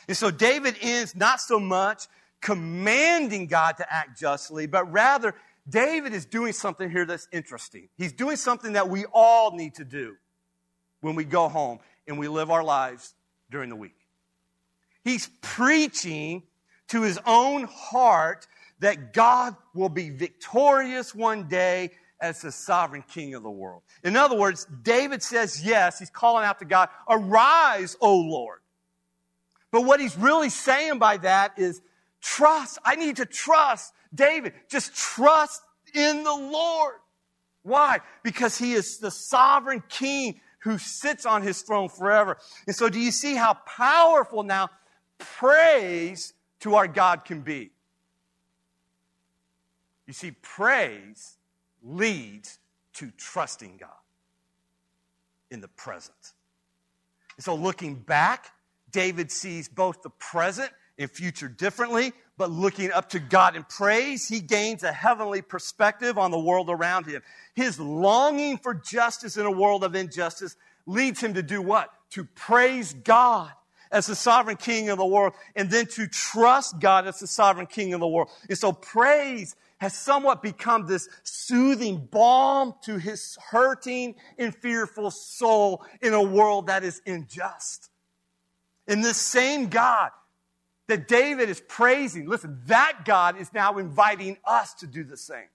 And 0.08 0.16
so 0.16 0.30
David 0.30 0.76
ends 0.80 1.14
not 1.14 1.42
so 1.42 1.60
much 1.60 2.04
commanding 2.40 3.46
God 3.46 3.76
to 3.76 3.92
act 3.92 4.18
justly, 4.18 4.66
but 4.66 4.90
rather 4.90 5.34
David 5.68 6.14
is 6.14 6.24
doing 6.24 6.54
something 6.54 6.90
here 6.90 7.04
that's 7.04 7.28
interesting. 7.30 7.90
He's 7.98 8.12
doing 8.12 8.36
something 8.36 8.72
that 8.72 8.88
we 8.88 9.04
all 9.12 9.54
need 9.54 9.74
to 9.74 9.84
do 9.84 10.16
when 11.02 11.14
we 11.14 11.24
go 11.24 11.48
home 11.50 11.80
and 12.08 12.18
we 12.18 12.28
live 12.28 12.50
our 12.50 12.64
lives 12.64 13.12
during 13.50 13.68
the 13.68 13.76
week. 13.76 13.96
He's 15.04 15.28
preaching 15.42 16.44
to 16.88 17.02
his 17.02 17.18
own 17.26 17.64
heart 17.64 18.46
that 18.80 19.12
God 19.12 19.56
will 19.74 19.88
be 19.88 20.10
victorious 20.10 21.14
one 21.14 21.48
day 21.48 21.90
as 22.20 22.42
the 22.42 22.52
sovereign 22.52 23.04
king 23.06 23.34
of 23.34 23.42
the 23.42 23.50
world. 23.50 23.82
In 24.02 24.16
other 24.16 24.36
words, 24.36 24.66
David 24.82 25.22
says 25.22 25.64
yes, 25.64 25.98
he's 25.98 26.10
calling 26.10 26.44
out 26.44 26.58
to 26.60 26.64
God, 26.64 26.88
arise, 27.08 27.96
O 28.00 28.16
Lord. 28.16 28.60
But 29.70 29.82
what 29.82 30.00
he's 30.00 30.16
really 30.16 30.48
saying 30.48 30.98
by 30.98 31.18
that 31.18 31.58
is 31.58 31.82
trust. 32.20 32.78
I 32.84 32.96
need 32.96 33.16
to 33.16 33.26
trust 33.26 33.92
David. 34.14 34.54
Just 34.68 34.94
trust 34.94 35.60
in 35.94 36.24
the 36.24 36.34
Lord. 36.34 36.94
Why? 37.62 37.98
Because 38.22 38.56
he 38.56 38.72
is 38.72 38.98
the 38.98 39.10
sovereign 39.10 39.82
king 39.88 40.40
who 40.60 40.78
sits 40.78 41.26
on 41.26 41.42
his 41.42 41.62
throne 41.62 41.88
forever. 41.88 42.38
And 42.66 42.74
so 42.74 42.88
do 42.88 42.98
you 42.98 43.10
see 43.10 43.34
how 43.34 43.54
powerful 43.66 44.42
now 44.42 44.70
praise 45.18 46.32
to 46.60 46.76
our 46.76 46.88
God 46.88 47.24
can 47.24 47.40
be? 47.40 47.70
You 50.06 50.12
see, 50.12 50.30
praise 50.30 51.36
leads 51.82 52.58
to 52.94 53.10
trusting 53.16 53.76
God 53.78 53.90
in 55.50 55.60
the 55.60 55.68
present. 55.68 56.32
And 57.36 57.44
so 57.44 57.54
looking 57.54 57.96
back, 57.96 58.50
David 58.90 59.30
sees 59.30 59.68
both 59.68 60.02
the 60.02 60.10
present 60.10 60.70
and 60.98 61.10
future 61.10 61.48
differently, 61.48 62.12
but 62.38 62.50
looking 62.50 62.90
up 62.90 63.10
to 63.10 63.18
God 63.18 63.56
in 63.56 63.64
praise, 63.64 64.28
he 64.28 64.40
gains 64.40 64.82
a 64.82 64.92
heavenly 64.92 65.42
perspective 65.42 66.16
on 66.16 66.30
the 66.30 66.38
world 66.38 66.70
around 66.70 67.06
him. 67.06 67.22
His 67.54 67.78
longing 67.78 68.58
for 68.58 68.74
justice 68.74 69.36
in 69.36 69.44
a 69.44 69.50
world 69.50 69.84
of 69.84 69.94
injustice 69.94 70.56
leads 70.86 71.20
him 71.20 71.34
to 71.34 71.42
do 71.42 71.60
what? 71.60 71.90
To 72.10 72.24
praise 72.24 72.94
God 72.94 73.50
as 73.90 74.06
the 74.06 74.14
sovereign 74.14 74.56
king 74.56 74.88
of 74.88 74.98
the 74.98 75.06
world 75.06 75.34
and 75.54 75.70
then 75.70 75.86
to 75.86 76.06
trust 76.06 76.78
God 76.80 77.06
as 77.06 77.18
the 77.18 77.26
sovereign 77.26 77.66
king 77.66 77.92
of 77.92 78.00
the 78.00 78.08
world. 78.08 78.28
And 78.48 78.58
so 78.58 78.72
praise 78.72 79.54
has 79.78 79.94
somewhat 79.94 80.42
become 80.42 80.86
this 80.86 81.08
soothing 81.22 82.08
balm 82.10 82.74
to 82.82 82.96
his 82.96 83.36
hurting 83.50 84.14
and 84.38 84.54
fearful 84.54 85.10
soul 85.10 85.84
in 86.00 86.14
a 86.14 86.22
world 86.22 86.68
that 86.68 86.82
is 86.82 87.02
unjust. 87.06 87.90
And 88.88 89.04
this 89.04 89.18
same 89.18 89.68
God 89.68 90.10
that 90.88 91.08
David 91.08 91.50
is 91.50 91.60
praising, 91.60 92.28
listen, 92.28 92.60
that 92.66 93.00
God 93.04 93.38
is 93.38 93.52
now 93.52 93.78
inviting 93.78 94.36
us 94.44 94.74
to 94.74 94.86
do 94.86 95.04
the 95.04 95.16
same. 95.16 95.48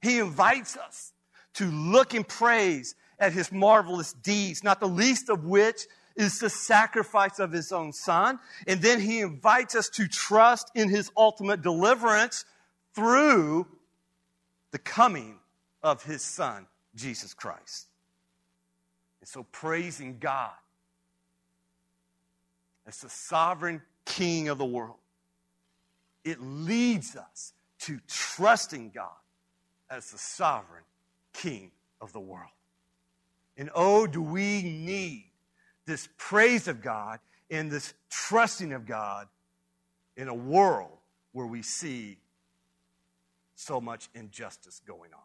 He 0.00 0.18
invites 0.18 0.76
us 0.76 1.12
to 1.54 1.66
look 1.66 2.12
and 2.12 2.26
praise 2.26 2.94
at 3.18 3.32
his 3.32 3.52
marvelous 3.52 4.12
deeds, 4.12 4.64
not 4.64 4.80
the 4.80 4.88
least 4.88 5.30
of 5.30 5.44
which 5.44 5.86
is 6.16 6.40
the 6.40 6.50
sacrifice 6.50 7.38
of 7.38 7.52
his 7.52 7.70
own 7.72 7.92
son. 7.92 8.38
And 8.66 8.82
then 8.82 9.00
he 9.00 9.20
invites 9.20 9.74
us 9.74 9.88
to 9.90 10.08
trust 10.08 10.70
in 10.74 10.88
his 10.88 11.10
ultimate 11.16 11.62
deliverance 11.62 12.44
through 12.94 13.66
the 14.70 14.78
coming 14.78 15.38
of 15.82 16.02
his 16.02 16.22
son, 16.22 16.66
Jesus 16.94 17.34
Christ. 17.34 17.88
And 19.20 19.28
so 19.28 19.44
praising 19.52 20.18
God 20.18 20.50
as 22.86 22.98
the 23.00 23.08
sovereign 23.08 23.82
king 24.04 24.48
of 24.48 24.58
the 24.58 24.64
world. 24.64 24.96
It 26.24 26.40
leads 26.40 27.16
us 27.16 27.52
to 27.80 28.00
trusting 28.08 28.90
God 28.90 29.10
as 29.90 30.10
the 30.10 30.18
sovereign 30.18 30.84
king 31.32 31.70
of 32.00 32.12
the 32.12 32.20
world. 32.20 32.50
And 33.56 33.70
oh, 33.74 34.06
do 34.06 34.22
we 34.22 34.62
need 34.62 35.26
this 35.84 36.08
praise 36.16 36.68
of 36.68 36.80
God 36.80 37.18
and 37.50 37.70
this 37.70 37.92
trusting 38.08 38.72
of 38.72 38.86
God 38.86 39.28
in 40.16 40.28
a 40.28 40.34
world 40.34 40.98
where 41.32 41.46
we 41.46 41.62
see 41.62 42.18
so 43.62 43.80
much 43.80 44.08
injustice 44.14 44.80
going 44.86 45.12
on. 45.14 45.20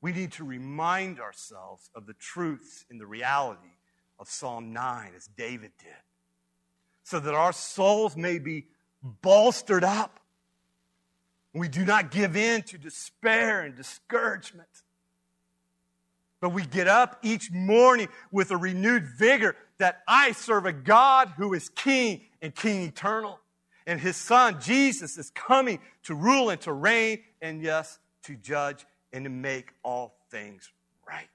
We 0.00 0.12
need 0.12 0.32
to 0.32 0.44
remind 0.44 1.20
ourselves 1.20 1.90
of 1.94 2.06
the 2.06 2.14
truths 2.14 2.84
and 2.90 3.00
the 3.00 3.06
reality 3.06 3.76
of 4.18 4.28
Psalm 4.28 4.72
9 4.72 5.12
as 5.16 5.28
David 5.36 5.72
did 5.78 5.94
so 7.08 7.18
that 7.18 7.34
our 7.34 7.52
souls 7.52 8.16
may 8.16 8.38
be 8.38 8.66
bolstered 9.22 9.82
up. 9.82 10.20
We 11.54 11.68
do 11.68 11.84
not 11.84 12.10
give 12.10 12.36
in 12.36 12.62
to 12.64 12.76
despair 12.76 13.62
and 13.62 13.74
discouragement. 13.74 14.68
But 16.40 16.50
we 16.50 16.64
get 16.64 16.86
up 16.86 17.18
each 17.22 17.50
morning 17.50 18.08
with 18.30 18.50
a 18.50 18.56
renewed 18.56 19.06
vigor 19.18 19.56
that 19.78 20.02
I 20.06 20.32
serve 20.32 20.66
a 20.66 20.72
God 20.72 21.32
who 21.36 21.54
is 21.54 21.70
King 21.70 22.20
and 22.42 22.54
King 22.54 22.82
eternal. 22.82 23.40
And 23.88 23.98
his 23.98 24.18
son, 24.18 24.60
Jesus, 24.60 25.16
is 25.16 25.30
coming 25.30 25.80
to 26.04 26.14
rule 26.14 26.50
and 26.50 26.60
to 26.60 26.74
reign, 26.74 27.20
and 27.40 27.62
yes, 27.62 27.98
to 28.24 28.36
judge 28.36 28.84
and 29.14 29.24
to 29.24 29.30
make 29.30 29.72
all 29.82 30.14
things 30.30 30.70
right. 31.08 31.26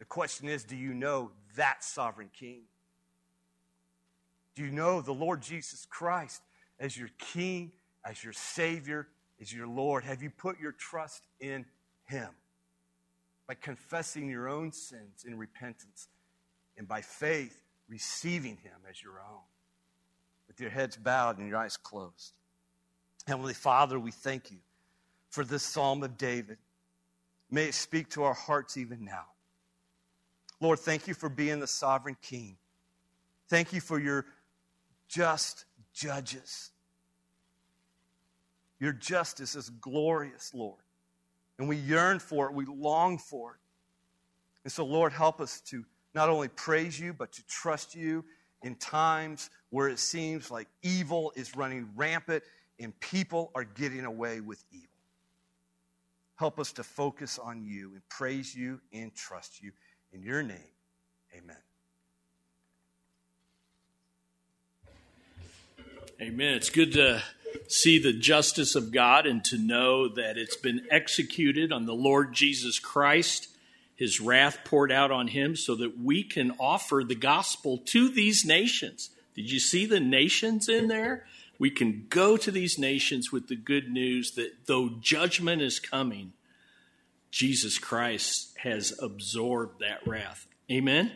The 0.00 0.04
question 0.04 0.48
is 0.48 0.64
do 0.64 0.74
you 0.74 0.92
know 0.92 1.30
that 1.54 1.84
sovereign 1.84 2.30
King? 2.36 2.62
Do 4.56 4.64
you 4.64 4.72
know 4.72 5.00
the 5.00 5.14
Lord 5.14 5.40
Jesus 5.40 5.86
Christ 5.88 6.42
as 6.80 6.96
your 6.96 7.10
King, 7.16 7.70
as 8.04 8.24
your 8.24 8.32
Savior, 8.32 9.06
as 9.40 9.52
your 9.52 9.68
Lord? 9.68 10.02
Have 10.02 10.20
you 10.20 10.30
put 10.30 10.58
your 10.58 10.72
trust 10.72 11.22
in 11.38 11.64
Him? 12.06 12.30
By 13.46 13.54
confessing 13.54 14.28
your 14.28 14.48
own 14.48 14.72
sins 14.72 15.24
in 15.24 15.38
repentance 15.38 16.08
and 16.76 16.88
by 16.88 17.02
faith 17.02 17.62
receiving 17.88 18.56
Him 18.56 18.80
as 18.90 19.00
your 19.00 19.20
own. 19.20 19.42
Your 20.62 20.70
heads 20.70 20.96
bowed 20.96 21.38
and 21.38 21.48
your 21.48 21.58
eyes 21.58 21.76
closed. 21.76 22.34
Heavenly 23.26 23.52
Father, 23.52 23.98
we 23.98 24.12
thank 24.12 24.52
you 24.52 24.58
for 25.28 25.44
this 25.44 25.64
psalm 25.64 26.04
of 26.04 26.16
David. 26.16 26.56
May 27.50 27.64
it 27.64 27.74
speak 27.74 28.10
to 28.10 28.22
our 28.22 28.32
hearts 28.32 28.76
even 28.76 29.04
now. 29.04 29.24
Lord, 30.60 30.78
thank 30.78 31.08
you 31.08 31.14
for 31.14 31.28
being 31.28 31.58
the 31.58 31.66
sovereign 31.66 32.16
King. 32.22 32.56
Thank 33.48 33.72
you 33.72 33.80
for 33.80 33.98
your 33.98 34.24
just 35.08 35.64
judges. 35.92 36.70
Your 38.78 38.92
justice 38.92 39.56
is 39.56 39.68
glorious, 39.68 40.54
Lord. 40.54 40.78
And 41.58 41.68
we 41.68 41.76
yearn 41.76 42.20
for 42.20 42.46
it, 42.46 42.54
we 42.54 42.66
long 42.66 43.18
for 43.18 43.54
it. 43.54 43.60
And 44.62 44.72
so, 44.72 44.84
Lord, 44.84 45.12
help 45.12 45.40
us 45.40 45.60
to 45.62 45.84
not 46.14 46.28
only 46.28 46.46
praise 46.46 47.00
you, 47.00 47.12
but 47.12 47.32
to 47.32 47.46
trust 47.48 47.96
you 47.96 48.24
in 48.62 48.74
times 48.76 49.50
where 49.70 49.88
it 49.88 49.98
seems 49.98 50.50
like 50.50 50.68
evil 50.82 51.32
is 51.36 51.56
running 51.56 51.88
rampant 51.96 52.42
and 52.78 52.98
people 53.00 53.50
are 53.54 53.64
getting 53.64 54.04
away 54.04 54.40
with 54.40 54.62
evil. 54.72 54.86
Help 56.36 56.58
us 56.58 56.72
to 56.72 56.82
focus 56.82 57.38
on 57.38 57.62
you 57.64 57.92
and 57.92 58.08
praise 58.08 58.54
you 58.54 58.80
and 58.92 59.14
trust 59.14 59.62
you. 59.62 59.72
In 60.12 60.22
your 60.22 60.42
name, 60.42 60.58
amen. 61.36 61.56
Amen. 66.20 66.54
It's 66.54 66.70
good 66.70 66.92
to 66.92 67.22
see 67.68 67.98
the 67.98 68.12
justice 68.12 68.74
of 68.74 68.92
God 68.92 69.26
and 69.26 69.44
to 69.46 69.58
know 69.58 70.08
that 70.08 70.36
it's 70.36 70.56
been 70.56 70.86
executed 70.90 71.72
on 71.72 71.86
the 71.86 71.94
Lord 71.94 72.32
Jesus 72.32 72.78
Christ, 72.78 73.48
his 74.02 74.20
wrath 74.20 74.58
poured 74.64 74.90
out 74.90 75.12
on 75.12 75.28
him, 75.28 75.54
so 75.54 75.76
that 75.76 75.96
we 75.96 76.24
can 76.24 76.50
offer 76.58 77.04
the 77.06 77.14
gospel 77.14 77.78
to 77.78 78.08
these 78.08 78.44
nations. 78.44 79.10
Did 79.36 79.48
you 79.48 79.60
see 79.60 79.86
the 79.86 80.00
nations 80.00 80.68
in 80.68 80.88
there? 80.88 81.24
We 81.56 81.70
can 81.70 82.06
go 82.08 82.36
to 82.36 82.50
these 82.50 82.80
nations 82.80 83.30
with 83.30 83.46
the 83.46 83.54
good 83.54 83.92
news 83.92 84.32
that 84.32 84.66
though 84.66 84.88
judgment 85.00 85.62
is 85.62 85.78
coming, 85.78 86.32
Jesus 87.30 87.78
Christ 87.78 88.56
has 88.58 88.92
absorbed 89.00 89.78
that 89.78 90.04
wrath. 90.04 90.48
Amen? 90.68 91.12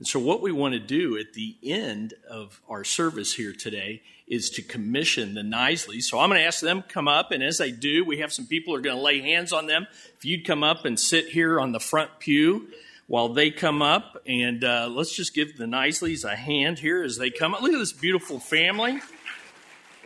And 0.00 0.08
so, 0.08 0.18
what 0.18 0.40
we 0.40 0.50
want 0.50 0.72
to 0.72 0.80
do 0.80 1.18
at 1.18 1.34
the 1.34 1.56
end 1.62 2.14
of 2.28 2.62
our 2.70 2.84
service 2.84 3.34
here 3.34 3.52
today 3.52 4.00
is 4.26 4.48
to 4.48 4.62
commission 4.62 5.34
the 5.34 5.42
Knisleys. 5.42 6.04
So, 6.04 6.18
I'm 6.18 6.30
going 6.30 6.40
to 6.40 6.46
ask 6.46 6.60
them 6.60 6.80
to 6.80 6.88
come 6.88 7.06
up, 7.06 7.32
and 7.32 7.42
as 7.42 7.58
they 7.58 7.70
do, 7.70 8.02
we 8.02 8.20
have 8.20 8.32
some 8.32 8.46
people 8.46 8.72
who 8.72 8.78
are 8.78 8.82
going 8.82 8.96
to 8.96 9.02
lay 9.02 9.20
hands 9.20 9.52
on 9.52 9.66
them. 9.66 9.86
If 10.16 10.24
you'd 10.24 10.46
come 10.46 10.64
up 10.64 10.86
and 10.86 10.98
sit 10.98 11.28
here 11.28 11.60
on 11.60 11.72
the 11.72 11.80
front 11.80 12.18
pew 12.18 12.68
while 13.08 13.28
they 13.28 13.50
come 13.50 13.82
up, 13.82 14.16
and 14.26 14.64
uh, 14.64 14.88
let's 14.90 15.14
just 15.14 15.34
give 15.34 15.58
the 15.58 15.66
Knisleys 15.66 16.24
a 16.24 16.34
hand 16.34 16.78
here 16.78 17.02
as 17.02 17.18
they 17.18 17.28
come 17.28 17.52
up. 17.52 17.60
Look 17.60 17.74
at 17.74 17.78
this 17.78 17.92
beautiful 17.92 18.38
family. 18.38 19.00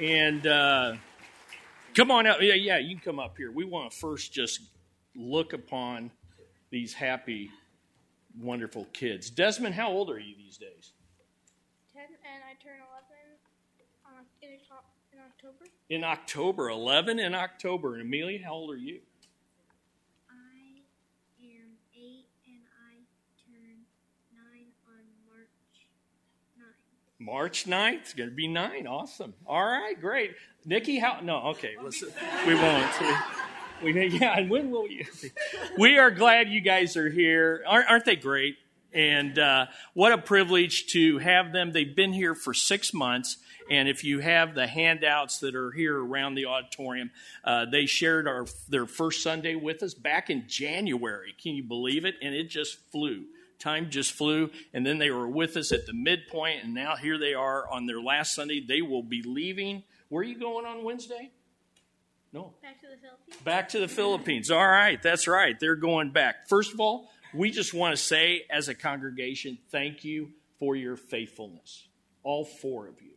And 0.00 0.44
uh, 0.44 0.96
come 1.94 2.10
on 2.10 2.26
out. 2.26 2.42
Yeah, 2.42 2.54
yeah, 2.54 2.78
you 2.78 2.96
can 2.96 3.04
come 3.04 3.20
up 3.20 3.36
here. 3.36 3.52
We 3.52 3.64
want 3.64 3.92
to 3.92 3.96
first 3.96 4.32
just 4.32 4.60
look 5.14 5.52
upon 5.52 6.10
these 6.70 6.94
happy 6.94 7.52
wonderful 8.40 8.86
kids. 8.92 9.30
Desmond, 9.30 9.74
how 9.74 9.90
old 9.90 10.10
are 10.10 10.18
you 10.18 10.34
these 10.36 10.58
days? 10.58 10.92
10 11.94 12.02
and 12.02 12.42
I 12.44 12.54
turn 12.62 12.80
11 12.80 13.24
in, 14.42 15.20
October. 15.24 15.64
In 15.88 16.04
October, 16.04 16.68
11 16.70 17.18
in 17.18 17.34
October. 17.34 17.94
And 17.94 18.02
Amelia, 18.02 18.40
how 18.44 18.52
old 18.54 18.70
are 18.70 18.76
you? 18.76 19.00
I 20.28 20.82
am 21.44 21.78
8 21.94 22.26
and 22.46 22.62
I 22.88 22.94
turn 23.46 23.78
9 24.34 24.42
on 24.88 25.04
March 25.28 25.54
March 27.20 27.64
9th. 27.66 27.94
9th. 27.94 28.00
It's 28.00 28.14
going 28.14 28.30
to 28.30 28.34
be 28.34 28.48
9. 28.48 28.86
Awesome. 28.86 29.34
All 29.46 29.64
right, 29.64 29.98
great. 30.00 30.34
Nikki, 30.64 30.98
how? 30.98 31.20
No, 31.22 31.38
okay. 31.48 31.74
Let's, 31.80 32.02
we 32.46 32.54
won't. 32.54 32.90
We, 33.82 34.06
yeah, 34.20 34.38
and 34.38 34.50
when 34.50 34.70
will 34.70 34.88
you? 34.88 35.06
We 35.78 35.98
are 35.98 36.10
glad 36.10 36.48
you 36.48 36.60
guys 36.60 36.96
are 36.96 37.10
here. 37.10 37.64
Aren't, 37.66 37.90
aren't 37.90 38.04
they 38.04 38.16
great? 38.16 38.56
And 38.92 39.38
uh, 39.38 39.66
what 39.94 40.12
a 40.12 40.18
privilege 40.18 40.86
to 40.92 41.18
have 41.18 41.52
them. 41.52 41.72
They've 41.72 41.94
been 41.94 42.12
here 42.12 42.34
for 42.34 42.54
six 42.54 42.94
months. 42.94 43.38
And 43.70 43.88
if 43.88 44.04
you 44.04 44.20
have 44.20 44.54
the 44.54 44.66
handouts 44.66 45.38
that 45.38 45.54
are 45.54 45.72
here 45.72 45.98
around 45.98 46.34
the 46.34 46.46
auditorium, 46.46 47.10
uh, 47.44 47.64
they 47.64 47.86
shared 47.86 48.28
our, 48.28 48.46
their 48.68 48.86
first 48.86 49.22
Sunday 49.22 49.54
with 49.54 49.82
us 49.82 49.94
back 49.94 50.30
in 50.30 50.44
January. 50.46 51.34
Can 51.42 51.54
you 51.54 51.64
believe 51.64 52.04
it? 52.04 52.14
And 52.22 52.34
it 52.34 52.50
just 52.50 52.78
flew. 52.92 53.24
Time 53.58 53.90
just 53.90 54.12
flew. 54.12 54.50
And 54.74 54.86
then 54.86 54.98
they 54.98 55.10
were 55.10 55.28
with 55.28 55.56
us 55.56 55.72
at 55.72 55.86
the 55.86 55.94
midpoint, 55.94 56.64
and 56.64 56.74
now 56.74 56.96
here 56.96 57.18
they 57.18 57.34
are 57.34 57.68
on 57.70 57.86
their 57.86 58.00
last 58.00 58.34
Sunday. 58.34 58.60
They 58.60 58.82
will 58.82 59.02
be 59.02 59.22
leaving. 59.22 59.82
Where 60.08 60.20
are 60.20 60.24
you 60.24 60.38
going 60.38 60.66
on 60.66 60.84
Wednesday? 60.84 61.30
No. 62.34 62.52
Back 62.60 62.80
to 62.80 62.88
the 62.88 62.96
Philippines. 62.96 63.44
Back 63.44 63.68
to 63.68 63.78
the 63.78 63.88
Philippines. 63.88 64.50
All 64.50 64.66
right, 64.66 65.00
that's 65.00 65.28
right. 65.28 65.58
They're 65.58 65.76
going 65.76 66.10
back. 66.10 66.48
First 66.48 66.74
of 66.74 66.80
all, 66.80 67.08
we 67.32 67.52
just 67.52 67.72
want 67.72 67.96
to 67.96 68.02
say 68.02 68.44
as 68.50 68.68
a 68.68 68.74
congregation, 68.74 69.56
thank 69.70 70.04
you 70.04 70.30
for 70.58 70.74
your 70.74 70.96
faithfulness. 70.96 71.86
All 72.24 72.44
four 72.44 72.88
of 72.88 73.00
you. 73.00 73.12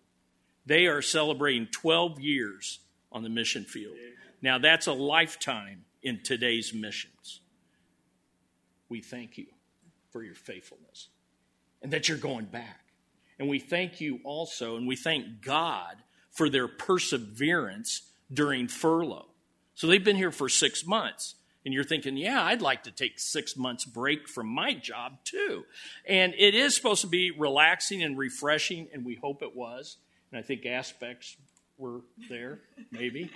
They 0.68 0.86
are 0.86 1.02
celebrating 1.02 1.68
12 1.72 2.20
years 2.20 2.80
on 3.12 3.24
the 3.24 3.30
mission 3.30 3.64
field. 3.64 3.96
Now, 4.42 4.60
that's 4.60 4.86
a 4.86 4.94
lifetime 4.94 5.86
in 6.04 6.22
today's 6.24 6.72
missions. 6.74 7.42
We 8.88 9.02
thank 9.02 9.38
you 9.40 9.48
for 10.12 10.22
your 10.22 10.36
faithfulness 10.36 11.08
and 11.82 11.92
that 11.92 12.08
you're 12.08 12.20
going 12.20 12.46
back. 12.46 12.82
And 13.40 13.50
we 13.50 13.58
thank 13.60 14.00
you 14.00 14.20
also, 14.24 14.76
and 14.78 14.88
we 14.88 14.96
thank 14.96 15.42
God 15.42 15.96
for 16.32 16.50
their 16.50 16.68
perseverance 16.68 18.07
during 18.32 18.68
furlough. 18.68 19.28
So 19.76 19.88
they've 19.88 20.04
been 20.04 20.16
here 20.16 20.32
for 20.32 20.50
six 20.50 20.86
months. 20.86 21.36
And 21.66 21.74
you're 21.74 21.84
thinking, 21.84 22.16
yeah, 22.16 22.42
I'd 22.44 22.62
like 22.62 22.84
to 22.84 22.92
take 22.92 23.20
six 23.20 23.58
months 23.58 23.84
break 23.84 24.30
from 24.30 24.48
my 24.48 24.74
job 24.74 25.18
too. 25.26 25.66
And 26.08 26.34
it 26.38 26.56
is 26.56 26.74
supposed 26.74 27.02
to 27.02 27.08
be 27.08 27.32
relaxing 27.32 28.02
and 28.04 28.18
refreshing, 28.18 28.88
and 28.94 29.04
we 29.04 29.16
hope 29.16 29.44
it 29.44 29.54
was. 29.54 29.98
And 30.32 30.40
I 30.40 30.44
think 30.44 30.66
aspects 30.66 31.36
were 31.78 32.00
there, 32.30 32.60
maybe. 32.90 33.30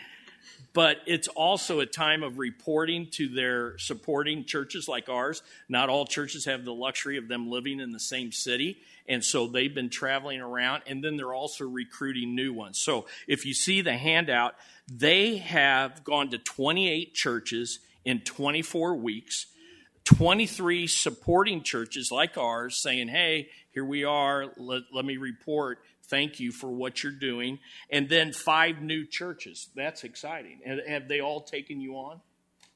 But 0.74 0.98
it's 1.06 1.28
also 1.28 1.80
a 1.82 1.86
time 1.86 2.24
of 2.24 2.38
reporting 2.38 3.08
to 3.12 3.28
their 3.28 3.78
supporting 3.78 4.46
churches 4.46 4.88
like 4.88 5.10
ours. 5.10 5.44
Not 5.68 5.90
all 5.90 6.06
churches 6.06 6.46
have 6.46 6.64
the 6.64 6.74
luxury 6.74 7.18
of 7.18 7.28
them 7.28 7.50
living 7.50 7.80
in 7.80 7.92
the 7.92 8.00
same 8.00 8.32
city. 8.32 8.78
And 9.08 9.24
so 9.24 9.48
they've 9.48 9.74
been 9.74 9.90
traveling 9.90 10.40
around, 10.40 10.84
and 10.88 11.04
then 11.04 11.18
they're 11.18 11.34
also 11.34 11.66
recruiting 11.66 12.36
new 12.36 12.54
ones. 12.54 12.78
So 12.78 13.08
if 13.28 13.46
you 13.46 13.54
see 13.54 13.82
the 13.82 13.98
handout, 13.98 14.56
they 14.90 15.38
have 15.38 16.04
gone 16.04 16.30
to 16.30 16.38
28 16.38 17.14
churches 17.14 17.80
in 18.06 18.22
24 18.22 18.96
weeks. 18.96 19.48
23 20.06 20.88
supporting 20.88 21.62
churches 21.62 22.12
like 22.12 22.38
ours 22.38 22.76
saying, 22.76 23.08
Hey, 23.08 23.50
here 23.72 23.86
we 23.86 24.04
are. 24.04 24.48
Let, 24.58 24.84
let 24.94 25.06
me 25.06 25.18
report. 25.18 25.80
Thank 26.12 26.40
you 26.40 26.52
for 26.52 26.70
what 26.70 27.02
you're 27.02 27.12
doing. 27.12 27.58
And 27.90 28.08
then 28.08 28.34
five 28.34 28.82
new 28.82 29.08
churches. 29.08 29.70
That's 29.76 30.04
exciting. 30.04 30.60
And 30.64 30.82
have 30.88 31.08
they 31.08 31.22
all 31.22 31.42
taken 31.42 31.82
you 31.82 31.96
on? 31.96 32.22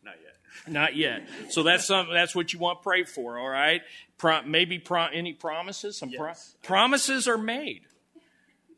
Not 0.03 0.15
yet. 0.23 0.71
Not 0.71 0.95
yet. 0.95 1.27
So 1.49 1.61
that's 1.61 1.85
something. 1.85 2.13
That's 2.13 2.33
what 2.33 2.53
you 2.53 2.59
want 2.59 2.79
to 2.79 2.83
pray 2.83 3.03
for. 3.03 3.37
All 3.37 3.49
right. 3.49 3.81
Maybe 4.45 4.79
pro, 4.79 5.07
any 5.07 5.33
promises. 5.33 5.97
Some 5.97 6.11
pro, 6.11 6.31
promises 6.63 7.27
are 7.27 7.37
made, 7.37 7.81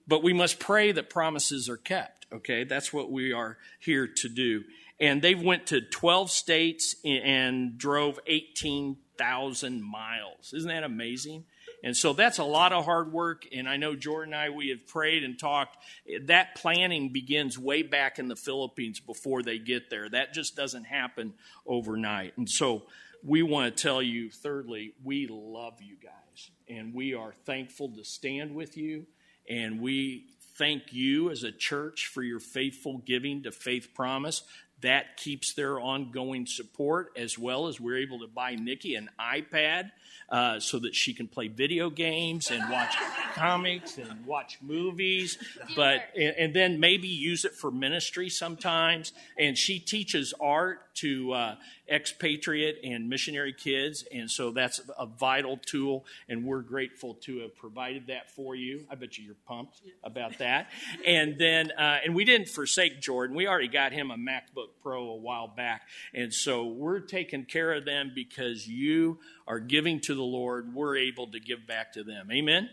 but 0.08 0.24
we 0.24 0.34
must 0.34 0.60
pray 0.60 0.92
that 0.92 1.10
promises 1.10 1.70
are 1.70 1.78
kept. 1.78 2.26
Okay, 2.34 2.64
that's 2.64 2.92
what 2.92 3.12
we 3.12 3.32
are 3.32 3.58
here 3.80 4.08
to 4.08 4.28
do. 4.28 4.64
And 5.00 5.22
they 5.22 5.36
went 5.36 5.68
to 5.68 5.80
12 5.80 6.32
states 6.32 6.96
and 7.06 7.78
drove 7.78 8.20
18,000 8.26 9.84
miles. 9.84 10.54
Isn't 10.54 10.70
that 10.70 10.84
amazing? 10.84 11.46
And 11.88 11.96
so 11.96 12.12
that's 12.12 12.38
a 12.38 12.44
lot 12.44 12.74
of 12.74 12.84
hard 12.84 13.14
work. 13.14 13.48
And 13.54 13.66
I 13.66 13.78
know 13.78 13.96
Jordan 13.96 14.34
and 14.34 14.42
I, 14.42 14.50
we 14.50 14.72
have 14.72 14.86
prayed 14.86 15.24
and 15.24 15.40
talked. 15.40 15.78
That 16.24 16.54
planning 16.56 17.14
begins 17.14 17.58
way 17.58 17.82
back 17.82 18.20
in 18.20 18.28
the 18.28 18.36
Philippines 18.36 19.00
before 19.00 19.42
they 19.42 19.58
get 19.58 19.90
there. 19.90 20.10
That 20.10 20.34
just 20.34 20.54
doesn't 20.54 20.84
happen 20.84 21.34
overnight. 21.66 22.38
And 22.38 22.50
so 22.50 22.88
we 23.24 23.42
want 23.42 23.74
to 23.74 23.82
tell 23.82 24.02
you, 24.02 24.30
thirdly, 24.30 24.96
we 25.02 25.28
love 25.28 25.82
you 25.82 25.96
guys. 26.04 26.52
And 26.68 26.94
we 26.94 27.14
are 27.14 27.32
thankful 27.46 27.88
to 27.96 28.04
stand 28.04 28.54
with 28.54 28.76
you. 28.76 29.06
And 29.50 29.80
we 29.80 30.26
thank 30.58 30.92
you 30.92 31.32
as 31.32 31.44
a 31.44 31.54
church 31.54 32.08
for 32.08 32.22
your 32.22 32.42
faithful 32.42 32.98
giving 32.98 33.44
to 33.44 33.52
Faith 33.54 33.94
Promise. 33.96 34.44
That 34.82 35.18
keeps 35.18 35.54
their 35.54 35.80
ongoing 35.80 36.46
support, 36.46 37.12
as 37.16 37.38
well 37.38 37.68
as 37.68 37.80
we're 37.80 37.98
able 37.98 38.20
to 38.20 38.28
buy 38.28 38.56
Nikki 38.56 38.96
an 38.96 39.10
iPad 39.20 39.92
uh, 40.30 40.60
so 40.60 40.78
that 40.80 40.94
she 40.94 41.14
can 41.14 41.28
play 41.28 41.48
video 41.48 41.90
games 41.90 42.52
and 42.52 42.70
watch 42.70 42.96
comics 43.34 43.98
and 43.98 44.26
watch 44.26 44.60
movies, 44.62 45.38
but 45.76 46.04
and, 46.16 46.36
and 46.38 46.54
then 46.54 46.80
maybe 46.80 47.08
use 47.08 47.46
it 47.46 47.54
for 47.54 47.72
ministry 47.72 48.30
sometimes. 48.30 49.14
And 49.38 49.58
she 49.58 49.80
teaches 49.80 50.34
art 50.40 50.87
to 51.02 51.34
uh, 51.34 51.56
expatriate 51.90 52.80
and 52.84 53.10
missionary 53.10 53.54
kids, 53.54 54.04
and 54.14 54.30
so 54.30 54.52
that's 54.52 54.82
a 54.98 55.06
vital 55.06 55.58
tool. 55.58 56.06
And 56.30 56.46
we're 56.46 56.62
grateful 56.62 57.16
to 57.26 57.40
have 57.40 57.56
provided 57.56 58.08
that 58.08 58.32
for 58.32 58.56
you. 58.56 58.86
I 58.90 58.96
bet 58.96 59.18
you 59.18 59.26
you're 59.26 59.36
pumped 59.48 59.82
about 60.04 60.38
that. 60.40 60.70
And 61.06 61.38
then, 61.38 61.72
uh, 61.72 62.00
and 62.04 62.16
we 62.16 62.26
didn't 62.26 62.50
forsake 62.50 63.02
Jordan. 63.02 63.36
We 63.36 63.48
already 63.48 63.68
got 63.68 63.92
him 63.94 64.12
a 64.12 64.18
MacBook 64.18 64.70
Pro 64.82 65.10
a 65.10 65.16
while 65.16 65.48
back, 65.48 65.84
and 66.14 66.34
so 66.34 66.66
we're 66.66 67.00
taking 67.00 67.46
care 67.46 67.74
of 67.74 67.86
them 67.86 68.12
because 68.14 68.68
you 68.68 69.20
are 69.48 69.60
giving 69.60 70.00
to 70.02 70.16
the 70.16 70.24
Lord. 70.24 70.74
We're 70.74 70.98
able 70.98 71.28
to 71.28 71.40
give 71.40 71.66
back 71.68 71.94
to 71.94 72.04
them. 72.04 72.30
Amen. 72.32 72.70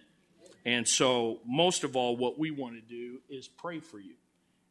And 0.65 0.89
so, 0.89 1.41
most 1.47 1.85
of 1.85 1.95
all, 1.95 2.17
what 2.17 2.39
we 2.39 2.51
want 2.51 2.75
to 2.77 2.81
do 2.81 3.19
is 3.29 3.49
pray 3.49 3.81
for 3.81 3.99
you. 3.99 4.15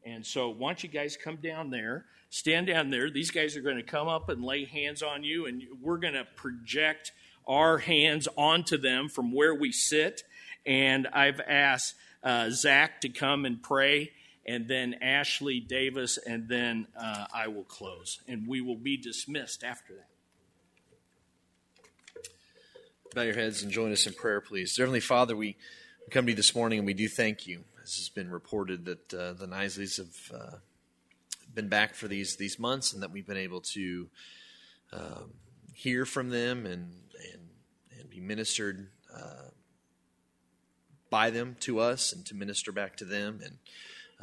And 0.06 0.26
so, 0.26 0.50
why 0.50 0.70
don't 0.70 0.84
you 0.84 0.90
guys 0.90 1.18
come 1.18 1.38
down 1.38 1.70
there, 1.70 2.06
stand 2.30 2.68
down 2.68 2.90
there. 2.90 3.10
These 3.10 3.32
guys 3.32 3.56
are 3.56 3.62
going 3.62 3.78
to 3.78 3.84
come 3.84 4.08
up 4.08 4.30
and 4.30 4.44
lay 4.44 4.66
hands 4.66 5.02
on 5.02 5.24
you, 5.24 5.46
and 5.46 5.64
we're 5.82 5.98
going 5.98 6.16
to 6.16 6.28
project 6.36 7.12
our 7.48 7.78
hands 7.78 8.28
onto 8.38 8.78
them 8.78 9.08
from 9.10 9.32
where 9.32 9.56
we 9.56 9.72
sit. 9.72 10.24
And 10.66 11.08
I've 11.08 11.40
asked 11.40 11.96
uh, 12.24 12.50
Zach 12.50 13.02
to 13.02 13.10
come 13.10 13.46
and 13.46 13.62
pray, 13.62 14.12
and 14.46 14.68
then 14.68 14.96
Ashley 15.02 15.60
Davis, 15.60 16.18
and 16.18 16.50
then 16.50 16.88
uh, 17.00 17.28
I 17.34 17.48
will 17.48 17.64
close. 17.64 18.20
And 18.28 18.48
we 18.48 18.62
will 18.62 18.78
be 18.78 18.98
dismissed 18.98 19.64
after 19.64 19.94
that. 19.94 20.08
Bow 23.16 23.22
your 23.22 23.36
heads 23.36 23.62
and 23.62 23.72
join 23.72 23.92
us 23.92 24.08
in 24.08 24.14
prayer, 24.14 24.42
please. 24.42 24.76
Dear 24.76 24.86
Heavenly 24.86 25.00
Father, 25.00 25.36
we 25.36 25.56
come 26.10 26.26
to 26.26 26.32
you 26.32 26.36
this 26.36 26.56
morning 26.56 26.80
and 26.80 26.86
we 26.86 26.94
do 26.94 27.08
thank 27.08 27.46
you 27.46 27.64
This 27.84 27.98
has 27.98 28.08
been 28.08 28.32
reported 28.32 28.86
that 28.86 29.14
uh, 29.14 29.34
the 29.34 29.46
Knisleys 29.46 29.98
have 29.98 30.32
uh, 30.34 30.56
been 31.54 31.68
back 31.68 31.96
for 31.96 32.08
these 32.08 32.38
these 32.38 32.58
months, 32.58 32.94
and 32.94 33.04
that 33.04 33.12
we've 33.12 33.28
been 33.28 33.36
able 33.36 33.60
to 33.60 34.08
um, 34.94 35.34
hear 35.74 36.06
from 36.06 36.30
them 36.30 36.66
and 36.66 36.94
and 37.34 37.50
and 38.00 38.10
be 38.10 38.22
ministered 38.22 38.88
uh, 39.14 39.50
by 41.10 41.30
them 41.30 41.58
to 41.60 41.80
us, 41.80 42.14
and 42.14 42.26
to 42.28 42.36
minister 42.36 42.72
back 42.72 42.96
to 42.98 43.06
them. 43.06 43.42
And 43.44 43.58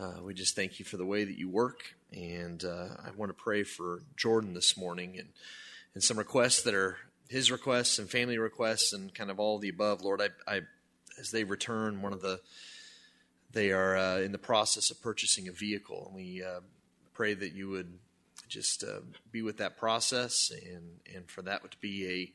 uh, 0.03 0.23
we 0.23 0.33
just 0.33 0.57
thank 0.57 0.79
you 0.79 0.87
for 0.87 0.97
the 0.97 1.05
way 1.05 1.25
that 1.25 1.37
you 1.37 1.51
work. 1.51 1.83
And 2.15 2.65
uh, 2.65 2.89
I 3.05 3.11
want 3.15 3.29
to 3.29 3.35
pray 3.35 3.63
for 3.63 4.05
Jordan 4.17 4.55
this 4.55 4.75
morning 4.75 5.19
and 5.19 5.29
and 5.93 6.03
some 6.03 6.19
requests 6.19 6.63
that 6.63 6.73
are 6.73 6.97
his 7.29 7.51
requests 7.51 7.99
and 7.99 8.09
family 8.09 8.39
requests 8.39 8.95
and 8.95 9.15
kind 9.15 9.31
of 9.31 9.39
all 9.39 9.57
of 9.57 9.61
the 9.61 9.69
above. 9.69 10.01
Lord, 10.01 10.23
I, 10.23 10.29
I 10.51 10.63
as 11.19 11.31
they 11.31 11.45
return, 11.45 12.01
one 12.01 12.15
of 12.15 12.23
the 12.23 12.41
they 13.53 13.73
are 13.73 13.97
uh, 13.97 14.19
in 14.19 14.33
the 14.33 14.39
process 14.39 14.91
of 14.91 15.03
purchasing 15.03 15.49
a 15.49 15.53
vehicle, 15.53 16.07
and 16.07 16.15
we 16.15 16.43
uh, 16.43 16.61
pray 17.13 17.35
that 17.35 17.53
you 17.53 17.69
would 17.69 17.99
just 18.49 18.85
uh, 18.85 19.01
be 19.31 19.43
with 19.43 19.59
that 19.59 19.77
process, 19.77 20.51
and 20.51 21.01
and 21.15 21.29
for 21.31 21.43
that 21.43 21.69
to 21.71 21.77
be 21.79 22.33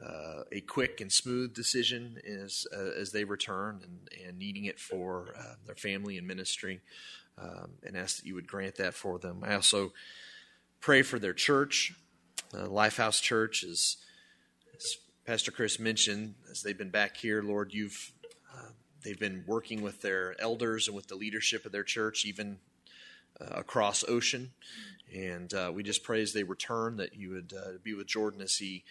a 0.00 0.04
uh, 0.04 0.42
a 0.52 0.60
quick 0.60 1.00
and 1.00 1.10
smooth 1.10 1.54
decision 1.54 2.18
as 2.26 2.66
uh, 2.76 3.00
as 3.00 3.12
they 3.12 3.24
return, 3.24 3.80
and, 3.82 4.26
and 4.26 4.38
needing 4.38 4.64
it 4.64 4.78
for 4.78 5.34
uh, 5.38 5.54
their 5.66 5.76
family 5.76 6.18
and 6.18 6.26
ministry, 6.26 6.80
um, 7.38 7.72
and 7.84 7.96
ask 7.96 8.16
that 8.16 8.26
you 8.26 8.34
would 8.34 8.48
grant 8.48 8.76
that 8.76 8.94
for 8.94 9.18
them. 9.18 9.42
I 9.44 9.54
also 9.54 9.92
pray 10.80 11.02
for 11.02 11.18
their 11.18 11.34
church. 11.34 11.94
Lifehouse 12.52 13.20
Church 13.20 13.64
is, 13.64 13.98
as 14.74 14.96
Pastor 15.26 15.50
Chris 15.50 15.78
mentioned, 15.78 16.36
as 16.50 16.62
they've 16.62 16.78
been 16.78 16.90
back 16.90 17.16
here, 17.16 17.42
Lord, 17.42 17.74
you've 17.74 18.12
They've 19.06 19.16
been 19.16 19.44
working 19.46 19.82
with 19.82 20.02
their 20.02 20.34
elders 20.40 20.88
and 20.88 20.96
with 20.96 21.06
the 21.06 21.14
leadership 21.14 21.64
of 21.64 21.70
their 21.70 21.84
church, 21.84 22.24
even 22.24 22.58
uh, 23.40 23.44
across 23.54 24.02
ocean. 24.08 24.50
And 25.14 25.54
uh, 25.54 25.70
we 25.72 25.84
just 25.84 26.02
pray 26.02 26.22
as 26.22 26.32
they 26.32 26.42
return 26.42 26.96
that 26.96 27.14
you 27.14 27.30
would 27.30 27.54
uh, 27.56 27.78
be 27.84 27.94
with 27.94 28.08
Jordan 28.08 28.40
as 28.40 28.56
he 28.56 28.82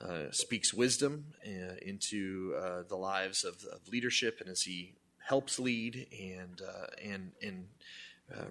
uh, 0.00 0.32
speaks 0.32 0.74
wisdom 0.74 1.26
uh, 1.46 1.76
into 1.82 2.56
uh, 2.60 2.82
the 2.88 2.96
lives 2.96 3.44
of, 3.44 3.64
of, 3.72 3.86
leadership 3.88 4.40
and 4.40 4.50
as 4.50 4.62
he 4.62 4.94
helps 5.28 5.60
lead 5.60 6.08
and 6.20 6.62
and 7.00 7.30
and 7.40 7.66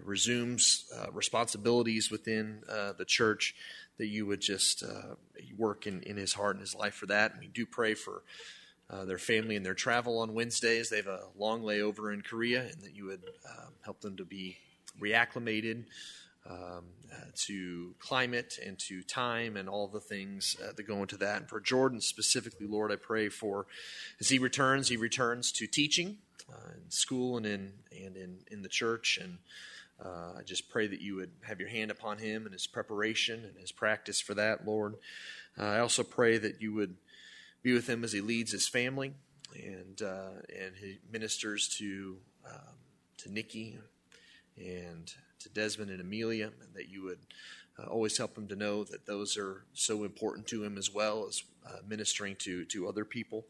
resumes 0.06 0.86
responsibilities 1.12 2.10
within 2.10 2.62
the 2.98 3.06
church. 3.06 3.56
That 3.98 4.08
you 4.08 4.26
would 4.28 4.40
just 4.40 4.86
work 5.58 5.86
in, 5.86 6.02
in 6.04 6.16
his 6.16 6.32
heart 6.32 6.56
and 6.56 6.62
his 6.62 6.76
life 6.76 6.94
for 6.94 7.08
that. 7.08 7.32
And 7.32 7.42
we 7.42 7.48
do 7.48 7.66
pray 7.66 7.94
for 7.94 8.24
uh, 8.90 9.06
their 9.06 9.18
family 9.18 9.56
and 9.56 9.66
their 9.66 9.74
travel 9.74 10.20
on 10.20 10.34
Wednesdays. 10.34 10.90
They 10.90 10.98
have 10.98 11.08
a 11.08 11.26
long 11.38 11.62
layover 11.62 12.14
in 12.14 12.22
Korea, 12.22 12.62
and 12.62 12.82
that 12.82 12.96
you 12.96 13.06
would 13.06 13.24
um, 13.48 13.74
help 13.84 14.02
them 14.02 14.18
to 14.18 14.26
be 14.26 14.58
reacclimated 15.00 15.86
um, 16.50 16.86
uh, 17.14 17.26
to 17.36 17.94
climate 18.00 18.58
and 18.66 18.80
to 18.80 19.04
time 19.04 19.58
and 19.58 19.70
all 19.70 19.88
the 19.88 20.00
things 20.00 20.56
uh, 20.64 20.72
that 20.76 20.84
go 20.84 21.02
into 21.02 21.18
that. 21.18 21.38
And 21.38 21.50
for 21.50 21.60
Jordan 21.60 22.02
specifically, 22.02 22.66
Lord, 22.66 22.92
I 22.92 22.96
pray 22.96 23.30
for 23.30 23.68
as 24.20 24.30
he 24.30 24.40
returns, 24.40 24.90
he 24.90 24.98
returns 24.98 25.52
to 25.54 25.68
teaching 25.68 26.18
uh, 26.52 26.72
in 26.84 26.90
school 26.90 27.38
and 27.38 27.46
in 27.46 27.74
and 27.92 28.16
in, 28.18 28.38
in 28.52 28.62
the 28.62 28.70
church 28.70 29.20
and. 29.22 29.38
Uh, 30.02 30.38
I 30.40 30.44
just 30.44 30.70
pray 30.70 30.88
that 30.88 31.02
you 31.02 31.18
would 31.18 31.32
have 31.42 31.60
your 31.60 31.68
hand 31.68 31.92
upon 31.92 32.20
him 32.20 32.46
and 32.46 32.54
his 32.54 32.68
preparation 32.68 33.44
and 33.44 33.58
his 33.58 33.74
practice 33.74 34.22
for 34.22 34.34
that, 34.36 34.66
Lord. 34.66 34.96
I 35.58 35.80
also 35.80 36.04
pray 36.04 36.38
that 36.38 36.62
you 36.62 36.74
would 36.74 36.96
be 37.62 37.74
with 37.74 37.88
him 37.88 38.04
as 38.04 38.12
he 38.12 38.22
leads 38.22 38.52
his 38.52 38.68
family 38.68 39.14
and 39.56 40.02
uh, 40.02 40.42
and 40.58 40.76
he 40.80 41.00
ministers 41.12 41.68
to 41.80 42.18
um, 42.46 42.76
to 43.18 43.32
Nikki 43.32 43.78
and 44.58 45.12
to 45.40 45.50
Desmond 45.50 45.92
and 45.92 46.02
Amelia, 46.02 46.46
and 46.46 46.74
that 46.76 46.90
you 46.90 47.04
would 47.04 47.20
uh, 47.78 47.88
always 47.88 48.18
help 48.18 48.38
him 48.38 48.48
to 48.48 48.56
know 48.56 48.84
that 48.84 49.06
those 49.06 49.38
are 49.38 49.64
so 49.74 50.04
important 50.04 50.48
to 50.48 50.64
him 50.64 50.78
as 50.78 50.94
well 50.94 51.26
as 51.28 51.44
uh, 51.68 51.78
ministering 51.88 52.36
to 52.38 52.66
to 52.66 52.88
other 52.88 53.06
people. 53.06 53.46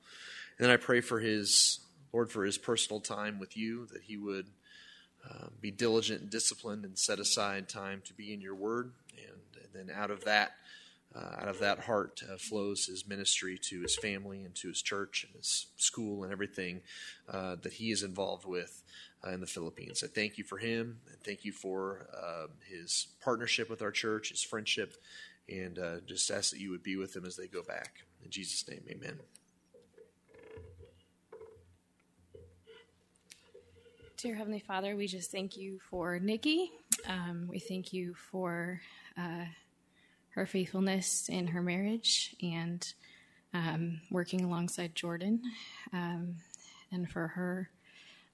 And 0.57 0.66
then 0.66 0.74
I 0.74 0.78
pray 0.78 1.01
for 1.01 1.20
his 1.20 1.80
Lord 2.14 2.32
for 2.32 2.43
his 2.43 2.57
personal 2.57 2.99
time 2.99 3.39
with 3.39 3.55
you, 3.55 3.86
that 3.88 4.03
he 4.03 4.18
would 4.18 4.47
uh, 5.30 5.47
be 5.62 5.72
diligent 5.72 6.22
and 6.22 6.30
disciplined 6.30 6.86
and 6.86 6.97
set 6.97 7.20
aside 7.20 7.70
time 7.70 8.01
to 8.05 8.14
be 8.14 8.34
in 8.34 8.41
your 8.41 8.55
word, 8.55 8.91
and, 9.18 9.64
and 9.64 9.89
then 9.89 9.95
out 9.95 10.12
of 10.12 10.26
that 10.26 10.53
uh, 11.16 11.41
out 11.41 11.47
of 11.47 11.60
that 11.60 11.80
heart 11.80 12.22
uh, 12.32 12.38
flows 12.38 12.86
his 12.86 13.07
ministry 13.07 13.57
to 13.57 13.82
his 13.82 13.95
family 13.95 14.43
and 14.43 14.53
to 14.55 14.68
his 14.68 14.82
church 14.82 15.26
and 15.28 15.36
his 15.36 15.68
school 15.76 16.24
and 16.24 16.32
everything 16.32 16.82
uh, 17.30 17.55
that 17.62 17.74
he 17.74 17.91
is 17.91 18.03
involved 18.03 18.45
with 18.45 18.84
uh, 19.26 19.32
in 19.32 19.41
the 19.41 19.47
Philippines. 19.47 20.03
I 20.03 20.07
thank 20.07 20.38
you 20.38 20.43
for 20.43 20.57
him 20.57 20.99
and 21.10 21.20
thank 21.22 21.45
you 21.45 21.51
for 21.51 22.07
uh, 22.16 22.47
his 22.70 23.07
partnership 23.24 23.70
with 23.70 23.82
our 23.82 23.91
church, 23.91 24.30
his 24.30 24.43
friendship, 24.43 24.95
and 25.49 25.80
uh, 25.80 25.99
just 26.05 26.30
ask 26.30 26.51
that 26.51 26.60
you 26.60 26.70
would 26.70 26.84
be 26.84 26.95
with 26.95 27.16
him 27.16 27.26
as 27.26 27.36
they 27.36 27.47
go 27.47 27.64
back. 27.64 28.03
In 28.24 28.30
Jesus' 28.30 28.68
name, 28.70 28.84
amen. 28.89 29.18
Dear 34.18 34.36
Heavenly 34.36 34.60
Father, 34.60 34.95
we 34.97 35.07
just 35.07 35.32
thank 35.32 35.55
you 35.55 35.80
for 35.89 36.20
Nikki. 36.20 36.72
Um, 37.07 37.47
we 37.49 37.57
thank 37.57 37.93
you 37.93 38.14
for 38.14 38.82
her 40.36 40.45
faithfulness 40.45 41.27
in 41.30 41.47
her 41.47 41.61
marriage 41.61 42.36
and 42.41 42.93
um, 43.53 44.01
working 44.11 44.43
alongside 44.43 44.95
Jordan, 44.95 45.41
um, 45.91 46.36
and 46.91 47.09
for 47.09 47.30
her 47.30 47.69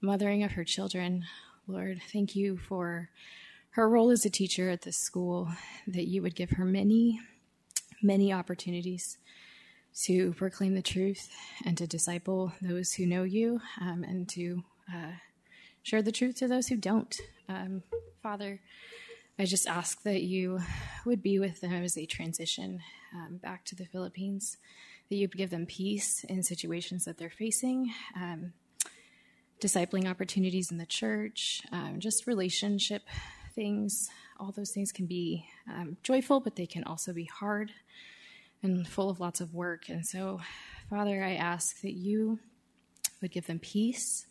mothering 0.01 0.43
of 0.43 0.51
her 0.51 0.63
children. 0.63 1.25
Lord, 1.67 2.01
thank 2.11 2.35
you 2.35 2.57
for 2.57 3.09
her 3.71 3.89
role 3.89 4.11
as 4.11 4.25
a 4.25 4.29
teacher 4.29 4.69
at 4.69 4.83
this 4.83 4.97
school, 4.97 5.49
that 5.87 6.07
you 6.07 6.21
would 6.21 6.35
give 6.35 6.51
her 6.51 6.65
many, 6.65 7.19
many 8.01 8.31
opportunities 8.31 9.17
to 10.03 10.33
proclaim 10.33 10.75
the 10.75 10.81
truth 10.81 11.29
and 11.65 11.77
to 11.77 11.87
disciple 11.87 12.53
those 12.61 12.93
who 12.93 13.05
know 13.05 13.23
you 13.23 13.59
um, 13.81 14.03
and 14.03 14.29
to 14.29 14.63
uh, 14.93 15.11
share 15.83 16.01
the 16.01 16.11
truth 16.11 16.35
to 16.37 16.47
those 16.47 16.67
who 16.67 16.75
don't. 16.77 17.15
Um, 17.47 17.83
Father, 18.21 18.59
I 19.37 19.43
just 19.43 19.67
ask 19.67 20.01
that 20.03 20.21
you 20.21 20.61
would 21.05 21.21
be 21.21 21.39
with 21.39 21.59
them 21.59 21.83
as 21.83 21.95
they 21.95 22.05
transition 22.05 22.79
um, 23.13 23.37
back 23.37 23.65
to 23.65 23.75
the 23.75 23.85
Philippines, 23.85 24.55
that 25.09 25.15
you'd 25.17 25.35
give 25.35 25.49
them 25.49 25.65
peace 25.65 26.23
in 26.23 26.41
situations 26.41 27.03
that 27.03 27.17
they're 27.17 27.29
facing, 27.29 27.93
um, 28.15 28.53
discipling 29.59 30.09
opportunities 30.09 30.71
in 30.71 30.77
the 30.77 30.85
church, 30.85 31.61
um, 31.73 31.99
just 31.99 32.27
relationship 32.27 33.03
things. 33.53 34.09
All 34.39 34.53
those 34.53 34.71
things 34.71 34.93
can 34.93 35.05
be 35.05 35.45
um, 35.69 35.97
joyful, 36.01 36.39
but 36.39 36.55
they 36.55 36.65
can 36.65 36.85
also 36.85 37.11
be 37.11 37.25
hard 37.25 37.71
and 38.63 38.87
full 38.87 39.09
of 39.09 39.19
lots 39.19 39.41
of 39.41 39.53
work. 39.53 39.89
And 39.89 40.05
so, 40.05 40.39
Father, 40.89 41.21
I 41.21 41.35
ask 41.35 41.81
that 41.81 41.93
you 41.93 42.39
would 43.21 43.31
give 43.31 43.47
them 43.47 43.59
peace 43.59 44.27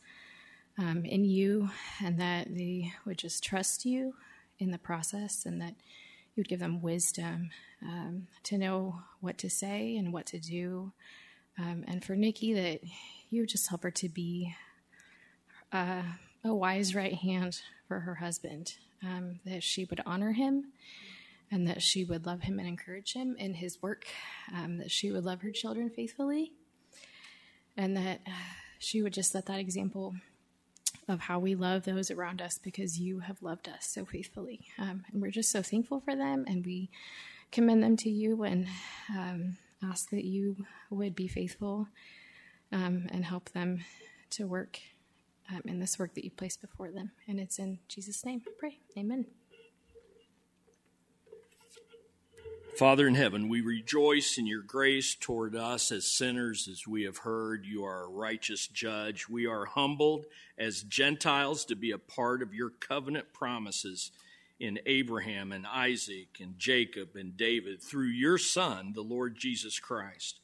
um, 0.78 1.04
in 1.04 1.26
you 1.26 1.68
and 2.02 2.18
that 2.20 2.54
they 2.54 2.92
would 3.04 3.18
just 3.18 3.44
trust 3.44 3.84
you 3.84 4.14
in 4.58 4.70
the 4.70 4.78
process 4.78 5.44
and 5.46 5.60
that 5.60 5.74
you 6.34 6.40
would 6.40 6.48
give 6.48 6.60
them 6.60 6.82
wisdom 6.82 7.50
um, 7.82 8.26
to 8.42 8.58
know 8.58 9.00
what 9.20 9.38
to 9.38 9.50
say 9.50 9.96
and 9.96 10.12
what 10.12 10.26
to 10.26 10.38
do. 10.38 10.92
Um, 11.58 11.84
and 11.86 12.04
for 12.04 12.16
Nikki, 12.16 12.52
that 12.54 12.80
you 13.30 13.42
would 13.42 13.48
just 13.48 13.68
help 13.68 13.82
her 13.84 13.90
to 13.92 14.08
be 14.08 14.54
uh, 15.72 16.02
a 16.44 16.54
wise 16.54 16.94
right 16.94 17.14
hand 17.14 17.60
for 17.86 18.00
her 18.00 18.16
husband, 18.16 18.74
um, 19.02 19.40
that 19.44 19.62
she 19.62 19.84
would 19.84 20.00
honor 20.04 20.32
him 20.32 20.72
and 21.50 21.68
that 21.68 21.82
she 21.82 22.04
would 22.04 22.26
love 22.26 22.42
him 22.42 22.58
and 22.58 22.66
encourage 22.66 23.12
him 23.12 23.36
in 23.38 23.54
his 23.54 23.80
work, 23.82 24.06
um, 24.52 24.78
that 24.78 24.90
she 24.90 25.12
would 25.12 25.24
love 25.24 25.42
her 25.42 25.50
children 25.50 25.90
faithfully, 25.90 26.52
and 27.76 27.96
that 27.96 28.20
she 28.78 29.02
would 29.02 29.12
just 29.12 29.30
set 29.30 29.46
that 29.46 29.60
example 29.60 30.14
of 31.08 31.20
how 31.20 31.38
we 31.38 31.54
love 31.54 31.84
those 31.84 32.10
around 32.10 32.40
us 32.40 32.58
because 32.58 32.98
you 32.98 33.20
have 33.20 33.42
loved 33.42 33.68
us 33.68 33.86
so 33.86 34.04
faithfully. 34.04 34.66
Um, 34.78 35.04
and 35.12 35.20
we're 35.20 35.30
just 35.30 35.50
so 35.50 35.62
thankful 35.62 36.00
for 36.00 36.16
them 36.16 36.44
and 36.46 36.64
we 36.64 36.90
commend 37.52 37.82
them 37.82 37.96
to 37.98 38.10
you 38.10 38.42
and 38.42 38.66
um, 39.10 39.56
ask 39.82 40.10
that 40.10 40.24
you 40.24 40.64
would 40.90 41.14
be 41.14 41.28
faithful 41.28 41.88
um, 42.72 43.06
and 43.10 43.24
help 43.24 43.50
them 43.50 43.84
to 44.30 44.46
work 44.46 44.80
um, 45.50 45.62
in 45.66 45.78
this 45.78 45.98
work 45.98 46.14
that 46.14 46.24
you 46.24 46.30
placed 46.30 46.60
before 46.60 46.90
them. 46.90 47.12
And 47.28 47.38
it's 47.38 47.58
in 47.58 47.78
Jesus' 47.88 48.24
name 48.24 48.42
I 48.46 48.50
pray. 48.58 48.78
Amen. 48.96 49.26
Father 52.76 53.06
in 53.06 53.14
heaven, 53.14 53.48
we 53.48 53.60
rejoice 53.60 54.36
in 54.36 54.48
your 54.48 54.62
grace 54.62 55.14
toward 55.14 55.54
us 55.54 55.92
as 55.92 56.10
sinners, 56.10 56.66
as 56.66 56.88
we 56.88 57.04
have 57.04 57.18
heard. 57.18 57.64
You 57.64 57.84
are 57.84 58.02
a 58.02 58.08
righteous 58.08 58.66
judge. 58.66 59.28
We 59.28 59.46
are 59.46 59.64
humbled 59.64 60.26
as 60.58 60.82
Gentiles 60.82 61.64
to 61.66 61.76
be 61.76 61.92
a 61.92 61.98
part 61.98 62.42
of 62.42 62.52
your 62.52 62.70
covenant 62.70 63.32
promises 63.32 64.10
in 64.58 64.80
Abraham 64.86 65.52
and 65.52 65.68
Isaac 65.68 66.38
and 66.40 66.58
Jacob 66.58 67.14
and 67.14 67.36
David 67.36 67.80
through 67.80 68.08
your 68.08 68.38
Son, 68.38 68.92
the 68.92 69.02
Lord 69.02 69.36
Jesus 69.38 69.78
Christ. 69.78 70.40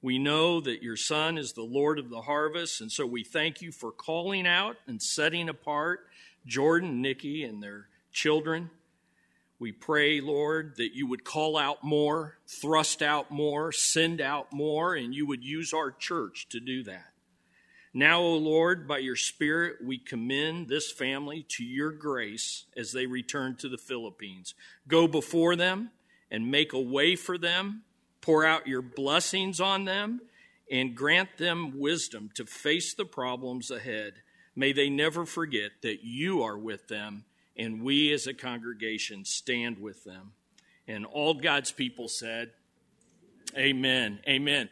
We 0.00 0.20
know 0.20 0.60
that 0.60 0.84
your 0.84 0.96
Son 0.96 1.36
is 1.36 1.52
the 1.52 1.62
Lord 1.62 1.98
of 1.98 2.10
the 2.10 2.22
harvest, 2.22 2.80
and 2.80 2.92
so 2.92 3.06
we 3.06 3.24
thank 3.24 3.60
you 3.60 3.72
for 3.72 3.90
calling 3.90 4.46
out 4.46 4.76
and 4.86 5.02
setting 5.02 5.48
apart 5.48 6.06
Jordan, 6.46 7.02
Nikki, 7.02 7.42
and 7.42 7.60
their 7.60 7.88
children. 8.12 8.70
We 9.62 9.70
pray, 9.70 10.20
Lord, 10.20 10.74
that 10.78 10.96
you 10.96 11.06
would 11.06 11.22
call 11.22 11.56
out 11.56 11.84
more, 11.84 12.38
thrust 12.48 13.00
out 13.00 13.30
more, 13.30 13.70
send 13.70 14.20
out 14.20 14.52
more, 14.52 14.96
and 14.96 15.14
you 15.14 15.24
would 15.28 15.44
use 15.44 15.72
our 15.72 15.92
church 15.92 16.48
to 16.48 16.58
do 16.58 16.82
that. 16.82 17.12
Now, 17.94 18.22
O 18.22 18.34
Lord, 18.38 18.88
by 18.88 18.98
your 18.98 19.14
Spirit, 19.14 19.76
we 19.80 19.98
commend 19.98 20.66
this 20.66 20.90
family 20.90 21.46
to 21.50 21.62
your 21.62 21.92
grace 21.92 22.64
as 22.76 22.90
they 22.90 23.06
return 23.06 23.54
to 23.58 23.68
the 23.68 23.78
Philippines. 23.78 24.56
Go 24.88 25.06
before 25.06 25.54
them 25.54 25.92
and 26.28 26.50
make 26.50 26.72
a 26.72 26.80
way 26.80 27.14
for 27.14 27.38
them, 27.38 27.82
pour 28.20 28.44
out 28.44 28.66
your 28.66 28.82
blessings 28.82 29.60
on 29.60 29.84
them, 29.84 30.22
and 30.72 30.96
grant 30.96 31.38
them 31.38 31.78
wisdom 31.78 32.30
to 32.34 32.46
face 32.46 32.94
the 32.94 33.04
problems 33.04 33.70
ahead. 33.70 34.14
May 34.56 34.72
they 34.72 34.90
never 34.90 35.24
forget 35.24 35.70
that 35.82 36.02
you 36.02 36.42
are 36.42 36.58
with 36.58 36.88
them 36.88 37.26
and 37.56 37.82
we 37.82 38.12
as 38.12 38.26
a 38.26 38.34
congregation 38.34 39.24
stand 39.24 39.78
with 39.78 40.04
them. 40.04 40.32
And 40.86 41.04
all 41.04 41.34
God's 41.34 41.72
people 41.72 42.08
said, 42.08 42.50
Amen. 43.56 44.20
Amen. 44.26 44.70